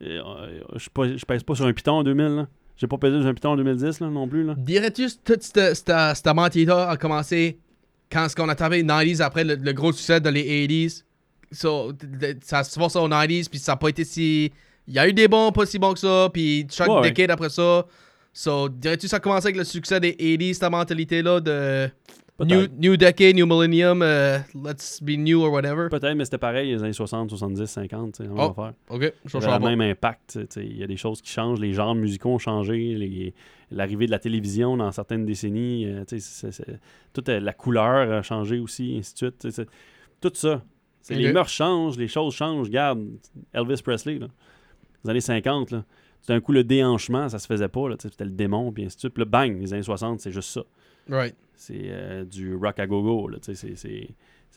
euh, 0.04 0.54
pas- 0.94 1.16
je 1.18 1.26
pèse 1.26 1.44
pas 1.44 1.56
sur 1.56 1.66
un 1.66 1.74
piton 1.74 1.94
en 1.94 2.04
2000. 2.04 2.26
Là. 2.36 2.48
J'ai 2.78 2.88
pas 2.88 2.98
pesé 2.98 3.20
sur 3.20 3.28
un 3.28 3.34
piton 3.34 3.50
en 3.52 3.56
2010 3.58 4.00
là, 4.00 4.10
non 4.10 4.28
plus. 4.28 4.44
Là. 4.44 4.56
Dirais-tu 4.58 5.08
que 5.08 5.34
toute 5.34 5.44
cette, 5.44 6.26
mentalité-là 6.26 6.90
a 6.90 6.98
commencé 6.98 7.60
quand 8.12 8.28
ce 8.30 8.36
qu'on 8.36 8.50
a 8.50 8.56
travaillé 8.56 8.84
90s 8.84 9.22
après 9.22 9.44
le, 9.44 9.56
gros 9.74 9.92
succès 9.92 10.20
de 10.22 10.30
les 10.30 10.44
80s? 10.68 11.04
So, 11.52 11.92
d- 11.94 12.08
d- 12.34 12.40
ça 12.42 12.64
se 12.64 12.78
force 12.80 12.96
aux 12.96 13.08
90s, 13.08 13.50
puis 13.50 13.60
ça 13.60 13.74
n'a 13.74 13.78
pas 13.78 13.90
été 13.90 14.04
si. 14.04 14.52
Il 14.88 14.94
y 14.94 15.00
a 15.00 15.08
eu 15.08 15.14
des 15.14 15.28
bons, 15.28 15.52
pas 15.52 15.66
si 15.66 15.80
bons 15.80 15.94
que 15.94 16.00
ça, 16.00 16.30
puis 16.34 16.66
chaque 16.70 16.88
Ouais, 16.90 16.96
ouais. 16.96 17.02
décade 17.10 17.32
après 17.32 17.50
ça. 17.50 17.86
So, 18.34 18.68
dirais-tu 18.70 19.04
que 19.06 19.10
ça 19.10 19.18
a 19.18 19.20
commencé 19.20 19.48
avec 19.48 19.58
le 19.58 19.64
succès 19.64 20.00
des 20.00 20.12
80s, 20.14 20.54
cette 20.56 20.72
mentalité-là 20.72 21.40
de 21.40 21.90
new, 22.44 22.68
new 22.80 22.98
decade, 22.98 23.36
new 23.36 23.46
millennium, 23.46 24.02
euh, 24.02 24.40
let's 24.56 25.00
be 25.02 25.12
new 25.12 25.42
or 25.44 25.52
whatever? 25.52 25.88
Peut-être, 25.90 26.16
mais 26.16 26.26
c'était 26.26 26.40
pareil 26.40 26.72
les 26.72 26.82
années 26.84 26.92
60, 26.94 27.30
70, 27.30 27.66
50, 27.68 28.14
tu 28.16 28.24
sais, 28.24 28.30
Oh, 28.36 28.42
affaire. 28.58 28.74
Ok, 28.90 29.14
je 29.26 29.38
pas. 29.38 29.60
le 29.60 29.64
même 29.78 29.82
impact. 29.82 30.32
tu 30.34 30.46
sais, 30.50 30.66
Il 30.66 30.78
y 30.78 30.84
a 30.84 30.88
des 30.88 30.98
choses 30.98 31.22
qui 31.22 31.32
changent, 31.32 31.60
les 31.60 31.74
genres 31.74 31.94
musicaux 31.96 32.30
ont 32.32 32.40
changé, 32.40 33.34
l'arrivée 33.72 34.08
de 34.08 34.12
la 34.12 34.20
télévision 34.20 34.76
dans 34.78 34.92
certaines 34.92 35.26
décennies, 35.26 35.86
euh, 35.86 36.04
tu 36.06 36.20
sais, 36.20 36.50
toute 37.14 37.30
euh, 37.30 37.40
la 37.40 37.54
couleur 37.54 38.12
a 38.12 38.22
changé 38.24 38.60
aussi, 38.60 38.96
ainsi 39.00 39.14
de 39.14 39.18
suite. 39.46 39.68
Tout 40.20 40.32
ça. 40.34 40.62
Les 41.10 41.32
mœurs 41.32 41.50
changent, 41.50 41.98
les 41.98 42.08
choses 42.08 42.34
changent. 42.34 42.68
Regarde, 42.68 43.06
Elvis 43.54 43.82
Presley, 43.84 44.18
là, 44.20 44.28
les 45.04 45.10
années 45.10 45.22
50, 45.22 45.72
là, 45.72 45.80
tout 46.26 46.32
d'un 46.32 46.40
coup, 46.40 46.52
le 46.54 46.64
déhanchement, 46.64 47.28
ça 47.30 47.38
se 47.40 47.48
faisait 47.48 47.68
pas. 47.68 47.82
C'était 48.00 48.24
le 48.26 48.32
démon, 48.32 48.72
puis 48.72 48.86
ainsi 48.86 48.96
de 48.96 49.00
suite. 49.02 49.14
Puis 49.14 49.24
là, 49.24 49.30
bang, 49.30 49.60
les 49.60 49.74
années 49.74 49.84
60, 49.84 50.20
c'est 50.22 50.32
juste 50.32 50.50
ça. 50.50 50.64
Right. 51.10 51.36
C'est 51.56 51.82
euh, 51.86 52.24
du 52.24 52.56
rock 52.56 52.80
à 52.80 52.88
gogo, 52.88 53.30
c'est- 53.42 54.08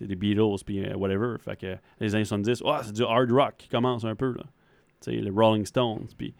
des 0.00 0.14
Beatles, 0.14 0.62
puis 0.64 0.84
euh, 0.84 0.94
whatever. 0.96 1.36
Fait 1.40 1.56
que 1.58 1.76
les 2.00 2.14
années 2.14 2.24
70, 2.24 2.62
oh, 2.64 2.76
c'est 2.82 2.92
du 2.92 3.02
hard 3.02 3.30
rock 3.32 3.54
qui 3.58 3.68
commence 3.68 4.04
un 4.04 4.14
peu, 4.14 4.32
là. 4.32 4.44
Les 5.06 5.30
Rolling 5.30 5.64
Stones, 5.66 6.06
puis 6.16 6.34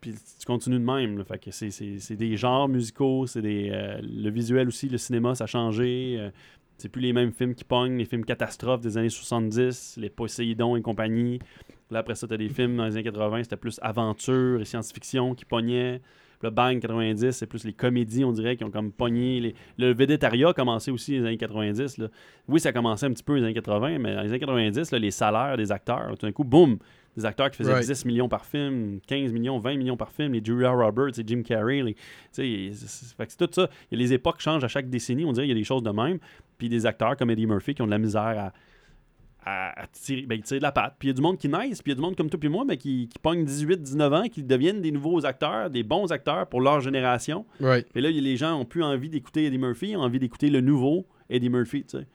puis 0.00 0.12
tu 0.14 0.44
continues 0.46 0.78
de 0.80 0.84
même, 0.84 1.18
là. 1.18 1.24
Fait 1.24 1.38
que 1.38 1.50
c'est- 1.52 2.16
des 2.16 2.36
genres 2.36 2.68
musicaux, 2.68 3.26
c'est 3.28 3.42
des... 3.42 3.70
euh, 3.72 4.00
le 4.02 4.30
visuel 4.30 4.66
aussi, 4.68 4.88
le 4.88 4.98
cinéma, 4.98 5.34
ça 5.36 5.44
a 5.44 5.46
changé. 5.46 6.16
euh, 6.18 6.30
c'est 6.78 6.88
plus 6.88 7.02
les 7.02 7.12
mêmes 7.12 7.30
films 7.32 7.54
qui 7.54 7.62
pognent, 7.62 7.96
les 7.96 8.04
films 8.04 8.24
catastrophes 8.24 8.80
des 8.80 8.98
années 8.98 9.08
70, 9.08 9.98
les 9.98 10.10
Poséidon 10.10 10.74
et 10.74 10.82
compagnie. 10.82 11.38
Là, 11.92 12.00
après 12.00 12.14
ça, 12.14 12.26
t'as 12.26 12.36
des 12.36 12.48
films 12.48 12.76
dans 12.76 12.84
les 12.86 12.92
années 12.94 13.04
80, 13.04 13.44
c'était 13.44 13.56
plus 13.56 13.78
aventure 13.82 14.60
et 14.60 14.64
science-fiction 14.64 15.34
qui 15.34 15.44
pognaient. 15.44 16.00
Là, 16.42 16.50
bang, 16.50 16.80
90, 16.80 17.30
c'est 17.30 17.46
plus 17.46 17.62
les 17.64 17.72
comédies, 17.72 18.24
on 18.24 18.32
dirait, 18.32 18.56
qui 18.56 18.64
ont 18.64 18.70
comme 18.70 18.90
pogné. 18.90 19.38
Les... 19.38 19.54
Le 19.78 19.92
védétariat 19.94 20.48
a 20.48 20.52
commencé 20.52 20.90
aussi 20.90 21.12
dans 21.16 21.22
les 21.22 21.28
années 21.28 21.36
90. 21.38 21.98
là. 21.98 22.08
Oui, 22.48 22.58
ça 22.58 22.70
a 22.70 22.72
commencé 22.72 23.06
un 23.06 23.12
petit 23.12 23.22
peu 23.22 23.34
dans 23.34 23.38
les 23.38 23.44
années 23.44 23.54
80, 23.54 23.98
mais 24.00 24.14
dans 24.16 24.22
les 24.22 24.30
années 24.30 24.40
90, 24.40 24.90
là, 24.90 24.98
les 24.98 25.10
salaires 25.12 25.56
des 25.56 25.70
acteurs, 25.70 26.16
tout 26.18 26.26
d'un 26.26 26.32
coup, 26.32 26.42
boum, 26.42 26.78
des 27.16 27.24
acteurs 27.26 27.48
qui 27.50 27.58
faisaient 27.58 27.72
Right. 27.74 27.86
10 27.86 28.04
millions 28.06 28.28
par 28.28 28.44
film, 28.44 28.98
15 29.06 29.30
millions, 29.30 29.58
20 29.58 29.76
millions 29.76 29.96
par 29.96 30.10
film, 30.10 30.32
les 30.32 30.42
Julia 30.44 30.70
Roberts, 30.70 31.12
les 31.16 31.22
Jim 31.24 31.42
Carrey, 31.44 31.80
les- 31.82 31.94
c'est- 32.32 32.70
c'est 32.72 33.14
fait 33.16 33.26
que 33.26 33.32
c'est 33.32 33.46
tout 33.46 33.52
ça. 33.52 33.68
Les 33.92 34.12
époques 34.12 34.40
changent 34.40 34.64
à 34.64 34.68
chaque 34.68 34.88
décennie, 34.90 35.24
on 35.24 35.32
dirait 35.32 35.46
qu'il 35.46 35.54
y 35.54 35.58
a 35.58 35.60
des 35.60 35.64
choses 35.64 35.82
de 35.84 35.90
même. 35.90 36.18
Puis 36.58 36.68
des 36.68 36.86
acteurs 36.86 37.16
comme 37.16 37.30
Eddie 37.30 37.46
Murphy 37.46 37.74
qui 37.74 37.82
ont 37.82 37.86
de 37.86 37.90
la 37.92 37.98
misère 37.98 38.22
à, 38.22 38.52
à, 39.44 39.82
à 39.82 39.86
tirer, 39.88 40.22
ben, 40.22 40.40
de 40.40 40.56
la 40.58 40.72
patte. 40.72 40.94
Puis 40.98 41.08
il 41.08 41.10
y 41.10 41.14
a 41.14 41.14
du 41.14 41.22
monde 41.22 41.38
qui 41.38 41.48
naissent, 41.48 41.82
puis 41.82 41.92
il 41.92 41.92
y 41.92 41.92
a 41.92 41.94
du 41.96 42.00
monde 42.00 42.16
comme 42.16 42.30
toi 42.30 42.40
et 42.42 42.48
moi, 42.48 42.64
mais 42.66 42.76
qui, 42.76 43.08
qui 43.08 43.18
pognent 43.18 43.44
18-19 43.44 44.14
ans, 44.14 44.28
qui 44.28 44.42
deviennent 44.42 44.80
des 44.80 44.92
nouveaux 44.92 45.24
acteurs, 45.24 45.70
des 45.70 45.82
bons 45.82 46.12
acteurs 46.12 46.46
pour 46.46 46.60
leur 46.60 46.80
génération. 46.80 47.44
Right. 47.60 47.86
Et 47.94 48.00
là, 48.00 48.10
les 48.10 48.36
gens 48.36 48.58
ont 48.58 48.64
plus 48.64 48.82
envie 48.82 49.08
d'écouter 49.08 49.46
Eddie 49.46 49.58
Murphy, 49.58 49.90
ils 49.90 49.96
ont 49.96 50.02
envie 50.02 50.18
d'écouter 50.18 50.50
le 50.50 50.60
nouveau 50.60 51.06
Eddie 51.28 51.50
Murphy, 51.50 51.84
tu 51.84 51.98
sais. 51.98 52.06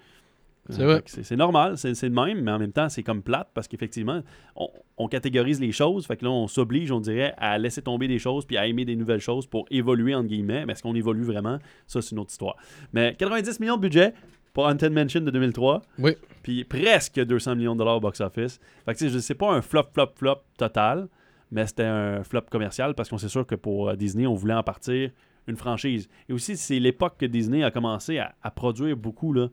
C'est 0.69 0.83
vrai. 0.83 1.01
C'est 1.05 1.37
normal, 1.37 1.77
c'est 1.77 1.95
c'est 1.95 2.09
le 2.09 2.13
même, 2.13 2.41
mais 2.41 2.51
en 2.51 2.59
même 2.59 2.73
temps, 2.73 2.89
c'est 2.89 3.03
comme 3.03 3.21
plate 3.21 3.49
parce 3.53 3.69
qu'effectivement, 3.69 4.21
on, 4.55 4.67
on 4.97 5.07
catégorise 5.07 5.61
les 5.61 5.71
choses. 5.71 6.05
Fait 6.05 6.17
que 6.17 6.25
là, 6.25 6.31
on 6.31 6.47
s'oblige, 6.47 6.91
on 6.91 6.99
dirait, 6.99 7.33
à 7.37 7.57
laisser 7.57 7.81
tomber 7.81 8.07
des 8.07 8.19
choses 8.19 8.45
puis 8.45 8.57
à 8.57 8.67
aimer 8.67 8.83
des 8.83 8.95
nouvelles 8.95 9.21
choses 9.21 9.45
pour 9.47 9.65
évoluer, 9.71 10.13
entre 10.13 10.27
guillemets. 10.27 10.65
Mais 10.65 10.73
est-ce 10.73 10.83
qu'on 10.83 10.95
évolue 10.95 11.23
vraiment? 11.23 11.59
Ça, 11.85 12.01
c'est 12.01 12.11
une 12.11 12.19
autre 12.19 12.31
histoire. 12.31 12.57
Mais 12.91 13.15
90 13.17 13.59
millions 13.59 13.77
de 13.77 13.81
budget 13.81 14.13
pour 14.57 14.65
Haunted 14.65 14.91
Mansion 14.91 15.21
de 15.21 15.29
2003. 15.29 15.83
Oui. 15.99 16.15
Puis 16.41 16.63
presque 16.63 17.23
200 17.23 17.55
millions 17.57 17.73
de 17.73 17.77
dollars 17.77 17.97
au 17.97 17.99
box-office. 17.99 18.59
Fait 18.85 18.93
que 18.93 18.97
tu 18.97 19.05
sais, 19.05 19.11
je 19.11 19.19
sais 19.19 19.35
pas 19.35 19.51
un 19.53 19.61
flop, 19.61 19.83
flop, 19.93 20.07
flop 20.15 20.37
total, 20.57 21.09
mais 21.51 21.67
c'était 21.67 21.83
un 21.83 22.23
flop 22.23 22.41
commercial 22.49 22.95
parce 22.95 23.07
qu'on 23.07 23.19
sait 23.19 23.29
sûr 23.29 23.45
que 23.45 23.53
pour 23.53 23.89
euh, 23.89 23.95
Disney, 23.95 24.25
on 24.25 24.33
voulait 24.33 24.55
en 24.55 24.63
partir 24.63 25.11
une 25.45 25.57
franchise. 25.57 26.09
Et 26.27 26.33
aussi, 26.33 26.57
c'est 26.57 26.79
l'époque 26.79 27.17
que 27.19 27.27
Disney 27.27 27.63
a 27.63 27.69
commencé 27.69 28.17
à, 28.17 28.33
à 28.41 28.49
produire 28.49 28.97
beaucoup 28.97 29.31
là, 29.31 29.47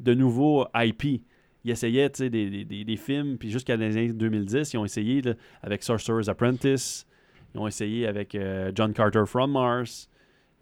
de 0.00 0.12
nouveaux 0.12 0.66
IP. 0.74 1.22
Ils 1.62 1.70
essayaient 1.70 2.08
des, 2.08 2.28
des- 2.28 2.64
des- 2.64 2.84
des 2.84 2.96
films, 2.96 3.38
puis 3.38 3.50
jusqu'à 3.52 3.76
les 3.76 3.96
années 3.96 4.12
2010, 4.12 4.72
ils 4.72 4.76
ont 4.78 4.84
essayé 4.84 5.22
là, 5.22 5.34
avec 5.62 5.84
Sorcerer's 5.84 6.28
Apprentice, 6.28 7.06
ils 7.54 7.60
ont 7.60 7.68
essayé 7.68 8.08
avec 8.08 8.34
euh, 8.34 8.72
John 8.74 8.92
Carter 8.92 9.22
from 9.24 9.52
Mars, 9.52 10.10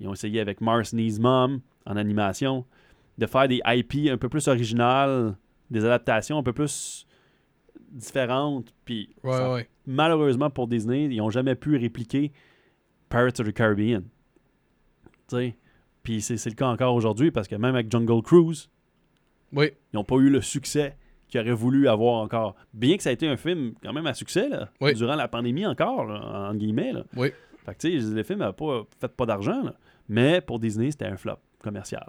ils 0.01 0.07
ont 0.07 0.13
essayé 0.13 0.39
avec 0.41 0.61
Mars 0.61 0.93
Needs 0.93 1.19
Mom 1.19 1.61
en 1.87 1.97
animation, 1.97 2.67
de 3.19 3.27
faire 3.27 3.49
des 3.49 3.61
IP 3.67 4.11
un 4.11 4.17
peu 4.19 4.29
plus 4.29 4.47
originales, 4.49 5.37
des 5.71 5.85
adaptations 5.85 6.39
un 6.39 6.43
peu 6.43 6.53
plus 6.53 7.07
différentes, 7.91 8.75
puis 8.85 9.11
Ouais, 9.23 9.33
ça- 9.33 9.53
ouais. 9.53 9.69
malheureusement 9.87 10.51
pour 10.51 10.67
Disney, 10.69 11.05
ils 11.05 11.17
n'ont 11.19 11.31
jamais 11.31 11.55
pu 11.55 11.77
répliquer 11.77 12.33
Pirates 13.09 13.41
of 13.41 13.47
the 13.49 13.53
Caribbean. 13.53 14.03
Puis 16.03 16.21
c'est 16.23 16.45
le 16.47 16.55
cas 16.55 16.69
encore 16.69 16.95
aujourd'hui 16.95 17.31
parce 17.31 17.49
que 17.49 17.57
même 17.57 17.75
avec 17.75 17.91
Jungle 17.91 18.23
Cruise, 18.23 18.69
Oui. 19.53 19.71
ils 19.93 19.97
n'ont 19.97 20.05
pas 20.05 20.17
eu 20.17 20.31
le 20.31 20.41
succès 20.41 20.97
qu'ils 21.29 21.41
auraient 21.41 21.51
voulu 21.53 21.89
avoir 21.89 22.23
encore. 22.23 22.55
Bien 22.73 22.97
que 22.97 23.03
ça 23.03 23.11
a 23.11 23.13
été 23.13 23.27
un 23.27 23.37
film 23.37 23.75
quand 23.83 23.93
même 23.93 24.07
à 24.07 24.15
succès, 24.15 24.49
là, 24.49 24.69
Oui. 24.81 24.95
durant 24.95 25.17
la 25.17 25.27
pandémie 25.27 25.67
encore, 25.67 26.05
là, 26.05 26.49
en 26.51 26.55
guillemets. 26.55 26.93
Là. 26.93 27.05
Oui. 27.17 27.33
Fait 27.65 27.75
que 27.75 27.79
tu 27.79 28.01
sais, 28.01 28.15
le 28.15 28.23
film 28.23 28.39
n'a 28.41 28.53
pas 28.53 28.85
fait 29.01 29.09
pas 29.09 29.27
d'argent, 29.27 29.65
mais 30.09 30.41
pour 30.41 30.61
Disney, 30.61 30.93
c'était 30.93 31.07
un 31.07 31.17
flop 31.17 31.39
commercial. 31.63 32.09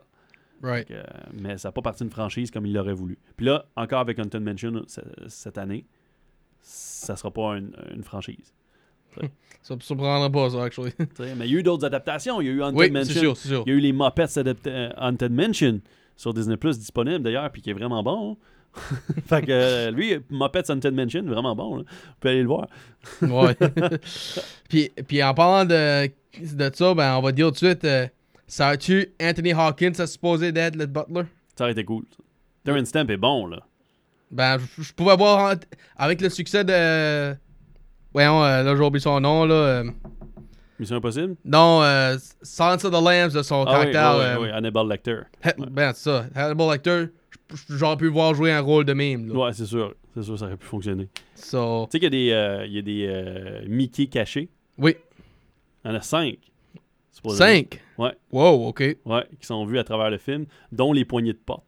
Right. 0.61 0.89
Euh, 0.91 1.03
mais 1.33 1.57
ça 1.57 1.67
n'a 1.69 1.71
pas 1.71 1.81
parti 1.81 2.03
d'une 2.03 2.11
franchise 2.11 2.51
comme 2.51 2.65
il 2.65 2.73
l'aurait 2.73 2.93
voulu. 2.93 3.17
Puis 3.35 3.45
là, 3.45 3.65
encore 3.75 3.99
avec 3.99 4.17
Haunted 4.19 4.41
Mansion 4.41 4.83
cette 5.27 5.57
année, 5.57 5.85
ça 6.61 7.15
sera 7.15 7.31
pas 7.31 7.57
une, 7.57 7.71
une 7.93 8.03
franchise. 8.03 8.53
Ça 9.63 9.75
me 9.75 9.81
surprendrait 9.81 10.31
pas, 10.31 10.49
ça, 10.49 10.63
actually. 10.63 10.93
Mais 11.19 11.45
il 11.47 11.51
y 11.51 11.55
a 11.57 11.59
eu 11.59 11.63
d'autres 11.63 11.85
adaptations. 11.85 12.39
Il 12.39 12.47
y 12.47 12.49
a 12.49 12.53
eu 12.53 12.61
Haunted 12.61 12.79
oui, 12.79 12.89
Mansion. 12.91 13.35
sûr. 13.35 13.63
Il 13.65 13.69
y 13.69 13.75
a 13.75 13.77
eu 13.77 13.81
les 13.81 13.91
Muppets 13.91 14.37
adaptés- 14.37 14.69
euh, 14.69 14.89
Haunted 14.97 15.31
Mansion 15.31 15.81
sur 16.15 16.33
Disney 16.33 16.55
Plus 16.55 16.79
disponible 16.79 17.21
d'ailleurs, 17.23 17.51
puis 17.51 17.61
qui 17.61 17.71
est 17.71 17.73
vraiment 17.73 18.01
bon. 18.01 18.37
fait 19.25 19.41
que 19.41 19.51
euh, 19.51 19.91
lui, 19.91 20.19
Muppets 20.29 20.71
Haunted 20.71 20.93
Mansion, 20.93 21.23
vraiment 21.23 21.53
bon. 21.55 21.77
là. 21.77 21.83
Vous 21.87 22.13
pouvez 22.21 22.31
aller 22.33 22.43
le 22.43 22.47
voir. 22.47 22.67
Ouais. 23.23 23.57
puis, 24.69 24.89
puis 25.07 25.21
en 25.23 25.33
parlant 25.33 25.65
de, 25.65 26.07
de 26.07 26.71
ça, 26.73 26.93
ben, 26.93 27.17
on 27.17 27.21
va 27.21 27.31
dire 27.33 27.47
tout 27.47 27.51
de 27.53 27.57
suite, 27.57 27.83
euh, 27.83 28.07
ça 28.47 28.69
a-tu 28.69 29.13
Anthony 29.21 29.51
Hawkins 29.53 29.93
à 29.99 30.07
supposé 30.07 30.51
d'être 30.51 30.75
le 30.75 30.85
butler? 30.85 31.23
Ça 31.55 31.65
aurait 31.65 31.71
été 31.73 31.83
cool. 31.83 32.03
ça. 32.11 32.23
Terrence 32.63 32.87
Stamp 32.89 33.07
est 33.09 33.17
bon, 33.17 33.47
là. 33.47 33.59
Ben, 34.29 34.57
je, 34.77 34.91
pouvais 34.93 35.15
voir, 35.15 35.55
avec 35.95 36.19
le 36.21 36.29
succès 36.29 36.63
de... 36.65 37.35
Voyons, 38.13 38.43
euh, 38.43 38.63
là, 38.63 38.75
j'ai 38.75 38.81
oublié 38.83 39.01
son 39.01 39.19
nom, 39.21 39.45
là. 39.45 39.53
euh, 39.55 39.83
Mission 40.79 40.97
Impossible? 40.97 41.35
non, 41.45 41.81
euh, 41.83 42.17
Silence 42.41 42.83
of 42.83 42.91
the 42.91 43.01
Lambs, 43.03 43.33
de 43.33 43.41
son 43.41 43.63
Ah 43.65 43.79
oui, 43.85 43.91
caractère. 43.91 44.15
oui, 44.17 44.23
euh, 44.23 44.37
oui, 44.41 44.49
Hannibal 44.51 44.87
Lecter. 44.89 45.19
Ben, 45.71 45.93
c'est 45.93 46.09
ça. 46.09 46.25
Hannibal 46.35 46.71
Lecter, 46.73 47.05
j'aurais 47.69 47.97
pu 47.97 48.07
voir 48.07 48.33
jouer 48.35 48.51
un 48.51 48.59
rôle 48.61 48.85
de 48.85 48.93
mime, 48.93 49.29
là. 49.29 49.33
Ouais, 49.45 49.53
c'est 49.53 49.65
sûr. 49.65 49.93
C'est 50.13 50.23
sûr, 50.23 50.37
ça 50.37 50.45
aurait 50.45 50.57
pu 50.57 50.65
fonctionner. 50.65 51.07
So, 51.35 51.87
Tu 51.91 51.99
sais 51.99 51.99
qu'il 51.99 52.03
y 52.03 52.07
a 52.07 52.09
des, 52.09 52.31
euh, 52.31 52.65
il 52.67 52.73
y 52.73 52.79
a 52.79 52.81
des 52.81 53.05
euh, 53.07 53.61
Mickey 53.67 54.07
cachés? 54.07 54.49
oui. 54.77 54.95
Il 55.85 55.91
y 55.91 55.93
en 55.93 55.95
a 55.95 56.01
cinq. 56.01 56.37
supposément. 57.11 57.45
5? 57.49 57.81
Ouais. 57.97 58.11
Wow, 58.31 58.67
OK. 58.67 58.83
Ouais, 59.05 59.25
qui 59.39 59.45
sont 59.47 59.65
vus 59.65 59.79
à 59.79 59.83
travers 59.83 60.09
le 60.09 60.17
film, 60.17 60.45
dont 60.71 60.93
les 60.93 61.05
poignées 61.05 61.33
de 61.33 61.39
porte. 61.43 61.65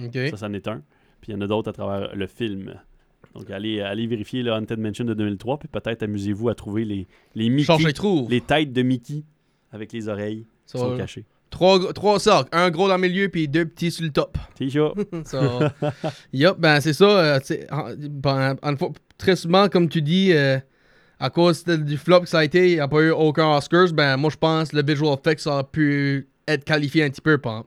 OK. 0.00 0.16
Ça, 0.30 0.36
c'en 0.36 0.52
est 0.52 0.68
un. 0.68 0.82
Puis 1.20 1.32
il 1.32 1.34
y 1.34 1.36
en 1.36 1.40
a 1.40 1.46
d'autres 1.46 1.68
à 1.70 1.72
travers 1.72 2.14
le 2.14 2.26
film. 2.26 2.74
Donc, 3.34 3.50
allez, 3.50 3.80
allez 3.80 4.06
vérifier 4.06 4.42
le 4.42 4.50
Haunted 4.52 4.78
Mansion 4.78 5.04
de 5.04 5.14
2003, 5.14 5.58
puis 5.58 5.68
peut-être 5.68 6.02
amusez-vous 6.02 6.48
à 6.48 6.54
trouver 6.54 6.84
les, 6.84 7.06
les 7.34 7.48
Mickey, 7.48 7.72
les 8.28 8.40
têtes 8.40 8.72
de 8.72 8.82
Mickey 8.82 9.22
avec 9.72 9.92
les 9.92 10.08
oreilles 10.08 10.46
qui 10.66 10.72
So, 10.72 10.78
sont 10.78 10.96
cachées. 10.96 11.24
trois, 11.50 11.92
trois. 11.92 12.18
Un 12.52 12.70
gros 12.70 12.88
dans 12.88 12.96
le 12.96 13.00
milieu, 13.02 13.28
puis 13.28 13.46
deux 13.46 13.66
petits 13.66 13.90
sur 13.90 14.04
le 14.04 14.10
top. 14.10 14.36
T-shirt. 14.56 14.96
So, 15.26 15.38
yup, 16.32 16.58
ben 16.58 16.80
c'est 16.80 16.92
ça. 16.92 17.04
euh, 17.36 17.40
en- 17.70 17.90
ben, 17.96 18.56
en- 18.62 18.72
en- 18.72 18.92
très 19.18 19.36
souvent, 19.36 19.68
comme 19.68 19.88
tu 19.88 20.02
dis, 20.02 20.32
euh, 20.32 20.58
à 21.20 21.30
cause 21.30 21.64
du 21.64 21.96
flop 21.96 22.22
que 22.22 22.28
ça 22.28 22.38
a 22.40 22.44
été, 22.44 22.70
il 22.70 22.74
n'y 22.74 22.80
a 22.80 22.88
pas 22.88 23.00
eu 23.02 23.10
aucun 23.10 23.56
Oscars. 23.56 23.92
Ben 23.92 24.16
moi, 24.16 24.30
je 24.30 24.36
pense 24.36 24.70
que 24.70 24.76
le 24.76 24.82
visual 24.82 25.14
effects 25.18 25.46
a 25.46 25.62
pu 25.62 26.28
être 26.48 26.64
qualifié 26.64 27.04
un 27.04 27.10
petit 27.10 27.20
peu, 27.20 27.38
pomp. 27.38 27.66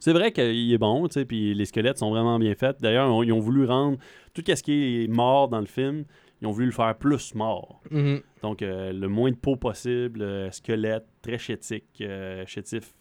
C'est 0.00 0.12
vrai 0.12 0.32
qu'il 0.32 0.72
est 0.72 0.78
bon, 0.78 1.06
tu 1.08 1.14
sais, 1.14 1.24
puis 1.24 1.52
les 1.54 1.64
squelettes 1.64 1.98
sont 1.98 2.10
vraiment 2.10 2.38
bien 2.38 2.54
faits. 2.54 2.76
D'ailleurs, 2.80 3.08
on- 3.12 3.22
ils 3.22 3.32
ont 3.32 3.40
voulu 3.40 3.66
rendre 3.66 3.98
tout 4.34 4.42
ce 4.46 4.62
qui 4.62 5.02
est 5.04 5.08
mort 5.08 5.48
dans 5.48 5.60
le 5.60 5.66
film, 5.66 6.04
ils 6.40 6.46
ont 6.46 6.52
voulu 6.52 6.66
le 6.66 6.72
faire 6.72 6.94
plus 6.96 7.34
mort. 7.34 7.80
Mhm. 7.90 8.20
Donc, 8.42 8.62
euh, 8.62 8.92
le 8.92 9.08
moins 9.08 9.30
de 9.30 9.36
peau 9.36 9.56
possible, 9.56 10.22
euh, 10.22 10.50
squelette, 10.50 11.04
très 11.22 11.38
chétique, 11.38 11.84
euh, 12.02 12.44
chétif, 12.46 12.92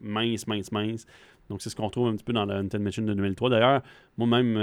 mince, 0.00 0.46
mince, 0.46 0.70
mince. 0.72 1.06
Donc, 1.48 1.62
c'est 1.62 1.70
ce 1.70 1.76
qu'on 1.76 1.86
retrouve 1.86 2.08
un 2.08 2.12
petit 2.16 2.24
peu 2.24 2.32
dans 2.32 2.44
la 2.44 2.58
Haunted 2.60 2.80
Mansion 2.80 3.02
de 3.04 3.14
2003. 3.14 3.50
D'ailleurs, 3.50 3.82
moi-même, 4.16 4.56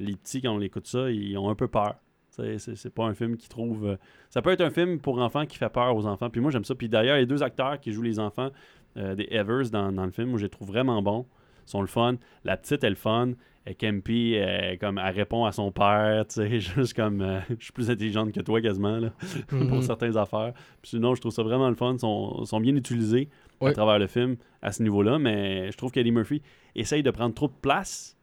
les 0.00 0.14
petits, 0.16 0.40
quand 0.42 0.54
on 0.54 0.60
écoute 0.60 0.86
ça, 0.86 1.10
ils 1.10 1.36
ont 1.38 1.48
un 1.50 1.54
peu 1.54 1.68
peur. 1.68 1.94
C'est- 2.36 2.90
pas 2.94 3.04
un 3.04 3.14
film 3.14 3.36
qui 3.36 3.48
trouve. 3.48 3.86
euh, 3.86 3.96
ça 4.30 4.42
peut 4.42 4.50
être 4.50 4.60
un 4.60 4.70
film 4.70 4.98
pour 5.00 5.18
enfants 5.18 5.46
qui 5.46 5.56
fait 5.58 5.68
peur 5.68 5.94
aux 5.96 6.06
enfants. 6.06 6.30
Puis 6.30 6.40
moi, 6.40 6.50
j'aime 6.50 6.64
ça. 6.64 6.74
Puis 6.74 6.88
d'ailleurs, 6.88 7.16
les 7.16 7.26
deux 7.26 7.42
acteurs 7.42 7.78
qui 7.80 7.92
jouent 7.92 8.02
les 8.02 8.18
enfants 8.18 8.50
euh, 8.96 9.14
des 9.14 9.28
Evers 9.30 9.70
dans, 9.70 9.92
dans 9.92 10.04
le 10.04 10.10
film, 10.10 10.28
moi, 10.30 10.38
je 10.38 10.44
les 10.44 10.50
trouve 10.50 10.68
vraiment 10.68 11.02
bons. 11.02 11.26
Ils 11.66 11.70
sont 11.70 11.80
le 11.80 11.86
fun. 11.86 12.16
La 12.44 12.56
petite 12.56 12.84
est 12.84 12.90
le 12.90 12.96
fun. 12.96 13.32
Et 13.68 13.74
Kempi, 13.74 14.34
elle, 14.34 14.78
comme, 14.78 14.98
elle 14.98 15.12
répond 15.12 15.44
à 15.44 15.50
son 15.50 15.72
père, 15.72 16.24
tu 16.28 16.34
sais, 16.34 16.60
juste 16.76 16.94
comme 16.94 17.20
euh, 17.20 17.40
je 17.58 17.64
suis 17.64 17.72
plus 17.72 17.90
intelligente 17.90 18.30
que 18.32 18.38
toi 18.40 18.60
quasiment 18.62 18.98
là, 19.00 19.10
pour 19.48 19.58
Mhm. 19.58 19.82
certaines 19.82 20.16
affaires. 20.16 20.52
Puis 20.80 20.90
sinon, 20.90 21.16
je 21.16 21.20
trouve 21.20 21.32
ça 21.32 21.42
vraiment 21.42 21.68
le 21.68 21.74
fun. 21.74 21.94
Ils 21.94 21.98
sont, 21.98 22.44
sont 22.44 22.60
bien 22.60 22.76
utilisés 22.76 23.28
à 23.60 23.72
travers 23.72 23.98
le 23.98 24.06
film 24.06 24.36
à 24.62 24.70
ce 24.70 24.82
niveau-là, 24.84 25.18
mais 25.18 25.72
je 25.72 25.76
trouve 25.76 25.90
qu'Eddie 25.90 26.12
Murphy 26.12 26.42
essaye 26.76 27.02
de 27.02 27.10
prendre 27.10 27.34
trop 27.34 27.48
de 27.48 27.54
place 27.60 28.16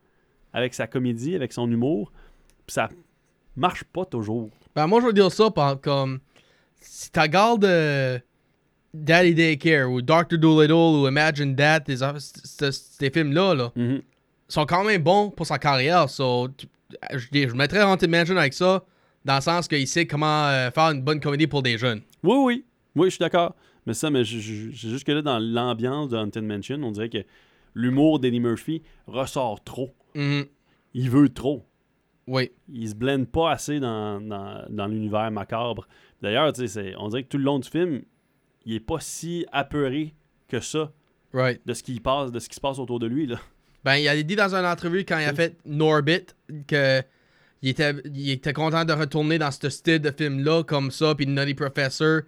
avec 0.54 0.74
sa 0.74 0.88
comédie, 0.88 1.36
avec 1.36 1.52
son 1.52 1.70
humour, 1.70 2.14
puis 2.66 2.74
ça 2.76 2.88
marche 3.56 3.84
pas 3.86 4.06
toujours. 4.06 4.50
Ben, 4.76 4.88
moi, 4.88 5.02
je 5.02 5.08
veux 5.08 5.14
dire 5.14 5.32
ça 5.32 5.50
par 5.52 5.80
comme. 5.82 6.20
Si 6.82 7.12
tu 7.12 7.20
regardes 7.20 7.64
euh, 7.66 8.20
Daddy 8.94 9.34
Daycare 9.34 9.90
ou 9.90 10.02
Dr. 10.02 10.38
Dolittle 10.38 10.74
ou 10.74 11.08
Imagine 11.08 11.56
That, 11.56 11.82
des 11.82 11.98
ces 11.98 13.10
films-là, 13.10 13.54
là, 13.56 13.72
Mhm. 13.76 14.02
sont 14.48 14.66
quand 14.66 14.84
même 14.84 15.02
bons 15.02 15.30
pour 15.30 15.46
sa 15.48 15.58
carrière. 15.58 16.10
So, 16.10 16.50
tu- 16.50 16.68
je, 17.14 17.54
mettrais 17.56 17.82
Haunted 17.84 18.10
Mansion 18.10 18.38
avec 18.38 18.54
ça, 18.54 18.84
dans 19.26 19.36
le 19.36 19.42
sens 19.42 19.68
qu'il 19.68 19.88
sait 19.88 20.06
comment 20.06 20.46
euh, 20.48 20.70
faire 20.72 20.92
une 20.92 21.02
bonne 21.02 21.20
comédie 21.20 21.48
pour 21.48 21.64
des 21.64 21.78
jeunes. 21.78 22.02
Oui, 22.22 22.36
oui, 22.38 22.66
oui, 22.96 23.08
je 23.08 23.16
suis 23.16 23.20
d'accord. 23.24 23.56
Mais 23.86 23.94
ça, 23.94 24.10
mais 24.10 24.24
juste 24.24 25.04
que 25.06 25.12
là, 25.12 25.22
dans 25.22 25.40
l'ambiance 25.40 26.10
de 26.10 26.18
Haunted 26.18 26.44
Mansion, 26.44 26.80
on 26.84 26.92
dirait 26.92 27.10
que 27.10 27.24
l'humour 27.74 28.20
d'Eddie 28.20 28.40
Murphy 28.40 28.82
ressort 29.08 29.64
trop. 29.64 29.94
Mhm. 30.16 30.46
Il 30.94 31.10
veut 31.10 31.30
trop. 31.30 31.66
Oui. 32.28 32.52
il 32.72 32.88
se 32.90 32.96
blende 32.96 33.28
pas 33.28 33.52
assez 33.52 33.80
dans, 33.80 34.22
dans, 34.22 34.64
dans 34.70 34.88
l'univers 34.88 35.30
macabre. 35.32 35.88
D'ailleurs, 36.22 36.54
tu 36.54 36.62
sais, 36.62 36.68
c'est- 36.68 36.96
on 36.98 37.10
dirait 37.10 37.24
que 37.24 37.28
tout 37.30 37.38
le 37.38 37.44
long 37.44 37.60
du 37.60 37.70
film, 37.70 38.02
il 38.66 38.76
est 38.76 38.80
pas 38.80 39.00
si 39.00 39.46
apeuré 39.52 40.14
que 40.48 40.60
ça 40.60 40.92
Right. 41.34 41.62
de 41.66 41.74
ce 41.74 41.84
qui 41.84 42.00
passe, 42.00 42.32
de 42.32 42.40
ce 42.40 42.48
qui 42.48 42.56
se 42.56 42.62
passe 42.62 42.80
autour 42.80 43.00
de 43.00 43.08
lui. 43.08 43.26
Là. 43.28 43.40
Ben, 43.84 43.96
il 43.96 44.08
a 44.08 44.22
dit 44.24 44.36
dans 44.36 44.56
une 44.56 44.66
entrevue 44.66 45.04
quand 45.04 45.18
il 45.20 45.26
a 45.26 45.34
fait 45.34 45.58
Norbit 45.66 46.28
que 46.68 47.02
il 47.62 47.70
était, 47.70 47.94
il 48.14 48.30
était 48.30 48.54
content 48.54 48.86
de 48.86 48.94
retourner 48.94 49.38
dans 49.38 49.50
ce 49.52 49.70
style 49.70 50.00
de 50.00 50.12
film-là, 50.12 50.64
comme 50.64 50.92
ça, 50.92 51.16
puis 51.16 51.26
Nutty 51.28 51.54
Professor. 51.56 52.22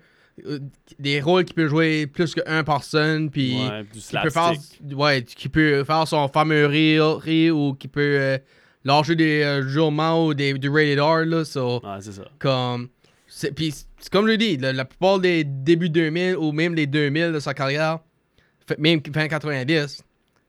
euh, 0.45 0.59
Des 0.99 1.21
rôles 1.21 1.45
qui 1.45 1.53
peut 1.53 1.67
jouer 1.67 2.07
plus 2.07 2.33
qu'un 2.33 2.63
personne, 2.65 3.29
puis 3.29 3.55
Ouais, 3.57 3.85
qui 3.93 4.15
peut 4.21 4.29
faire, 4.29 4.53
ouais, 4.97 5.23
qui 5.23 5.47
peut 5.49 5.83
faire 5.85 6.05
son 6.07 6.27
fameux 6.27 6.65
rire, 6.65 7.17
rire 7.19 7.57
ou 7.57 7.73
qui 7.73 7.87
peut 7.87 8.17
euh, 8.19 8.37
lâcher 8.85 9.15
des 9.15 9.41
euh, 9.41 10.15
ou 10.25 10.33
des, 10.33 10.53
du 10.53 10.69
rated 10.69 10.99
R, 10.99 11.25
là, 11.25 11.43
so, 11.43 11.81
Ouais, 11.83 11.97
c'est 11.99 12.13
ça. 12.13 12.25
comme... 12.39 12.87
c'est- 13.27 13.51
Puis, 13.51 13.71
c'est 13.97 14.09
comme 14.11 14.27
je 14.29 14.35
dis, 14.35 14.55
la, 14.57 14.71
la 14.71 14.85
plupart 14.85 15.19
des 15.19 15.43
débuts 15.43 15.89
2000 15.89 16.37
ou 16.37 16.51
même 16.53 16.73
les 16.75 16.87
2000 16.87 17.33
de 17.33 17.39
sa 17.39 17.53
carrière, 17.53 17.99
fait- 18.67 18.77
même 18.79 19.01
fin 19.13 19.27
90, 19.27 20.03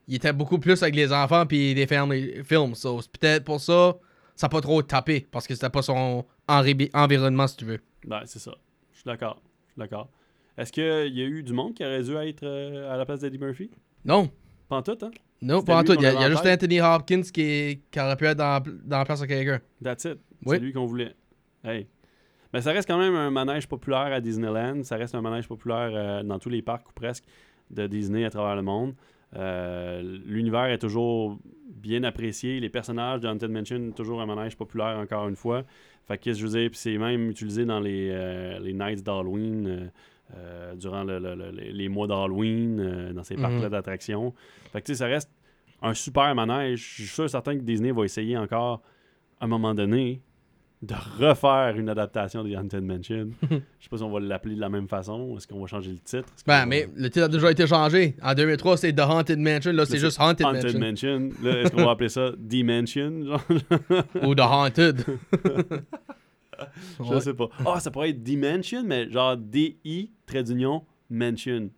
il 0.08 0.14
était 0.14 0.32
beaucoup 0.32 0.58
plus 0.58 0.80
avec 0.82 0.94
les 0.94 1.12
enfants 1.12 1.46
puis 1.46 1.74
des 1.74 1.86
family 1.86 2.44
films. 2.44 2.74
So, 2.74 3.00
c'est 3.02 3.10
peut-être 3.18 3.44
pour 3.44 3.60
ça, 3.60 3.96
ça 4.36 4.46
n'a 4.46 4.48
pas 4.50 4.60
trop 4.60 4.80
tapé, 4.82 5.26
parce 5.30 5.46
que 5.46 5.54
c'était 5.54 5.70
pas 5.70 5.82
son 5.82 6.24
enri- 6.46 6.90
environnement, 6.94 7.46
si 7.48 7.56
tu 7.56 7.64
veux. 7.64 7.80
Ben, 8.06 8.20
c'est 8.26 8.38
ça. 8.38 8.52
Je 8.92 8.98
suis 8.98 9.04
d'accord. 9.06 9.40
Je 9.68 9.72
suis 9.72 9.78
d'accord. 9.80 10.08
Est-ce 10.58 10.72
qu'il 10.72 10.84
y 11.14 11.22
a 11.22 11.24
eu 11.26 11.42
du 11.42 11.52
monde 11.52 11.74
qui 11.74 11.84
aurait 11.84 12.02
dû 12.02 12.14
être 12.16 12.42
euh, 12.44 12.92
à 12.92 12.96
la 12.96 13.04
place 13.04 13.20
d'Eddie 13.20 13.38
Murphy? 13.38 13.70
Non, 14.04 14.30
Pas 14.68 14.76
en 14.76 14.82
tout, 14.82 14.98
hein? 15.02 15.10
non, 15.42 15.62
pas 15.62 15.78
en 15.78 15.84
tout. 15.84 15.94
Il 15.94 16.02
y 16.02 16.06
a, 16.06 16.08
avait 16.08 16.18
il 16.18 16.20
y 16.20 16.24
a 16.24 16.26
en 16.26 16.30
juste? 16.30 16.46
Anthony 16.46 16.80
Hopkins 16.80 17.22
qui, 17.22 17.82
qui 17.90 18.00
aurait 18.00 18.16
pu 18.16 18.24
être 18.26 18.38
dans, 18.38 18.62
dans 18.84 18.98
la 18.98 19.04
place 19.04 19.20
de 19.20 19.26
quelqu'un. 19.26 19.60
That's 19.82 20.04
it. 20.04 20.18
Oui. 20.44 20.56
C'est 20.56 20.62
lui 20.62 20.72
qu'on 20.72 20.86
voulait. 20.86 21.14
Hey. 21.64 21.86
Mais 22.52 22.62
ça 22.62 22.72
reste 22.72 22.88
quand 22.88 22.98
même 22.98 23.14
un 23.14 23.30
manège 23.30 23.68
populaire 23.68 24.12
à 24.12 24.20
Disneyland. 24.20 24.82
Ça 24.82 24.96
reste 24.96 25.14
un 25.14 25.20
manège 25.20 25.46
populaire 25.46 25.90
euh, 25.92 26.22
dans 26.22 26.38
tous 26.38 26.48
les 26.48 26.62
parcs 26.62 26.88
ou 26.88 26.92
presque 26.92 27.24
de 27.70 27.86
Disney 27.86 28.24
à 28.24 28.30
travers 28.30 28.56
le 28.56 28.62
monde. 28.62 28.94
Euh, 29.36 30.18
L'univers 30.24 30.66
est 30.66 30.78
toujours 30.78 31.38
bien 31.68 32.02
apprécié. 32.04 32.60
Les 32.60 32.68
personnages 32.70 33.20
de 33.20 33.28
Haunted 33.28 33.50
Mansion, 33.50 33.90
toujours 33.92 34.20
un 34.20 34.26
manège 34.26 34.56
populaire 34.56 34.96
encore 34.98 35.28
une 35.28 35.36
fois. 35.36 35.64
Fait 36.06 36.18
que 36.18 36.32
je 36.32 36.46
veux 36.46 36.58
dire, 36.58 36.70
puis 36.70 36.78
c'est 36.78 36.96
même 36.98 37.28
utilisé 37.30 37.64
dans 37.64 37.80
les, 37.80 38.08
euh, 38.10 38.58
les 38.60 38.72
nights 38.72 39.02
d'Halloween, 39.02 39.90
euh, 40.34 40.74
durant 40.74 41.04
le- 41.04 41.18
le- 41.18 41.34
le- 41.34 41.50
les- 41.50 41.88
mois 41.88 42.06
d'Halloween, 42.06 42.80
euh, 42.80 43.12
dans 43.12 43.22
ces 43.22 43.36
Mhm. 43.36 43.42
parcs-là 43.42 43.68
d'attractions. 43.68 44.34
Fait 44.72 44.80
que 44.80 44.86
tu 44.86 44.92
sais, 44.92 44.98
ça 44.98 45.06
reste 45.06 45.30
un 45.82 45.94
super 45.94 46.34
manège. 46.34 46.80
Je 46.80 46.94
suis 47.02 47.06
sûr 47.06 47.28
certain 47.30 47.54
que 47.56 47.62
Disney 47.62 47.92
va 47.92 48.04
essayer 48.04 48.36
encore, 48.36 48.82
à 49.40 49.44
un 49.44 49.48
moment 49.48 49.74
donné, 49.74 50.20
de 50.82 50.94
refaire 51.18 51.74
une 51.78 51.88
adaptation 51.88 52.44
de 52.44 52.54
Haunted 52.54 52.82
Mansion. 52.84 53.28
Je 53.50 53.56
sais 53.56 53.88
pas 53.90 53.96
si 53.96 54.02
on 54.02 54.10
va 54.10 54.20
l'appeler 54.20 54.54
de 54.56 54.60
la 54.60 54.68
même 54.68 54.86
façon. 54.88 55.34
Est-ce 55.36 55.46
qu'on 55.48 55.60
va 55.60 55.66
changer 55.66 55.90
le 55.92 55.98
titre? 55.98 56.28
Ben, 56.46 56.60
va- 56.60 56.66
mais 56.66 56.86
le 56.94 57.08
titre 57.08 57.24
a 57.24 57.28
déjà 57.28 57.50
été 57.50 57.66
changé. 57.66 58.14
En 58.22 58.34
2003, 58.34 58.76
c'est 58.76 58.92
The 58.92 59.00
Haunted 59.00 59.38
Mansion. 59.38 59.72
Là, 59.72 59.86
c'est 59.86 59.98
juste 59.98 60.18
Haunted, 60.20 60.46
Haunted 60.46 60.78
Mansion. 60.78 61.20
Mansion. 61.20 61.48
Est-ce 61.50 61.70
qu'on 61.72 61.84
va 61.84 61.92
appeler 61.92 62.10
ça 62.10 62.32
Dimension? 62.36 63.38
Ou 64.22 64.34
The 64.34 64.40
Haunted. 64.40 65.04
Je 67.12 67.20
sais 67.20 67.34
pas. 67.34 67.48
Ah, 67.64 67.80
ça 67.80 67.90
pourrait 67.90 68.10
être 68.10 68.22
Dimension, 68.22 68.82
mais 68.84 69.10
genre 69.10 69.36
D-I, 69.36 70.10
trait 70.26 70.42
d'union, 70.44 70.82
Mansion. 71.10 71.70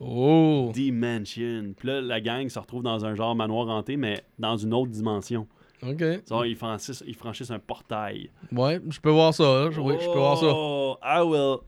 Oh. 0.00 0.70
Dimension. 0.74 1.72
Puis 1.76 1.88
là, 1.88 2.00
la 2.00 2.20
gang 2.20 2.48
se 2.48 2.58
retrouve 2.58 2.82
dans 2.82 3.04
un 3.04 3.14
genre 3.14 3.34
manoir 3.34 3.68
hanté, 3.68 3.96
mais 3.96 4.22
dans 4.38 4.56
une 4.56 4.74
autre 4.74 4.90
dimension. 4.90 5.46
Ok. 5.82 6.02
Ils 6.46 6.56
franchissent, 6.56 7.04
ils 7.06 7.14
franchissent 7.14 7.50
un 7.50 7.58
portail. 7.58 8.30
Ouais, 8.52 8.80
je 8.88 8.98
peux 9.00 9.10
voir 9.10 9.32
ça. 9.34 9.44
là. 9.44 9.70
Je- 9.70 9.76
peux 9.76 10.18
voir 10.18 10.38
ça. 10.38 10.46
Oh, 10.48 10.96
I 11.02 11.20
will. 11.24 11.58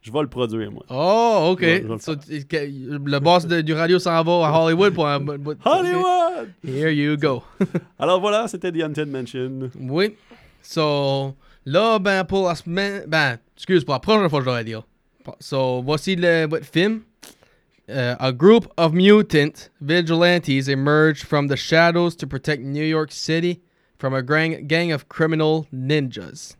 Je 0.00 0.12
vais 0.12 0.20
le 0.20 0.28
produire, 0.28 0.70
moi. 0.70 0.84
Oh, 0.88 1.48
ok. 1.52 1.60
Je 1.60 1.66
vais- 1.66 1.82
je 1.82 1.86
vais 1.88 2.98
le 2.98 3.12
So, 3.12 3.20
boss 3.20 3.46
de- 3.46 3.60
du 3.62 3.72
radio 3.72 3.98
s'en 3.98 4.22
va 4.22 4.46
à 4.48 4.62
Hollywood 4.62 4.94
pour 4.94 5.08
un. 5.08 5.18
Hollywood! 5.64 6.50
Here 6.64 6.90
you 6.90 7.16
go. 7.16 7.42
Alors 7.98 8.20
voilà, 8.20 8.46
c'était 8.46 8.70
The 8.70 8.82
Haunted 8.84 9.08
Mansion. 9.08 9.70
Oui. 9.80 10.14
So, 10.62 11.34
là, 11.66 11.98
ben, 11.98 12.24
pour 12.24 12.48
la 12.48 12.54
semaine. 12.54 13.04
Ben, 13.06 13.38
excuse, 13.56 13.84
pour 13.84 13.94
la 13.94 14.00
prochaine 14.00 14.30
fois, 14.30 14.40
je 14.40 14.44
dois 14.46 14.64
dire. 14.64 14.82
So, 15.40 15.82
voici 15.82 16.16
le 16.16 16.46
votre 16.48 16.64
film. 16.64 17.02
Uh, 17.88 18.16
a 18.18 18.32
group 18.32 18.66
of 18.76 18.92
mutant 18.92 19.70
vigilantes 19.80 20.68
emerge 20.68 21.24
from 21.24 21.46
the 21.46 21.56
shadows 21.56 22.16
to 22.16 22.26
protect 22.26 22.60
New 22.62 22.82
York 22.82 23.12
City 23.12 23.60
from 23.96 24.12
a 24.12 24.22
gang, 24.22 24.66
gang 24.66 24.90
of 24.92 25.08
criminal 25.08 25.66
ninjas. 25.72 26.56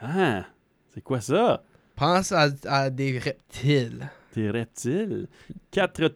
Ah, 0.00 0.46
c'est 0.94 1.00
quoi 1.02 1.20
ça? 1.20 1.64
Pense 1.96 2.30
à, 2.30 2.50
à 2.66 2.90
des 2.90 3.18
reptiles. 3.18 4.08
Des 4.34 4.50
reptiles? 4.50 5.26
Quatre 5.72 6.14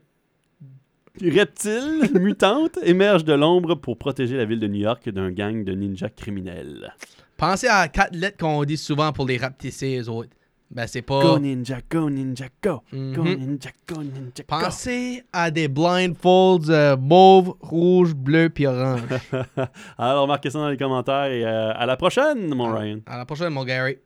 reptiles 1.20 2.10
mutantes 2.20 2.78
émergent 2.84 3.24
de 3.24 3.32
l'ombre 3.32 3.74
pour 3.74 3.98
protéger 3.98 4.36
la 4.36 4.44
ville 4.44 4.60
de 4.60 4.68
New 4.68 4.80
York 4.80 5.08
d'un 5.08 5.32
gang 5.32 5.64
de 5.64 5.72
ninjas 5.72 6.10
criminels. 6.10 6.94
Pensez 7.40 7.68
à 7.68 7.88
quatre 7.88 8.14
lettres 8.14 8.36
qu'on 8.36 8.62
dit 8.64 8.76
souvent 8.76 9.12
pour 9.12 9.24
les 9.26 9.38
rapetisser, 9.38 9.96
les 9.96 10.08
autres. 10.10 10.28
Ben, 10.70 10.86
c'est 10.86 11.00
pas. 11.00 11.20
Go 11.22 11.38
ninja, 11.38 11.78
go 11.90 12.10
ninja, 12.10 12.44
go! 12.62 12.82
Go 12.92 13.24
Mhm. 13.24 13.34
ninja, 13.38 13.70
go 13.88 14.02
ninja, 14.02 14.44
go! 14.48 14.56
Pensez 14.60 15.24
à 15.32 15.50
des 15.50 15.66
blindfolds 15.66 16.68
euh, 16.70 16.96
mauve, 16.98 17.54
rouge, 17.60 18.14
bleu 18.14 18.50
puis 18.50 18.66
orange. 18.66 19.00
Alors, 19.98 20.28
marquez 20.28 20.50
ça 20.50 20.58
dans 20.58 20.68
les 20.68 20.76
commentaires 20.76 21.24
et 21.32 21.44
euh, 21.44 21.72
à 21.74 21.86
la 21.86 21.96
prochaine, 21.96 22.54
mon 22.54 22.72
Ryan. 22.72 22.98
à 23.06 23.16
la 23.16 23.24
prochaine, 23.24 23.48
mon 23.54 23.64
Gary. 23.64 23.96